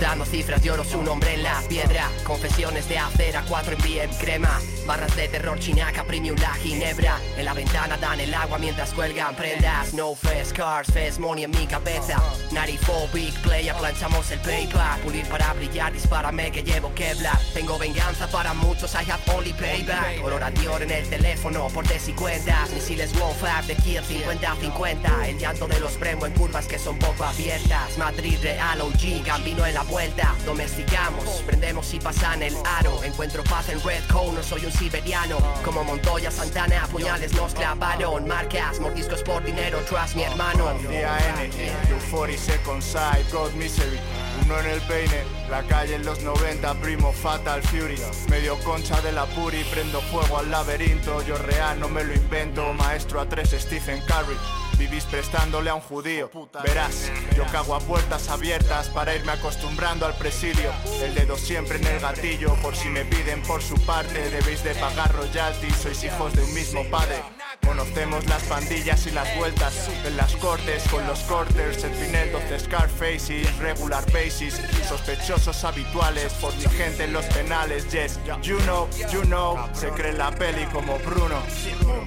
Contando 0.00 0.24
cifras 0.24 0.62
de 0.62 0.70
oro, 0.70 0.82
su 0.82 1.02
nombre 1.02 1.34
en 1.34 1.42
la 1.42 1.60
piedra. 1.68 2.08
Confesiones 2.24 2.88
de 2.88 2.96
acera, 2.96 3.44
4 3.46 3.74
en 3.74 3.82
bien 3.82 4.10
crema. 4.18 4.58
Barras 4.86 5.14
de 5.14 5.28
terror, 5.28 5.58
chinaca, 5.58 6.04
premium, 6.04 6.36
la 6.40 6.54
ginebra. 6.54 7.20
En 7.36 7.44
la 7.44 7.52
ventana 7.52 7.98
dan 7.98 8.18
el 8.18 8.32
agua 8.32 8.56
mientras 8.56 8.94
cuelgan 8.94 9.36
prendas. 9.36 9.92
No 9.92 10.14
face, 10.14 10.54
cars, 10.54 10.88
face, 10.90 11.20
money 11.20 11.44
en 11.44 11.50
mi 11.50 11.66
cabeza. 11.66 12.16
94 12.50 13.10
big 13.12 13.34
player, 13.42 13.76
planchamos 13.76 14.30
el 14.30 14.38
paper. 14.38 15.02
Pulir 15.04 15.26
para 15.26 15.52
brillar, 15.52 15.92
dispárame 15.92 16.50
que 16.50 16.62
llevo 16.62 16.94
Kevlar. 16.94 17.38
Tengo 17.52 17.78
venganza 17.78 18.26
para 18.28 18.54
muchos, 18.54 18.94
I 18.94 19.04
have 19.10 19.20
only 19.36 19.52
payback. 19.52 20.24
Olor 20.24 20.42
a 20.42 20.50
Dior 20.50 20.82
en 20.82 20.92
el 20.92 21.06
teléfono, 21.10 21.68
por 21.68 21.84
y 21.84 22.12
cuentas. 22.12 22.70
Misiles 22.70 23.12
Five 23.12 23.66
de 23.66 23.76
Kill 23.76 24.00
50-50. 24.02 25.28
El 25.28 25.38
llanto 25.38 25.68
de 25.68 25.78
los 25.78 26.00
Bremo 26.00 26.24
en 26.24 26.32
curvas 26.32 26.66
que 26.66 26.78
son 26.78 26.98
poco 26.98 27.22
abiertas. 27.24 27.98
Madrid 27.98 28.38
Real 28.42 28.80
OG, 28.80 29.24
Gambino 29.26 29.66
en 29.66 29.74
la 29.74 29.89
vuelta. 29.90 30.34
Domesticamos, 30.46 31.24
prendemos 31.46 31.92
y 31.92 31.98
pasan 31.98 32.42
el 32.42 32.54
aro. 32.64 33.02
Encuentro 33.02 33.42
paz 33.44 33.68
en 33.68 33.82
Red 33.82 34.02
Cone, 34.10 34.32
no 34.32 34.42
soy 34.42 34.64
un 34.64 34.72
siberiano. 34.72 35.38
Como 35.64 35.84
Montoya, 35.84 36.30
Santana, 36.30 36.86
puñales 36.90 37.32
nos 37.34 37.52
clavaron. 37.54 38.26
Marcas, 38.26 38.80
mordiscos 38.80 39.22
por 39.22 39.44
dinero, 39.44 39.78
trust 39.88 40.14
mi 40.14 40.22
hermano. 40.22 40.72
Día 40.88 41.18
N, 41.40 41.50
Euphoria 41.90 42.38
Second 42.38 42.82
Side, 42.82 43.24
God 43.32 43.52
Misery. 43.52 43.98
Uno 44.44 44.58
en 44.60 44.66
el 44.66 44.80
peine, 44.82 45.24
la 45.50 45.62
calle 45.64 45.96
en 45.96 46.04
los 46.04 46.22
90, 46.22 46.74
primo 46.80 47.12
Fatal 47.12 47.62
Fury. 47.62 48.00
Medio 48.28 48.58
concha 48.60 49.00
de 49.00 49.12
la 49.12 49.26
puri, 49.26 49.64
prendo 49.64 50.00
fuego 50.02 50.38
al 50.38 50.50
laberinto. 50.50 51.22
Yo 51.22 51.36
real, 51.36 51.78
no 51.80 51.88
me 51.88 52.04
lo 52.04 52.14
invento. 52.14 52.72
Maestro 52.72 53.20
a 53.20 53.28
tres, 53.28 53.50
Stephen 53.58 54.00
Curry. 54.06 54.36
Vivís 54.80 55.04
prestándole 55.04 55.68
a 55.68 55.74
un 55.74 55.82
judío. 55.82 56.30
Verás, 56.64 57.12
yo 57.36 57.44
cago 57.52 57.74
a 57.74 57.80
puertas 57.80 58.30
abiertas 58.30 58.88
para 58.88 59.14
irme 59.14 59.32
acostumbrando 59.32 60.06
al 60.06 60.14
presidio. 60.14 60.72
El 61.02 61.14
dedo 61.14 61.36
siempre 61.36 61.76
en 61.76 61.86
el 61.86 62.00
gatillo, 62.00 62.54
por 62.62 62.74
si 62.74 62.88
me 62.88 63.04
piden 63.04 63.42
por 63.42 63.60
su 63.60 63.74
parte. 63.84 64.30
Debéis 64.30 64.64
de 64.64 64.74
pagar 64.74 65.14
royalties, 65.14 65.76
sois 65.76 66.02
hijos 66.02 66.32
de 66.32 66.42
un 66.42 66.54
mismo 66.54 66.82
padre. 66.90 67.22
Conocemos 67.66 68.26
las 68.26 68.42
pandillas 68.44 69.06
y 69.06 69.10
las 69.10 69.36
vueltas 69.36 69.88
en 70.04 70.16
las 70.16 70.34
cortes 70.36 70.82
con 70.90 71.06
los 71.06 71.20
corters, 71.20 71.84
el 71.84 71.90
Pinel 71.92 72.32
12 72.32 72.60
Scarfaces, 72.60 73.56
regular 73.58 74.04
basis, 74.12 74.60
sospechosos 74.88 75.64
habituales 75.64 76.32
por 76.34 76.54
mi 76.56 76.64
gente 76.64 77.04
en 77.04 77.12
los 77.12 77.24
penales. 77.26 77.90
Yes, 77.90 78.18
you 78.42 78.58
know, 78.60 78.88
you 79.12 79.22
know, 79.22 79.56
se 79.72 79.88
cree 79.90 80.12
la 80.12 80.30
peli 80.30 80.64
como 80.66 80.98
Bruno. 80.98 81.36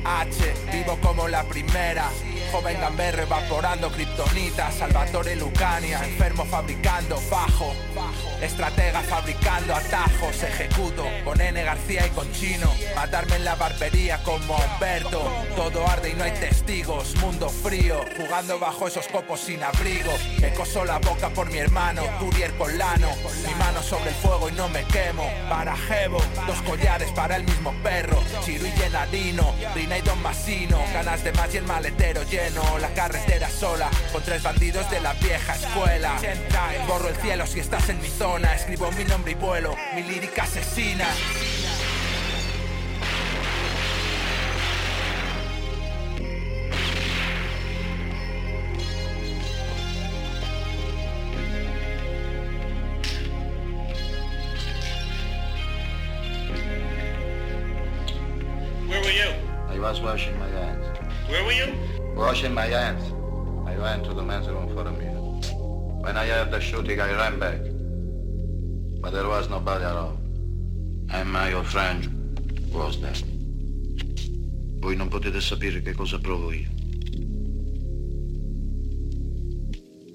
H, 0.06 0.54
vivo 0.72 0.98
como 1.02 1.28
la 1.28 1.44
primera. 1.44 2.10
Joven 2.52 2.80
gamberro 2.80 3.24
evaporando 3.24 3.90
kriptonita. 3.92 4.72
Salvatore 4.72 5.36
Lucania, 5.36 6.04
enfermo 6.04 6.46
fabricando 6.46 7.18
fajo. 7.18 7.74
Estratega 8.42 9.02
fabricando 9.02 9.74
atajos. 9.74 10.44
Ejecuto 10.44 11.06
con 11.24 11.40
N 11.42 11.64
García 11.64 12.06
y 12.06 12.10
con 12.12 12.32
Chino. 12.32 12.72
Matarme 12.96 13.38
en 13.38 13.46
la 13.46 13.56
barbería 13.56 14.22
como 14.24 14.56
Humberto. 14.56 15.24
Todo 15.56 15.88
arde 15.88 16.10
y 16.10 16.14
no 16.14 16.24
hay 16.24 16.32
testigos. 16.32 17.16
Mundo 17.18 17.50
frío, 17.50 18.04
jugando 18.18 18.60
bajo 18.60 18.88
esos 18.88 19.08
copos 19.08 19.40
sin 19.40 19.64
abrigo. 19.64 20.12
Me 20.40 20.54
coso 20.54 20.84
la 20.84 21.00
boca 21.00 21.30
por 21.30 21.50
mi 21.52 21.58
hermano, 21.58 22.02
Turier 22.20 22.54
con 22.58 22.78
lano. 22.78 23.10
Mi 23.48 23.54
mano 23.56 23.82
sobre 23.82 24.10
el 24.10 24.16
fuego 24.16 24.50
y 24.50 24.54
no 24.54 24.68
me 24.70 24.84
quemo. 24.86 25.30
Para 25.50 25.76
Jebo, 25.76 26.20
dos 26.48 26.62
collares 26.64 27.12
para 27.12 27.36
el 27.36 27.44
mismo 27.44 27.74
perro. 27.84 28.22
Chiru 28.44 28.66
y 28.66 28.72
llenadino, 28.72 29.54
Rina 29.76 29.98
y 29.98 30.02
Don 30.02 30.22
Masino. 30.22 30.80
Ganas 30.94 31.24
de 31.24 31.32
más 31.34 31.54
y 31.54 31.58
el 31.58 31.66
maletero 31.66 32.24
lleno. 32.24 32.78
La 32.80 32.94
carretera 32.94 33.50
sola, 33.50 33.90
con 34.12 34.24
tres 34.24 34.44
bandidos 34.44 34.90
de 34.90 35.00
la 35.02 35.14
vieja 35.14 35.56
escuela. 35.56 36.18
Borro 36.88 37.10
el 37.10 37.16
cielo 37.18 37.46
si 37.46 37.60
estás 37.60 37.90
en 37.90 38.02
mi 38.02 38.10
zona. 38.10 38.56
Escribo 38.56 38.92
mi 38.92 39.04
nombre 39.06 39.32
y 39.32 39.36
vuelo, 39.36 39.76
mi 39.96 40.04
lírica 40.04 40.44
asesina. 40.44 41.08
Washing 62.44 62.56
my 62.56 62.66
hands. 62.66 63.06
I 63.66 63.78
went 63.78 64.04
to 64.04 64.14
the 64.14 64.22
men's 64.22 64.50
room 64.50 64.68
for 64.76 64.82
a 64.82 64.92
minute. 64.92 65.48
When 66.04 66.18
I 66.18 66.28
heard 66.28 66.52
the 66.52 66.60
shooting, 66.60 67.00
I 67.00 67.14
ran 67.14 67.40
back. 67.40 67.62
But 69.00 69.14
there 69.14 69.30
was 69.30 69.48
nobody 69.48 69.86
around. 69.86 70.20
And 71.10 71.32
my 71.32 71.54
old 71.54 71.68
friend 71.68 72.04
was 72.74 73.00
there. 73.00 73.16
Voi 74.82 74.96
non 74.98 75.08
potete 75.08 75.40
sapere 75.40 75.82
che 75.82 75.94
cosa 75.94 76.20
provo 76.20 76.52
io. 76.52 76.68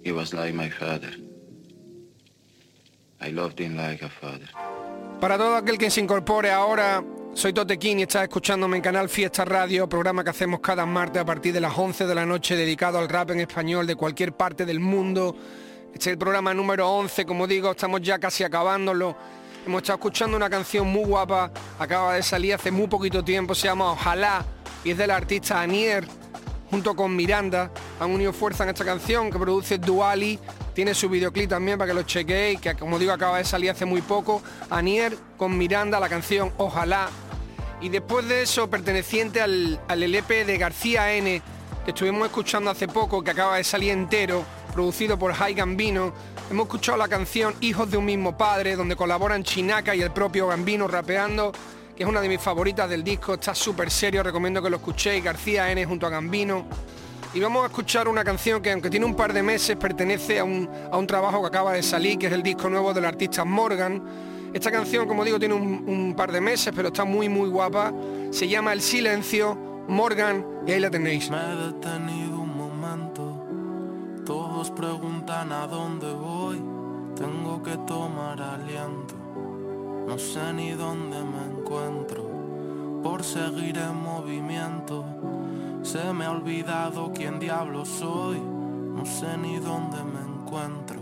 He 0.05 0.13
was 0.13 0.35
like 0.35 0.53
my 0.53 0.69
father. 0.69 1.15
I 3.23 3.31
loved 3.31 3.59
him 3.59 3.75
like 3.75 4.05
a 4.05 4.11
father. 4.11 4.51
Para 5.19 5.39
todo 5.39 5.57
aquel 5.57 5.79
que 5.79 5.89
se 5.89 6.01
incorpore 6.01 6.51
ahora, 6.51 7.03
soy 7.39 7.53
Totequín 7.53 8.01
y 8.01 8.03
estás 8.03 8.25
escuchándome 8.25 8.79
en 8.79 8.83
Canal 8.83 9.09
Fiesta 9.09 9.45
Radio, 9.45 9.89
programa 9.89 10.25
que 10.25 10.31
hacemos 10.31 10.59
cada 10.59 10.85
martes 10.85 11.23
a 11.23 11.25
partir 11.25 11.53
de 11.53 11.61
las 11.61 11.79
11 11.79 12.05
de 12.05 12.13
la 12.13 12.27
noche 12.27 12.57
dedicado 12.57 12.99
al 12.99 13.09
rap 13.09 13.31
en 13.31 13.39
español 13.39 13.87
de 13.87 13.95
cualquier 13.95 14.33
parte 14.33 14.67
del 14.67 14.81
mundo. 14.81 15.37
Este 15.95 15.99
es 15.99 16.07
el 16.09 16.19
programa 16.19 16.53
número 16.53 16.91
11, 16.91 17.25
como 17.27 17.47
digo, 17.47 17.71
estamos 17.71 18.03
ya 18.03 18.19
casi 18.19 18.43
acabándolo. 18.43 19.17
Hemos 19.65 19.83
estado 19.83 19.99
escuchando 19.99 20.37
una 20.37 20.51
canción 20.51 20.89
muy 20.89 21.05
guapa, 21.05 21.53
acaba 21.79 22.15
de 22.15 22.25
salir 22.25 22.55
hace 22.55 22.73
muy 22.73 22.89
poquito 22.89 23.23
tiempo, 23.23 23.55
se 23.55 23.69
llama 23.69 23.93
Ojalá 23.93 24.45
y 24.83 24.91
es 24.91 24.99
del 24.99 25.13
artista 25.13 25.61
Anier 25.61 26.09
junto 26.73 26.97
con 26.97 27.15
Miranda. 27.15 27.71
Han 28.01 28.11
unido 28.11 28.33
fuerza 28.33 28.65
en 28.65 28.71
esta 28.71 28.85
canción 28.85 29.31
que 29.31 29.39
produce 29.39 29.79
Duali. 29.79 30.41
Tiene 30.79 30.95
su 30.95 31.09
videoclip 31.09 31.51
también 31.51 31.77
para 31.77 31.91
que 31.91 31.95
lo 31.95 32.05
chequeéis, 32.05 32.61
que 32.61 32.77
como 32.77 33.01
digo 33.01 33.11
acaba 33.11 33.39
de 33.39 33.45
salir 33.45 33.69
hace 33.69 33.85
muy 33.85 34.01
poco. 34.01 34.41
Anier 34.71 35.19
con 35.37 35.59
Miranda, 35.59 35.99
la 35.99 36.09
canción 36.09 36.53
Ojalá. 36.57 37.09
Y 37.81 37.89
después 37.89 38.29
de 38.29 38.43
eso, 38.43 38.71
perteneciente 38.71 39.41
al, 39.41 39.81
al 39.89 40.05
LP 40.05 40.45
de 40.45 40.57
García 40.57 41.15
N, 41.15 41.43
que 41.85 41.91
estuvimos 41.91 42.29
escuchando 42.29 42.71
hace 42.71 42.87
poco, 42.87 43.25
que 43.25 43.33
acaba 43.33 43.57
de 43.57 43.65
salir 43.65 43.91
entero, 43.91 44.45
producido 44.73 45.19
por 45.19 45.33
High 45.33 45.55
Gambino, 45.55 46.13
hemos 46.49 46.67
escuchado 46.67 46.97
la 46.97 47.09
canción 47.09 47.57
Hijos 47.61 47.91
de 47.91 47.97
un 47.97 48.05
mismo 48.05 48.39
padre, 48.39 48.77
donde 48.77 48.95
colaboran 48.95 49.43
Chinaca 49.43 49.97
y 49.97 50.03
el 50.03 50.13
propio 50.13 50.47
Gambino 50.47 50.87
rapeando, 50.87 51.51
que 51.97 52.05
es 52.05 52.09
una 52.09 52.21
de 52.21 52.29
mis 52.29 52.41
favoritas 52.41 52.89
del 52.89 53.03
disco, 53.03 53.35
está 53.35 53.53
súper 53.53 53.91
serio, 53.91 54.23
recomiendo 54.23 54.63
que 54.63 54.71
lo 54.71 54.77
escuchéis, 54.77 55.25
García 55.25 55.73
N 55.73 55.85
junto 55.87 56.07
a 56.07 56.11
Gambino. 56.11 56.69
Y 57.35 57.41
vamos 57.41 57.63
a 57.63 57.67
escuchar 57.67 58.09
una 58.09 58.25
canción 58.25 58.63
que 58.63 58.73
aunque 58.73 58.89
tiene 58.89 59.05
un 59.05 59.15
par 59.15 59.33
de 59.33 59.43
meses 59.43 59.77
pertenece 59.77 60.39
a 60.39 60.45
un, 60.45 60.69
a 60.91 60.97
un 60.97 61.07
trabajo 61.07 61.41
que 61.43 61.47
acaba 61.49 61.73
de 61.73 61.83
salir, 61.83 62.19
que 62.19 62.27
es 62.27 62.33
el 62.33 62.43
disco 62.43 62.71
nuevo 62.71 62.95
del 62.95 63.05
artista 63.05 63.45
Morgan. 63.45 64.03
Esta 64.53 64.71
canción, 64.71 65.07
como 65.07 65.25
digo, 65.25 65.39
tiene 65.39 65.55
un, 65.55 65.85
un 65.87 66.15
par 66.17 66.33
de 66.33 66.41
meses, 66.41 66.73
pero 66.75 66.89
está 66.89 67.05
muy 67.05 67.29
muy 67.29 67.51
guapa. 67.51 67.93
Se 68.31 68.49
llama 68.49 68.73
El 68.73 68.81
Silencio, 68.81 69.55
Morgan, 69.89 70.45
y 70.67 70.73
ahí 70.73 70.81
la 70.81 70.91
tenéis. 70.91 71.31
Me 71.31 71.37
he 71.37 71.57
detenido 71.67 72.41
un 72.41 72.57
momento, 72.57 73.47
todos 74.25 74.71
preguntan 74.71 75.53
a 75.53 75.67
dónde 75.67 76.11
voy, 76.13 76.63
tengo 77.15 77.63
que 77.63 77.77
tomar 77.87 78.41
aliento, 78.41 79.15
no 80.07 80.19
sé 80.19 80.53
ni 80.55 80.71
dónde 80.73 81.19
me 81.23 81.59
encuentro, 81.59 82.25
por 83.03 83.23
seguir 83.23 83.77
en 83.77 83.97
movimiento, 83.97 85.05
se 85.83 86.13
me 86.13 86.25
ha 86.25 86.31
olvidado 86.33 87.13
quién 87.15 87.39
diablo 87.39 87.85
soy, 87.85 88.41
no 88.41 89.07
sé 89.07 89.39
ni 89.39 89.59
dónde 89.59 89.99
me 90.05 90.21
encuentro, 90.21 91.01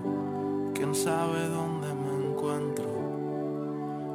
quién 0.74 0.95
sabe 0.95 1.49
dónde 1.49 1.95
me 1.95 2.27
encuentro. 2.27 2.85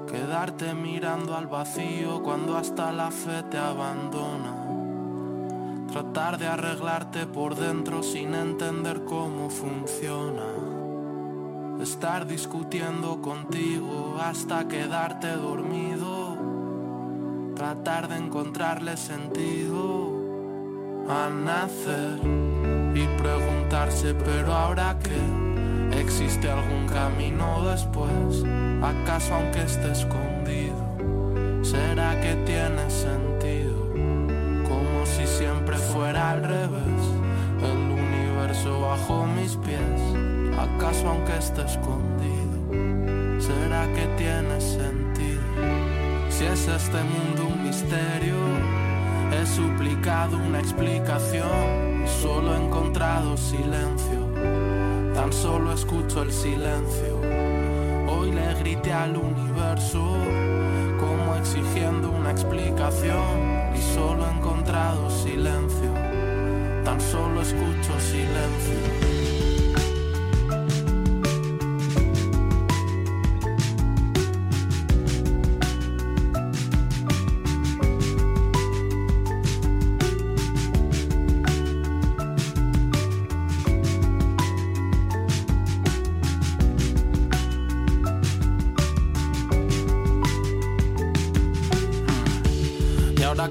Quedarte 0.10 0.74
mirando 0.74 1.36
al 1.36 1.48
vacío 1.48 2.22
cuando 2.22 2.58
hasta 2.58 2.92
la 2.92 3.12
fe 3.12 3.44
te 3.44 3.58
abandona. 3.58 4.68
Tratar 5.92 6.38
de 6.38 6.48
arreglarte 6.48 7.26
por 7.28 7.56
dentro 7.56 8.04
sin 8.04 8.36
entender 8.36 9.06
cómo 9.06 9.50
funciona. 9.50 10.44
Estar 11.82 12.28
discutiendo 12.28 13.22
contigo 13.22 14.18
hasta 14.22 14.68
quedarte 14.68 15.30
dormido. 15.36 16.38
Tratar 17.56 18.08
de 18.08 18.18
encontrarle 18.18 18.98
sentido 18.98 20.11
a 21.10 21.30
nacer 21.30 22.20
y 22.94 23.06
preguntarse, 23.22 24.14
pero 24.14 24.54
ahora 24.54 24.98
qué? 25.04 26.00
¿Existe 26.00 26.50
algún 26.50 26.88
camino 26.88 27.64
después? 27.70 28.44
¿Acaso 28.82 29.36
aunque 29.36 29.64
esté 29.64 29.92
escondido? 29.92 30.76
¿Será 31.64 32.20
que 32.22 32.36
tiene 32.46 32.90
sentido? 32.90 33.90
Como 34.68 35.06
si 35.06 35.28
siempre 35.28 35.78
fuera 35.78 36.32
al 36.32 36.44
revés. 36.44 37.02
El 37.62 37.78
universo 37.92 38.82
bajo 38.82 39.26
mis 39.26 39.56
pies. 39.58 40.02
¿Acaso 40.58 41.10
aunque 41.10 41.38
esté 41.38 41.64
escondido? 41.64 43.40
¿Será 43.40 43.86
que 43.94 44.08
tiene 44.18 44.60
sentido? 44.60 45.42
Si 46.30 46.46
es 46.46 46.68
este 46.68 46.98
mundo 47.04 47.54
un 47.54 47.64
misterio, 47.64 48.36
he 49.32 49.46
suplicado 49.46 50.38
una 50.38 50.60
explicación 50.60 52.04
y 52.06 52.08
solo 52.08 52.56
he 52.56 52.66
encontrado 52.66 53.38
silencio 53.38 54.22
tan 55.22 55.32
solo 55.34 55.74
escucho 55.74 56.24
el 56.24 56.32
silencio. 56.32 57.20
Hoy 58.10 58.32
le 58.32 58.54
grité 58.56 58.92
al 58.92 59.16
universo, 59.16 60.18
como 61.00 61.36
exigiendo 61.36 62.10
una 62.10 62.32
explicación, 62.32 63.72
y 63.76 63.82
solo 63.94 64.28
he 64.28 64.32
encontrado 64.32 65.10
silencio. 65.10 65.94
Tan 66.84 67.00
solo 67.00 67.42
escucho 67.42 68.00
silencio. 68.00 69.21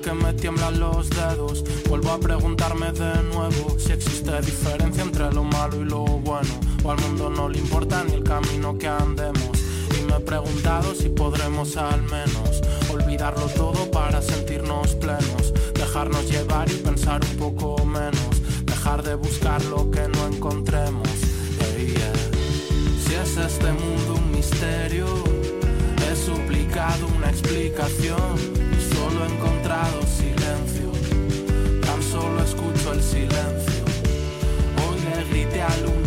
Que 0.00 0.12
me 0.12 0.32
tiemblan 0.32 0.78
los 0.80 1.10
dedos. 1.10 1.64
Vuelvo 1.88 2.10
a 2.10 2.20
preguntarme 2.20 2.92
de 2.92 3.22
nuevo 3.24 3.76
si 3.78 3.92
existe 3.92 4.40
diferencia 4.40 5.02
entre 5.02 5.32
lo 5.32 5.44
malo 5.44 5.80
y 5.80 5.84
lo 5.84 6.04
bueno. 6.04 6.50
O 6.82 6.90
al 6.90 7.00
mundo 7.00 7.30
no 7.30 7.48
le 7.48 7.58
importa 7.58 8.02
ni 8.04 8.14
el 8.14 8.22
camino 8.22 8.78
que 8.78 8.88
andemos. 8.88 9.50
Y 9.98 10.02
me 10.04 10.16
he 10.16 10.20
preguntado 10.20 10.94
si 10.94 11.08
podremos 11.08 11.76
al 11.76 12.02
menos 12.02 12.62
olvidarlo 12.90 13.46
todo 13.48 13.90
para 13.90 14.22
sentirnos 14.22 14.94
plenos. 14.94 15.52
Dejarnos 15.74 16.30
llevar 16.30 16.70
y 16.70 16.74
pensar 16.74 17.20
un 17.24 17.36
poco 17.36 17.84
menos. 17.84 18.42
Dejar 18.64 19.02
de 19.02 19.14
buscar 19.14 19.62
lo 19.64 19.90
que 19.90 20.08
no 20.08 20.26
encontremos. 20.26 21.08
Si 23.06 23.14
es 23.14 23.36
este 23.36 23.72
mundo 23.72 24.14
un 24.14 24.30
misterio, 24.30 25.06
he 26.08 26.14
suplicado 26.14 27.08
una 27.16 27.28
explicación 27.28 28.69
silencio. 33.10 33.84
Hoy 34.78 35.00
le 35.00 35.24
grité 35.30 35.60
al 35.62 35.99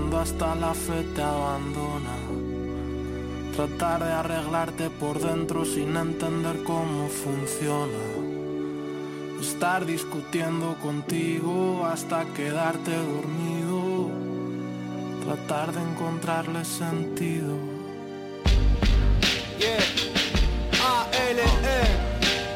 cuando 0.00 0.18
hasta 0.18 0.54
la 0.54 0.72
fe 0.72 1.02
te 1.14 1.20
abandona. 1.20 2.16
Tratar 3.54 4.02
de 4.02 4.12
arreglarte 4.12 4.88
por 4.88 5.20
dentro 5.20 5.66
sin 5.66 5.94
entender 5.94 6.62
cómo 6.64 7.08
funciona. 7.08 7.98
Estar 9.40 9.84
discutiendo 9.84 10.74
contigo 10.80 11.84
hasta 11.84 12.24
quedarte 12.36 12.92
dormido. 12.92 14.08
Tratar 15.24 15.72
de 15.74 15.82
encontrarle 15.82 16.64
sentido. 16.64 17.54
Yeah. 19.58 19.80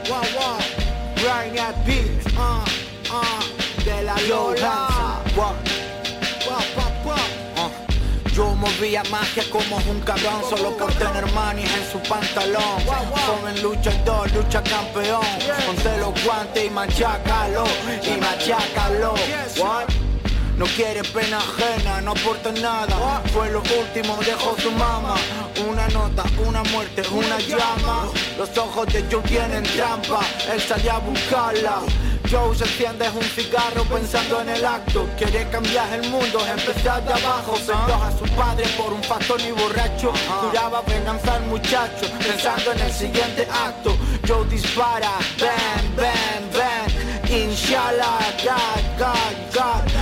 Wow, 0.08 0.22
wow. 0.36 0.58
Right 1.16 1.58
at 1.58 1.84
beat. 1.84 2.08
Uh, 2.36 2.64
uh. 3.10 3.84
De 3.84 4.02
la 4.02 4.16
Lola. 4.28 4.83
Movía 8.64 9.02
magia 9.10 9.44
como 9.50 9.76
un 9.90 10.00
cabrón 10.00 10.42
Solo 10.48 10.76
por 10.76 10.92
tener 10.94 11.30
manis 11.32 11.70
en 11.74 11.90
su 11.90 11.98
pantalón. 12.08 12.80
Joven 13.26 13.62
luchador, 13.62 14.30
lucha 14.32 14.62
campeón. 14.62 15.22
Ponte 15.66 15.98
los 15.98 16.24
guantes 16.24 16.64
y 16.66 16.70
machácalo 16.70 17.64
Y 18.02 18.20
machácalo 18.20 19.14
What? 19.58 20.03
No 20.56 20.66
quiere 20.66 21.02
pena 21.02 21.38
ajena, 21.38 22.00
no 22.00 22.12
aporta 22.12 22.52
nada. 22.52 23.22
Fue 23.32 23.50
lo 23.50 23.60
último, 23.60 24.16
dejó 24.24 24.56
su 24.60 24.70
mamá 24.70 25.16
Una 25.68 25.88
nota, 25.88 26.22
una 26.46 26.62
muerte, 26.64 27.02
una 27.10 27.38
llama. 27.40 28.06
Los 28.38 28.56
ojos 28.56 28.86
de 28.92 29.04
Joe 29.10 29.22
tienen 29.22 29.64
trampa. 29.64 30.20
Él 30.52 30.60
salió 30.60 30.92
a 30.92 30.98
buscarla. 30.98 31.80
Joe 32.30 32.56
se 32.56 32.64
enciende 32.64 33.08
un 33.10 33.22
cigarro 33.22 33.82
pensando 33.84 34.40
en 34.42 34.50
el 34.50 34.64
acto. 34.64 35.08
Quiere 35.18 35.48
cambiar 35.50 35.92
el 35.92 36.08
mundo, 36.08 36.38
empezar 36.46 37.04
de 37.04 37.12
abajo. 37.12 37.54
Perdió 37.54 37.94
a 38.02 38.12
su 38.16 38.24
padre 38.36 38.64
por 38.76 38.92
un 38.92 39.00
pastor 39.02 39.40
y 39.40 39.50
borracho. 39.50 40.12
Juraba 40.40 40.82
venganza 40.86 41.34
al 41.34 41.46
muchacho 41.46 42.06
Pensando 42.18 42.72
en 42.72 42.80
el 42.80 42.92
siguiente 42.92 43.48
acto. 43.50 43.96
Joe 44.26 44.46
dispara, 44.46 45.18
bam, 45.40 45.96
bam, 45.96 46.50
bam 46.52 47.30
Inshallah, 47.30 48.20
God, 48.44 48.98
God, 48.98 49.54
God 49.54 49.93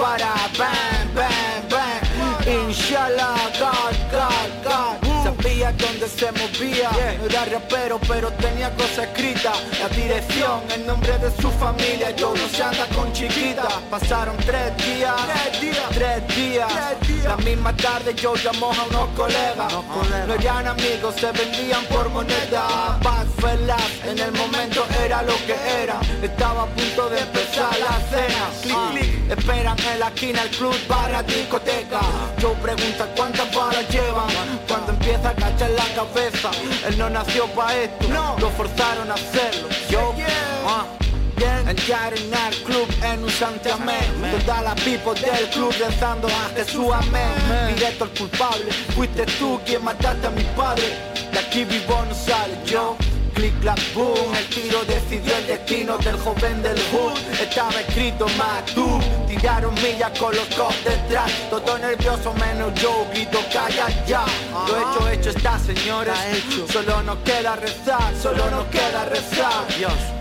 Joe 0.00 0.16
dispara, 0.16 0.34
bam, 0.56 1.14
bam, 1.14 1.68
bam 1.68 2.00
Inshallah, 2.48 3.39
se 6.08 6.30
movía. 6.32 6.90
No 7.18 7.26
era 7.26 7.44
rapero, 7.44 8.00
pero 8.06 8.30
tenía 8.32 8.70
cosas 8.74 9.08
escritas. 9.08 9.56
La 9.80 9.88
dirección, 9.88 10.62
el 10.74 10.86
nombre 10.86 11.18
de 11.18 11.30
su 11.40 11.50
familia. 11.52 12.10
Yo 12.12 12.34
no 12.34 12.48
se 12.48 12.62
anda 12.62 12.86
con 12.94 13.12
chiquita. 13.12 13.68
Pasaron 13.90 14.36
tres 14.38 14.76
días, 14.78 15.14
tres 15.26 15.60
días, 15.60 15.88
tres 15.90 16.36
días. 16.36 16.72
La 17.24 17.36
misma 17.36 17.74
tarde 17.76 18.14
yo 18.14 18.34
llamó 18.34 18.72
a 18.72 18.84
unos 18.84 19.08
colegas. 19.16 19.72
No 20.26 20.34
eran 20.34 20.66
amigos, 20.66 21.14
se 21.16 21.30
vendían 21.32 21.84
por 21.86 22.08
moneda. 22.10 22.98
Fellas, 23.40 23.82
en 24.04 24.18
el 24.18 24.32
momento 24.32 24.84
era 25.02 25.22
lo 25.22 25.34
que 25.46 25.54
era. 25.82 25.98
Estaba 26.22 26.64
a 26.64 26.66
punto 26.66 27.08
de 27.08 27.20
empezar 27.20 27.70
la 27.78 27.98
cena. 28.10 28.50
Clic, 28.62 28.90
clic, 28.90 29.30
esperan 29.30 29.76
en 29.92 30.00
la 30.00 30.08
esquina 30.08 30.42
el 30.42 30.50
club 30.50 30.76
para 30.86 31.22
discoteca. 31.22 32.00
Yo 32.38 32.52
pregunta 32.54 33.08
cuántas 33.16 33.54
balas 33.54 33.88
llevan. 33.88 34.28
Cuando 34.68 34.92
empieza 34.92 35.30
a 35.30 35.34
cachar 35.34 35.70
la 35.70 35.86
cabeza, 35.94 36.50
él 36.86 36.98
no 36.98 37.10
nació 37.10 37.46
para 37.48 37.74
esto. 37.76 38.06
Lo 38.38 38.50
forzaron 38.50 39.10
a 39.10 39.14
hacerlo. 39.14 39.68
Yo, 39.88 40.14
ah. 40.66 40.84
Entrar 41.66 42.12
en 42.12 42.34
el 42.34 42.62
club 42.64 42.86
en 43.02 43.22
un 43.24 43.30
santiamén. 43.30 44.04
Toda 44.44 44.60
la 44.60 44.74
people 44.74 45.18
del 45.20 45.48
club 45.50 45.72
rezando 45.78 46.28
a 46.28 46.50
Jesús 46.54 46.86
amén. 46.92 47.74
Directo 47.74 48.04
al 48.04 48.10
culpable. 48.10 48.70
Fuiste 48.94 49.24
tú 49.38 49.58
quien 49.64 49.82
mataste 49.82 50.26
a 50.26 50.30
mi 50.30 50.44
padre. 50.56 50.82
De 51.32 51.38
aquí 51.38 51.64
vivo 51.64 52.04
no 52.06 52.14
sale. 52.14 52.58
Yo 52.66 52.96
Boom. 53.94 54.34
El 54.36 54.46
tiro 54.48 54.84
decidió 54.84 55.34
el 55.34 55.46
destino 55.46 55.96
del 55.96 56.18
joven 56.18 56.62
del 56.62 56.78
hood. 56.92 57.16
Estaba 57.40 57.80
escrito 57.80 58.26
más 58.36 58.66
tú. 58.74 59.00
Tiraron 59.26 59.72
millas 59.76 60.10
con 60.18 60.36
los 60.36 60.46
cops 60.48 60.84
detrás. 60.84 61.32
Todo 61.48 61.78
nervioso 61.78 62.34
menos 62.34 62.74
yo. 62.74 63.06
Grito 63.10 63.38
calla 63.50 63.88
ya 64.06 64.26
Lo 64.52 64.76
hecho 64.76 65.08
hecho 65.08 65.30
está 65.30 65.58
señores. 65.58 66.14
Solo 66.70 67.02
nos 67.02 67.16
queda 67.20 67.56
rezar 67.56 68.12
Solo 68.20 68.50
nos 68.50 68.66
queda 68.66 69.06
rezar. 69.06 69.64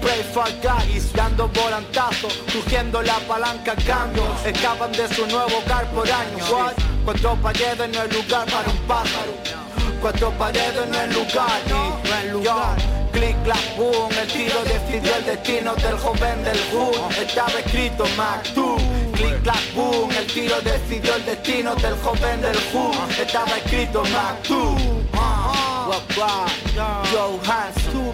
Pray 0.02 0.24
for 0.34 0.48
guys 0.62 1.12
Dando 1.12 1.50
volantazos 1.50 2.34
Crujiendo 2.50 3.02
la 3.02 3.20
palanca 3.28 3.76
cambio. 3.86 4.24
Escapan 4.46 4.94
de 4.94 5.14
su 5.14 5.28
nuevo 5.28 5.58
hogar 5.58 5.86
por 5.92 6.10
años. 6.10 6.50
What? 6.50 6.74
Cuatro 7.04 7.36
paredes 7.42 7.90
no 7.90 8.04
es 8.04 8.14
lugar 8.14 8.46
para 8.50 8.70
un 8.70 8.78
pájaro. 8.88 9.34
Cuatro 10.00 10.32
paredes 10.38 10.88
no 10.88 11.02
es 11.02 11.14
lugar. 11.14 11.62
No 11.70 12.16
es 12.16 12.32
lugar 12.32 12.99
Click, 13.12 13.36
clap, 13.44 13.78
boom, 13.78 14.12
el 14.22 14.28
tiro 14.28 14.64
decidió 14.64 15.16
el 15.16 15.26
destino 15.26 15.76
del 15.76 15.98
joven 15.98 16.44
del 16.44 16.60
hood. 16.72 17.12
Estaba 17.20 17.60
escrito 17.60 18.06
Mac, 18.18 18.44
tú 18.54 18.78
Click, 19.14 19.42
clap, 19.44 19.74
boom, 19.76 20.12
el 20.12 20.28
tiro 20.28 20.60
decidió 20.62 21.16
el 21.16 21.26
destino 21.26 21.76
del 21.76 21.96
joven 22.02 22.42
del 22.42 22.58
hood. 22.72 23.20
Estaba 23.20 23.58
escrito 23.58 24.04
Mac, 24.14 24.42
tú 24.44 24.76
Joe 27.12 27.40
Hanson. 27.46 28.12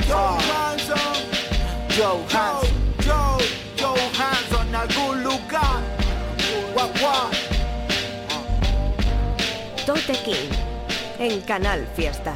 Joe 1.98 2.18
Hanson. 2.34 2.68
Joe, 3.06 3.44
Joe 3.78 4.00
Hanson. 4.18 4.68
En 4.68 4.76
algún 4.76 5.24
lugar. 5.24 5.82
Tote 9.86 10.14
King 10.24 10.50
en 11.20 11.42
Canal 11.42 11.88
Fiesta. 11.96 12.34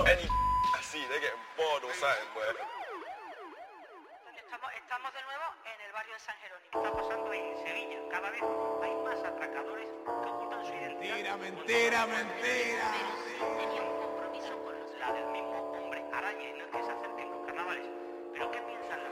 Así, 0.00 0.98
they 1.08 1.20
getting 1.20 1.44
bored 1.56 1.84
or 1.84 1.92
something, 1.92 2.32
boy. 2.32 2.56
Estamos, 4.32 4.70
estamos 4.80 5.12
de 5.12 5.22
nuevo 5.28 5.44
en 5.68 5.80
el 5.86 5.92
barrio 5.92 6.14
de 6.14 6.20
San 6.20 6.36
Jerónimo. 6.40 6.72
Está 6.72 6.90
pasando 6.96 7.32
en 7.34 7.58
Sevilla. 7.66 7.98
Cada 8.10 8.30
vez 8.30 8.40
hay 8.40 8.94
más 9.04 9.22
atracadores 9.22 9.88
que 10.04 10.28
ocultan 10.30 10.64
su 10.64 10.72
identidad. 10.72 11.36
Mentira, 11.36 11.36
mentira, 11.36 12.06
mentira. 12.06 12.92
Tenía 13.58 13.82
un 13.82 14.00
compromiso 14.00 14.62
con 14.64 14.80
los 14.80 14.90
la 14.98 15.12
del 15.12 15.26
mismo 15.32 15.72
hombre 15.76 16.02
araña 16.14 16.48
y 16.48 16.52
no 16.54 16.64
es 16.64 16.70
que 16.70 16.82
se 16.82 16.92
acerquen 16.92 17.30
los 17.30 17.46
carnavales. 17.46 17.86
¿Pero 18.32 18.50
qué 18.52 18.58
piensan 18.62 19.04
la 19.04 19.10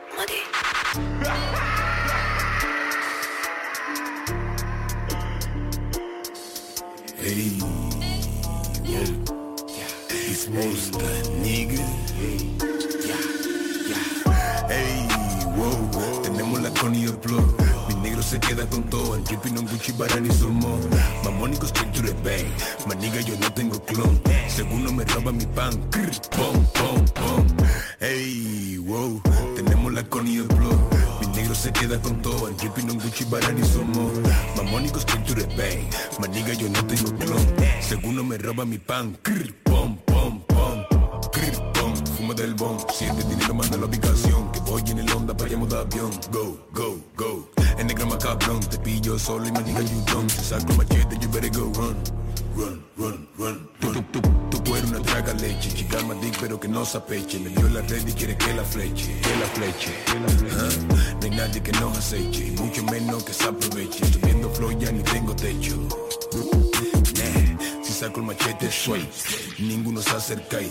Hey, 7.20 7.58
yeah, 7.60 7.77
it's 10.54 10.90
monster, 10.90 11.30
nigga. 11.42 11.82
Hey, 14.68 15.06
wow, 15.56 16.22
tenemos 16.22 16.60
la 16.62 16.70
Connie 16.70 17.08
Plug. 17.08 17.54
Mi 17.88 17.94
negro 17.96 18.22
se 18.22 18.38
queda 18.38 18.66
con 18.66 18.82
todo, 18.84 19.16
el 19.16 19.24
dripping 19.24 19.58
on 19.58 19.66
Gucci, 19.66 19.92
Barani 19.92 20.30
Sulmón. 20.30 20.80
Mamónico 21.24 21.66
straight 21.66 21.92
to 21.92 22.02
the 22.02 22.12
bank, 22.22 22.46
maniga 22.86 23.20
yo 23.20 23.36
no 23.38 23.52
tengo 23.52 23.78
clon. 23.84 24.20
Segundo 24.48 24.92
me 24.92 25.04
roba 25.04 25.32
mi 25.32 25.46
pan, 25.46 25.72
pom, 26.30 26.64
pom, 26.74 27.04
pom. 27.14 27.46
Wow, 28.86 29.20
tenemos 29.54 29.92
la 29.92 30.02
Connie. 30.04 30.42
Mi 31.20 31.26
negro 31.34 31.54
se 31.54 31.72
queda 31.72 32.00
con 32.00 32.22
todo, 32.22 32.48
el 32.48 32.56
dripping 32.56 32.90
on 32.90 32.98
Gucci, 32.98 33.24
Barani 33.24 33.62
Sulmón. 33.64 34.12
Mamónico 34.56 34.98
straight 35.00 35.26
to 35.26 35.34
the 35.34 35.46
bank, 35.56 35.92
maniga 36.18 36.54
yo 36.54 36.68
no 36.68 36.84
tengo 36.86 37.12
clon. 37.18 37.46
Segundo 37.80 38.24
me 38.24 38.38
roba 38.38 38.64
mi 38.64 38.78
pan, 38.78 39.16
del 42.38 42.54
siente 42.94 43.24
dinero, 43.24 43.52
manda 43.52 43.76
la 43.76 43.86
ubicación. 43.86 44.52
Que 44.52 44.60
voy 44.60 44.82
en 44.86 45.00
el 45.00 45.10
onda, 45.10 45.32
vayamos 45.32 45.68
de 45.70 45.76
avión. 45.76 46.10
Go, 46.30 46.56
go, 46.72 46.96
go. 47.16 47.50
En 47.78 47.90
el 47.90 47.96
grama 47.96 48.16
cabrón, 48.16 48.60
te 48.60 48.78
pillo 48.78 49.18
solo 49.18 49.48
y 49.48 49.52
me 49.52 49.60
diga 49.64 49.80
you 49.80 50.04
don't. 50.12 50.30
Si 50.30 50.44
saco 50.44 50.72
machete, 50.74 51.18
you 51.18 51.28
better 51.30 51.50
go 51.50 51.72
run. 51.74 51.96
Run, 52.54 52.86
run, 52.96 53.28
run. 53.38 53.68
Tú, 53.80 53.92
tú, 54.12 54.20
tú, 54.50 54.60
tú 54.60 54.76
eres 54.76 54.88
una 54.88 55.02
traga 55.02 55.34
leche, 55.34 55.72
chica 55.74 55.98
dick, 56.22 56.38
pero 56.40 56.60
que 56.60 56.68
no 56.68 56.84
se 56.84 56.98
apeche. 56.98 57.40
Le 57.40 57.50
dio 57.50 57.68
la 57.70 57.80
red 57.82 58.06
y 58.06 58.12
quiere 58.12 58.36
que 58.36 58.54
la 58.54 58.62
fleche, 58.62 59.20
que 59.20 59.36
la 59.36 59.46
fleche. 59.46 59.92
Ah, 60.06 60.68
No 61.20 61.24
hay 61.24 61.30
nadie 61.30 61.60
que 61.60 61.72
nos 61.72 61.98
aceche, 61.98 62.52
mucho 62.52 62.84
menos 62.84 63.24
que 63.24 63.32
se 63.32 63.44
aproveche. 63.48 64.06
Subiendo 64.12 64.48
flow 64.50 64.70
ya 64.78 64.92
ni 64.92 65.02
tengo 65.02 65.34
techo. 65.34 65.76
Saco 67.98 68.20
el 68.20 68.26
machete, 68.26 68.70
sway. 68.70 69.10
Ninguno 69.58 70.00
se 70.00 70.10
acerca 70.10 70.58
ahí. 70.58 70.70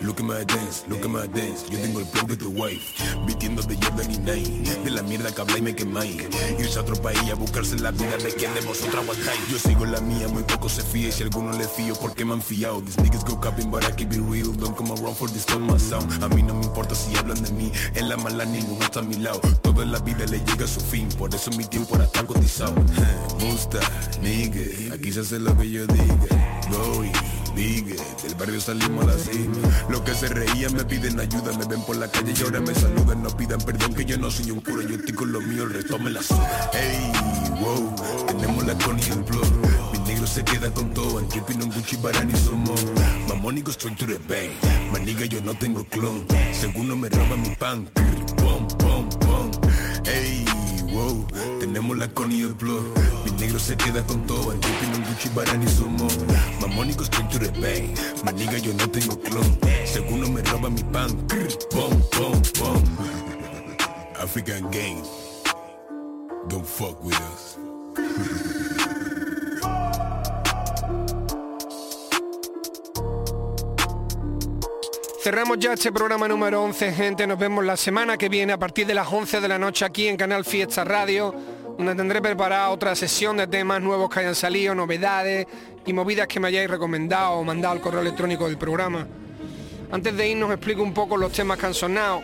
Look 0.00 0.16
at 0.18 0.24
my 0.24 0.44
dance, 0.44 0.84
look 0.88 1.04
at 1.04 1.08
my 1.08 1.28
dance. 1.28 1.64
Yo 1.70 1.78
tengo 1.78 2.00
el 2.00 2.06
flow 2.06 2.26
de 2.26 2.36
tu 2.36 2.48
wife. 2.48 2.82
Vistiendo 3.24 3.62
de 3.62 3.76
Jordan 3.76 4.10
y 4.10 4.18
Nike. 4.18 4.80
De 4.82 4.90
la 4.90 5.02
mierda 5.02 5.32
que 5.32 5.40
habla 5.40 5.58
y 5.58 5.62
me 5.62 5.76
quemáis. 5.76 6.16
Irse 6.58 6.80
a 6.80 6.82
otro 6.82 6.96
país 6.96 7.20
a 7.30 7.36
buscarse 7.36 7.78
la 7.78 7.92
vida 7.92 8.16
de 8.16 8.34
quien 8.34 8.52
de 8.54 8.60
vosotros 8.62 9.04
aguantáis. 9.04 9.40
Yo 9.52 9.58
sigo 9.60 9.84
la 9.84 10.00
mía, 10.00 10.26
muy 10.26 10.42
poco 10.42 10.68
se 10.68 10.82
fía. 10.82 11.10
Y 11.10 11.12
si 11.12 11.22
alguno 11.22 11.52
le 11.56 11.68
fío, 11.68 11.94
¿por 11.94 12.12
qué 12.12 12.24
me 12.24 12.32
han 12.32 12.42
fiado? 12.42 12.82
These 12.82 13.00
niggas 13.02 13.24
go 13.24 13.40
capping, 13.40 13.70
but 13.70 13.84
I 13.84 13.92
keep 13.92 14.12
it 14.12 14.20
real. 14.28 14.52
Don't 14.52 14.76
come 14.76 14.90
around 14.90 15.14
for 15.16 15.30
this 15.30 15.46
my 15.56 15.78
sound. 15.78 16.10
A 16.24 16.28
mí 16.28 16.42
no 16.42 16.54
me 16.54 16.64
importa 16.64 16.96
si 16.96 17.14
hablan 17.14 17.40
de 17.40 17.52
mí. 17.52 17.70
En 17.94 18.08
la 18.08 18.16
mala 18.16 18.46
ninguno 18.46 18.84
está 18.84 18.98
a 18.98 19.04
mi 19.04 19.14
lado. 19.18 19.40
Toda 19.62 19.84
la 19.84 20.00
vida 20.00 20.26
le 20.26 20.40
llega 20.40 20.64
a 20.64 20.68
su 20.68 20.80
fin. 20.80 21.08
Por 21.16 21.32
eso 21.32 21.52
mi 21.52 21.66
tiempo 21.66 21.94
era 21.94 22.08
tan 22.08 22.26
cotizado. 22.26 22.74
Gusta, 23.40 23.78
nigga. 24.20 24.92
Aquí 24.92 25.12
se 25.12 25.20
hace 25.20 25.38
lo 25.38 25.56
que 25.56 25.70
yo 25.70 25.86
diga. 25.86 26.63
Go 26.70 27.04
y 27.04 27.12
diga. 27.54 28.02
Del 28.22 28.34
barrio 28.34 28.60
salimos 28.60 29.04
a 29.04 29.08
la. 29.08 29.14
Los 29.88 30.00
que 30.02 30.14
se 30.14 30.28
reían 30.28 30.74
me 30.74 30.84
piden 30.84 31.20
ayuda. 31.20 31.56
Me 31.58 31.64
ven 31.66 31.82
por 31.82 31.96
la 31.96 32.10
calle 32.10 32.32
y 32.36 32.42
ahora 32.42 32.60
me 32.60 32.74
saludan. 32.74 33.22
No 33.22 33.30
pidan 33.30 33.60
perdón 33.60 33.94
que 33.94 34.04
yo 34.04 34.16
no 34.18 34.30
soy 34.30 34.50
un 34.50 34.60
cura. 34.60 34.82
Yo 34.88 34.96
estoy 34.96 35.14
con 35.14 35.32
lo 35.32 35.40
mío, 35.40 35.64
el 35.64 35.74
resto 35.74 35.98
me 35.98 36.10
la 36.10 36.22
suda. 36.22 36.70
Hey, 36.72 37.12
wow. 37.60 37.94
Tenemos 38.26 38.66
la 38.66 38.74
Connie 38.78 39.04
y 39.08 39.12
el 39.12 39.22
blog. 39.22 39.46
Mi 39.92 39.98
negro 40.00 40.26
se 40.26 40.44
queda 40.44 40.70
con 40.72 40.92
todo. 40.94 41.20
En 41.20 41.28
dripping 41.28 41.62
on 41.62 41.70
Gucci, 41.70 41.96
Barani 41.96 42.32
somos. 42.36 42.84
To 43.84 44.06
the 44.06 44.18
bank. 44.26 44.50
Maniga, 44.92 45.26
yo 45.26 45.42
no 45.42 45.52
tengo 45.52 45.84
clon. 45.84 46.24
Segundo 46.52 46.96
me 46.96 47.10
roba 47.10 47.36
mi 47.36 47.54
pan. 47.56 47.86
Pom, 48.36 48.66
pom, 48.78 49.08
pom. 49.20 49.50
Hey, 50.04 50.44
wow. 50.94 51.26
Tenemos 51.60 51.98
la 51.98 52.08
Connie 52.08 52.42
el 52.42 52.54
blog. 52.54 52.84
Mi 53.24 53.30
negro 53.32 53.58
se 53.58 53.76
queda 53.76 54.02
con 54.06 54.26
todo. 54.26 54.52
En 54.52 54.60
dripping 54.60 54.94
on 54.94 55.04
Gucci, 55.04 55.28
Barani 55.34 55.68
somos. 55.68 56.18
Mamónico 56.60 57.04
straight 57.04 57.30
to 57.30 57.38
the 57.38 57.50
bank. 57.60 57.98
Maniga, 58.24 58.58
yo 58.58 58.72
no 58.74 58.88
tengo 58.88 59.18
clon. 59.20 59.58
Segundo 59.84 60.30
me 60.30 60.40
roba 60.42 60.70
mi 60.70 60.82
pan. 60.84 61.10
Pom, 61.70 62.00
pom, 62.10 62.42
pom. 62.58 62.82
African 64.20 64.70
gang. 64.70 65.02
Don't 66.48 66.66
fuck 66.66 67.02
with 67.02 67.20
us. 67.20 67.58
Cerramos 75.24 75.58
ya 75.58 75.72
este 75.72 75.90
programa 75.90 76.28
número 76.28 76.62
11, 76.62 76.92
gente. 76.92 77.26
Nos 77.26 77.38
vemos 77.38 77.64
la 77.64 77.78
semana 77.78 78.18
que 78.18 78.28
viene 78.28 78.52
a 78.52 78.58
partir 78.58 78.86
de 78.86 78.92
las 78.92 79.10
11 79.10 79.40
de 79.40 79.48
la 79.48 79.58
noche 79.58 79.86
aquí 79.86 80.06
en 80.06 80.18
Canal 80.18 80.44
Fiesta 80.44 80.84
Radio, 80.84 81.34
donde 81.78 81.94
tendré 81.94 82.20
preparada 82.20 82.68
otra 82.68 82.94
sesión 82.94 83.38
de 83.38 83.46
temas 83.46 83.80
nuevos 83.80 84.10
que 84.10 84.20
hayan 84.20 84.34
salido, 84.34 84.74
novedades 84.74 85.46
y 85.86 85.94
movidas 85.94 86.28
que 86.28 86.40
me 86.40 86.48
hayáis 86.48 86.68
recomendado 86.68 87.36
o 87.36 87.42
mandado 87.42 87.72
al 87.72 87.80
correo 87.80 88.02
electrónico 88.02 88.46
del 88.46 88.58
programa. 88.58 89.06
Antes 89.90 90.14
de 90.14 90.28
irnos 90.28 90.50
explico 90.50 90.82
un 90.82 90.92
poco 90.92 91.16
los 91.16 91.32
temas 91.32 91.58
que 91.58 91.64
han 91.64 91.74
sonado. 91.74 92.22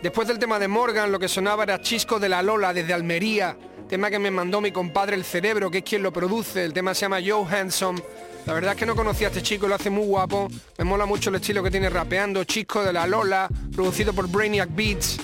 Después 0.00 0.28
del 0.28 0.38
tema 0.38 0.60
de 0.60 0.68
Morgan, 0.68 1.10
lo 1.10 1.18
que 1.18 1.26
sonaba 1.26 1.64
era 1.64 1.80
Chisco 1.80 2.20
de 2.20 2.28
la 2.28 2.40
Lola 2.40 2.72
desde 2.72 2.94
Almería, 2.94 3.56
tema 3.88 4.10
que 4.10 4.20
me 4.20 4.30
mandó 4.30 4.60
mi 4.60 4.70
compadre 4.70 5.16
El 5.16 5.24
Cerebro, 5.24 5.72
que 5.72 5.78
es 5.78 5.84
quien 5.84 6.04
lo 6.04 6.12
produce, 6.12 6.64
el 6.64 6.72
tema 6.72 6.94
se 6.94 7.00
llama 7.00 7.18
Joe 7.18 7.44
Handsome. 7.52 8.00
La 8.48 8.54
verdad 8.54 8.72
es 8.72 8.78
que 8.78 8.86
no 8.86 8.96
conocía 8.96 9.26
a 9.26 9.30
este 9.30 9.42
chico, 9.42 9.68
lo 9.68 9.74
hace 9.74 9.90
muy 9.90 10.06
guapo, 10.06 10.48
me 10.78 10.84
mola 10.84 11.04
mucho 11.04 11.28
el 11.28 11.36
estilo 11.36 11.62
que 11.62 11.70
tiene 11.70 11.90
rapeando, 11.90 12.44
Chico 12.44 12.82
de 12.82 12.94
la 12.94 13.06
Lola, 13.06 13.46
producido 13.74 14.14
por 14.14 14.26
Brainiac 14.26 14.74
Beats. 14.74 15.18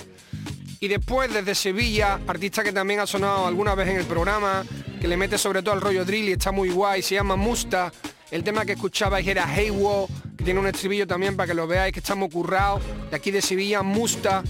Y 0.79 0.87
después 0.87 1.33
desde 1.33 1.55
Sevilla, 1.55 2.19
artista 2.27 2.63
que 2.63 2.71
también 2.71 2.99
ha 2.99 3.07
sonado 3.07 3.47
alguna 3.47 3.73
vez 3.73 3.89
en 3.89 3.97
el 3.97 4.05
programa, 4.05 4.63
que 5.01 5.07
le 5.07 5.17
mete 5.17 5.39
sobre 5.39 5.63
todo 5.63 5.73
al 5.73 5.81
rollo 5.81 6.05
drill 6.05 6.29
y 6.29 6.31
está 6.33 6.51
muy 6.51 6.69
guay, 6.69 7.01
se 7.01 7.15
llama 7.15 7.35
Musta. 7.35 7.91
El 8.29 8.43
tema 8.43 8.63
que 8.63 8.73
escuchabais 8.73 9.25
era 9.25 9.51
Hey 9.51 9.71
Wo, 9.71 10.07
que 10.37 10.43
tiene 10.43 10.59
un 10.59 10.67
estribillo 10.67 11.07
también 11.07 11.35
para 11.35 11.47
que 11.47 11.55
lo 11.55 11.65
veáis, 11.65 11.93
que 11.93 12.01
estamos 12.01 12.29
currados. 12.31 12.83
De 13.09 13.15
aquí 13.15 13.31
de 13.31 13.41
Sevilla, 13.41 13.81
Musta. 13.81 14.43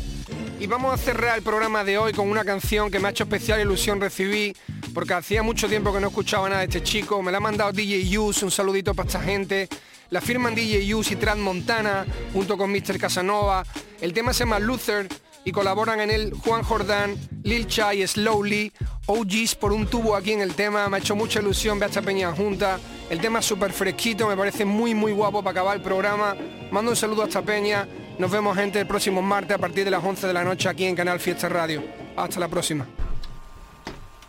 Y 0.58 0.68
vamos 0.68 0.93
a 0.93 0.97
cerrar 0.97 1.38
el 1.38 1.43
programa 1.43 1.84
de 1.84 1.97
hoy 1.97 2.14
con 2.14 2.30
una 2.30 2.45
canción 2.45 2.89
que 2.89 2.97
me 2.99 3.08
ha 3.08 3.12
hecho 3.12 3.26
especial 3.26 3.60
ilusión 3.60 3.99
recibir, 3.99 4.56
porque 4.93 5.14
hacía 5.14 5.43
mucho 5.43 5.68
tiempo 5.68 5.93
que 5.93 5.99
no 5.99 6.08
escuchaba 6.08 6.47
nada 6.47 6.62
de 6.62 6.68
este 6.68 6.82
chico. 6.82 7.22
Me 7.22 7.32
la 7.32 7.38
ha 7.38 7.41
mandado 7.41 7.74
DJ 7.74 8.18
Use, 8.18 8.45
un 8.45 8.51
saludito 8.51 8.93
para 8.93 9.08
esta 9.08 9.22
gente. 9.22 9.68
La 10.12 10.22
firman 10.22 10.56
DJ 10.56 10.95
Use 10.95 11.14
y 11.14 11.18
Trans 11.18 11.41
Montana, 11.41 12.06
junto 12.32 12.58
con 12.58 12.72
Mr. 12.72 12.97
Casanova. 12.97 13.66
El 13.99 14.14
tema 14.14 14.32
se 14.32 14.39
llama 14.39 14.60
Luther 14.60 15.10
y 15.43 15.51
colaboran 15.51 15.99
en 15.99 16.10
él 16.10 16.34
Juan 16.34 16.64
Jordán, 16.64 17.16
Lil 17.43 17.68
Chai, 17.68 18.08
Slowly, 18.08 18.72
OGs 19.08 19.56
por 19.56 19.74
un 19.74 19.88
tubo 19.88 20.16
aquí 20.16 20.32
en 20.32 20.41
el 20.41 20.56
tema. 20.56 20.88
Me 20.88 20.97
ha 20.97 20.99
hecho 20.99 21.18
mucha 21.18 21.41
ilusión 21.41 21.80
ver 21.80 21.88
a 21.88 21.89
esta 21.89 22.01
peña 22.01 22.32
junta. 22.32 22.80
El 23.10 23.20
tema 23.20 23.39
es 23.39 23.45
súper 23.45 23.74
fresquito, 23.74 24.28
me 24.28 24.38
parece 24.38 24.64
muy 24.64 24.95
muy 24.95 25.12
guapo 25.12 25.43
para 25.43 25.51
acabar 25.51 25.76
el 25.76 25.84
programa. 25.84 26.36
Mando 26.72 26.91
un 26.91 26.97
saludo 26.97 27.24
a 27.24 27.26
esta 27.26 27.41
peña. 27.41 27.88
Nos 28.18 28.32
vemos 28.32 28.55
gente 28.55 28.80
el 28.80 28.88
próximo 28.88 29.22
martes 29.22 29.55
a 29.55 29.57
partir 29.57 29.84
de 29.84 29.91
las 29.91 30.01
11 30.01 30.28
de 30.28 30.34
la 30.34 30.43
noche 30.43 30.70
aquí 30.70 30.86
en 30.86 30.95
Canal 30.95 31.20
Fiesta 31.20 31.49
Radio. 31.49 31.84
Hasta 32.16 32.39
la 32.39 32.47
próxima. 32.47 32.86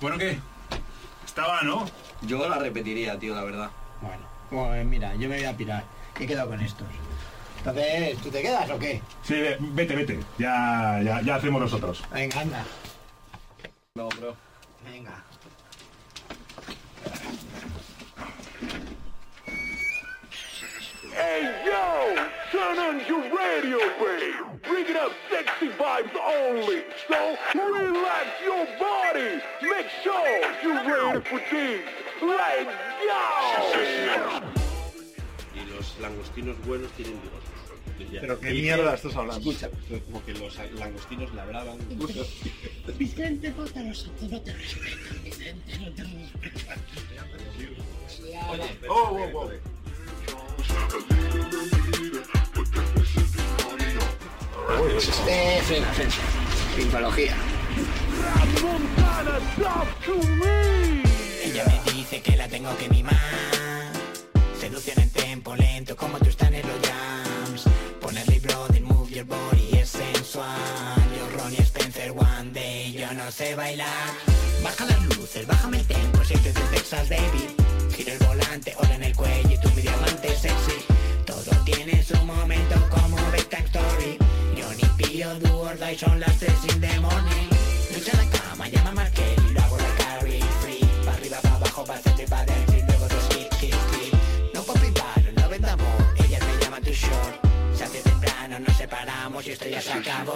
Bueno, 0.00 0.18
¿qué? 0.18 0.38
Estaba, 1.24 1.62
¿no? 1.62 1.84
Yo 2.22 2.48
la 2.48 2.58
repetiría, 2.58 3.16
tío, 3.16 3.34
la 3.34 3.44
verdad. 3.44 3.70
Bueno, 4.02 4.22
pues 4.50 4.84
mira, 4.84 5.14
yo 5.14 5.28
me 5.28 5.36
voy 5.36 5.44
a 5.44 5.56
pirar. 5.56 5.84
He 6.18 6.26
quedado 6.26 6.48
con 6.48 6.60
estos. 6.60 6.86
Entonces, 7.58 8.18
¿tú 8.18 8.30
te 8.30 8.42
quedas 8.42 8.68
o 8.70 8.78
qué? 8.78 9.00
Sí, 9.22 9.34
vete, 9.60 9.94
vete. 9.94 10.18
Ya, 10.36 11.00
ya, 11.04 11.20
ya 11.22 11.36
hacemos 11.36 11.60
nosotros. 11.60 12.02
Venga, 12.12 12.40
anda. 12.40 12.64
No, 13.94 14.08
bro. 14.08 14.34
Venga. 14.84 15.22
Hey 21.16 21.48
yo, 21.64 22.14
turn 22.52 22.78
on 22.78 23.00
your 23.08 23.22
radio, 23.34 23.78
babe. 23.98 24.60
Bring 24.68 24.84
it 24.84 24.96
up, 24.96 25.12
sexy 25.30 25.70
vibes 25.70 26.14
only. 26.14 26.84
So 27.08 27.36
relax 27.54 28.26
your 28.44 28.66
body. 28.78 29.40
Make 29.62 29.88
sure 30.04 30.28
you're 30.62 30.74
ready 30.84 31.20
for 31.24 31.40
this. 31.50 31.80
Let's 32.20 32.60
go. 33.06 34.42
Y 35.54 35.64
los 35.74 35.96
langostinos 36.02 36.56
buenos 36.66 36.90
tienen 36.92 37.18
bigotes. 37.22 38.12
Ya. 38.12 38.20
Pero 38.20 38.38
qué 38.38 38.50
mierda 38.50 38.92
estás 38.94 39.16
hablando. 39.16 39.50
Escucha, 39.50 39.70
como 40.04 40.22
que 40.26 40.34
los 40.34 40.58
langostinos 40.74 41.32
labraban. 41.34 41.78
Vicente, 42.98 43.52
te 43.52 43.84
lo 43.84 43.94
siento, 43.94 44.26
no 44.28 44.42
te 44.42 44.52
respeto, 44.52 45.14
Vicente, 45.24 45.78
no 45.78 45.92
te 45.92 46.02
respeto. 46.02 46.72
Oye, 48.50 48.78
Oh, 48.88 49.30
oh, 49.34 49.50
oh. 49.50 49.75
Ella 61.44 61.64
me 61.66 61.92
dice 61.92 62.20
que 62.22 62.36
la 62.36 62.48
tengo 62.48 62.76
que 62.76 62.88
mimar. 62.88 63.16
Seducción 64.58 65.00
en 65.00 65.10
tempo 65.10 65.54
lento 65.54 65.96
como 65.96 66.18
tú 66.18 66.28
estás 66.28 66.50
en 66.50 66.66
los 66.66 66.88
jams 66.88 67.64
Ponerle 68.00 68.40
brother, 68.40 68.80
move 68.82 69.10
your 69.10 69.24
body 69.24 69.78
es 69.78 69.90
sensual 69.90 70.46
Yo 71.16 71.38
Ronnie 71.38 71.60
Spencer 71.60 72.10
one 72.12 72.52
day, 72.52 72.92
yo 72.92 73.12
no 73.12 73.30
sé 73.30 73.54
bailar 73.54 74.25
Baja 74.66 74.84
las 74.84 75.16
luces, 75.16 75.46
bájame 75.46 75.78
el 75.78 75.86
tempo, 75.86 76.24
si 76.24 76.34
eres 76.34 76.52
de 76.52 76.60
Texas 76.74 77.08
baby. 77.08 77.46
Giro 77.94 78.12
el 78.14 78.18
volante, 78.18 78.74
oro 78.76 78.92
en 78.94 79.04
el 79.04 79.14
cuello 79.14 79.48
y 79.48 79.58
tú 79.58 79.70
mi 79.76 79.82
diamante 79.82 80.28
sexy. 80.34 80.78
Todo 81.24 81.52
tiene 81.64 82.02
su 82.02 82.16
momento 82.24 82.74
como 82.90 83.16
bedtime 83.30 83.64
story. 83.66 84.18
Yo 84.56 84.66
ni 84.74 84.82
pillo 84.96 85.38
do 85.38 85.60
or 85.60 85.78
die, 85.78 85.96
son 85.96 86.18
las 86.18 86.36
3 86.40 86.50
in 86.74 86.80
the 86.80 86.88
Lucha 87.94 88.10
en 88.10 88.18
la 88.18 88.38
cama, 88.38 88.68
llama 88.68 88.90
a 88.90 88.94
Markel 88.94 89.36
y 89.48 89.52
lo 89.52 89.60
la 89.60 89.90
carry 89.98 90.40
free. 90.60 90.84
Pa' 91.04 91.12
arriba, 91.12 91.38
pa' 91.42 91.54
abajo, 91.54 91.84
pa' 91.84 91.98
centro 91.98 92.24
y 92.24 92.26
pa' 92.26 92.44
dentro 92.44 92.76
y 92.76 92.82
luego 92.82 93.06
dos 93.06 93.24
hit, 93.30 93.54
hit, 93.60 93.74
hit 93.92 94.14
No 94.52 94.62
y 94.62 94.90
paro, 94.90 95.30
no 95.36 95.48
venda 95.48 95.72
amor, 95.74 96.14
ellas 96.24 96.42
me 96.44 96.64
llaman 96.64 96.82
tu 96.82 96.90
short. 96.90 97.36
Se 97.72 97.84
hace 97.84 98.00
temprano, 98.00 98.58
nos 98.58 98.76
separamos 98.76 99.46
y 99.46 99.52
esto 99.52 99.68
ya 99.68 99.80
se 99.80 99.92
acabó 99.92 100.34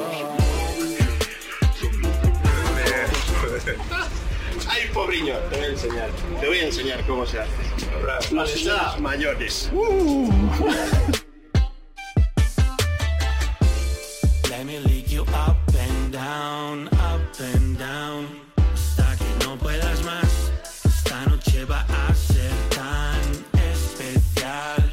Ay, 4.68 4.88
pobriño, 4.92 5.34
te 5.50 5.56
voy 5.56 5.64
a 5.64 5.68
enseñar. 5.68 6.10
Te 6.40 6.46
voy 6.46 6.58
a 6.58 6.64
enseñar 6.66 7.06
cómo 7.06 7.26
se 7.26 7.40
hace. 7.40 7.50
Los 8.34 8.50
señores 8.50 9.00
mayores. 9.00 9.70
Let 14.48 14.64
me 14.64 14.78
lick 14.80 15.10
you 15.10 15.22
up 15.22 15.56
and 15.78 16.12
down, 16.12 16.88
up 16.88 17.20
and 17.38 17.78
down. 17.78 18.26
Hasta 18.72 19.16
que 19.16 19.44
no 19.44 19.56
puedas 19.56 20.02
más. 20.04 20.52
Esta 20.84 21.26
noche 21.26 21.64
va 21.64 21.80
a 21.88 22.14
ser 22.14 22.52
tan 22.70 23.20
especial. 23.72 24.92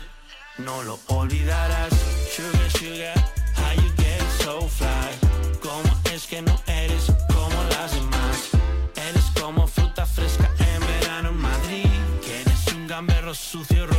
No 0.57 0.83
lo 0.83 0.99
olvidarás. 1.07 1.93
Sugar, 2.35 2.71
sugar, 2.71 3.16
gamberro 13.33 13.96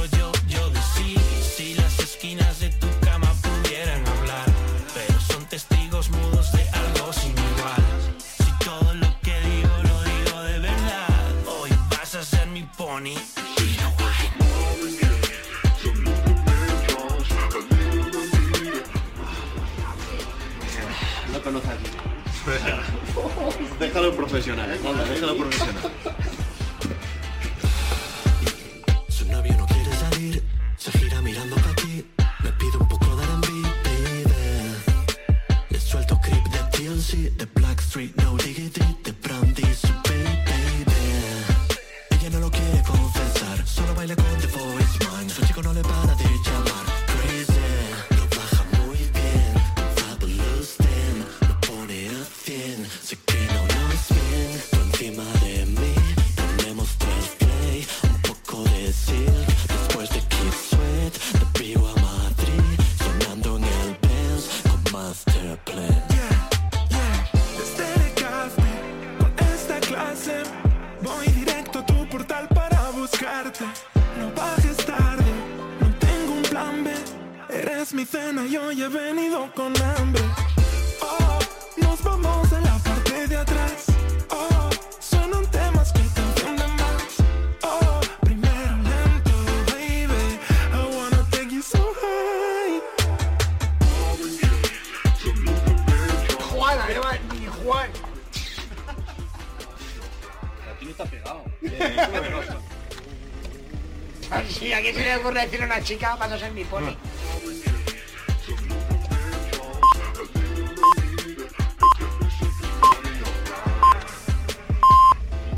ocurre 105.18 105.42
decirle 105.42 105.64
a 105.64 105.66
una 105.66 105.82
chica 105.82 106.16
para 106.16 106.30
no 106.30 106.38
ser 106.38 106.52
mi? 106.52 106.64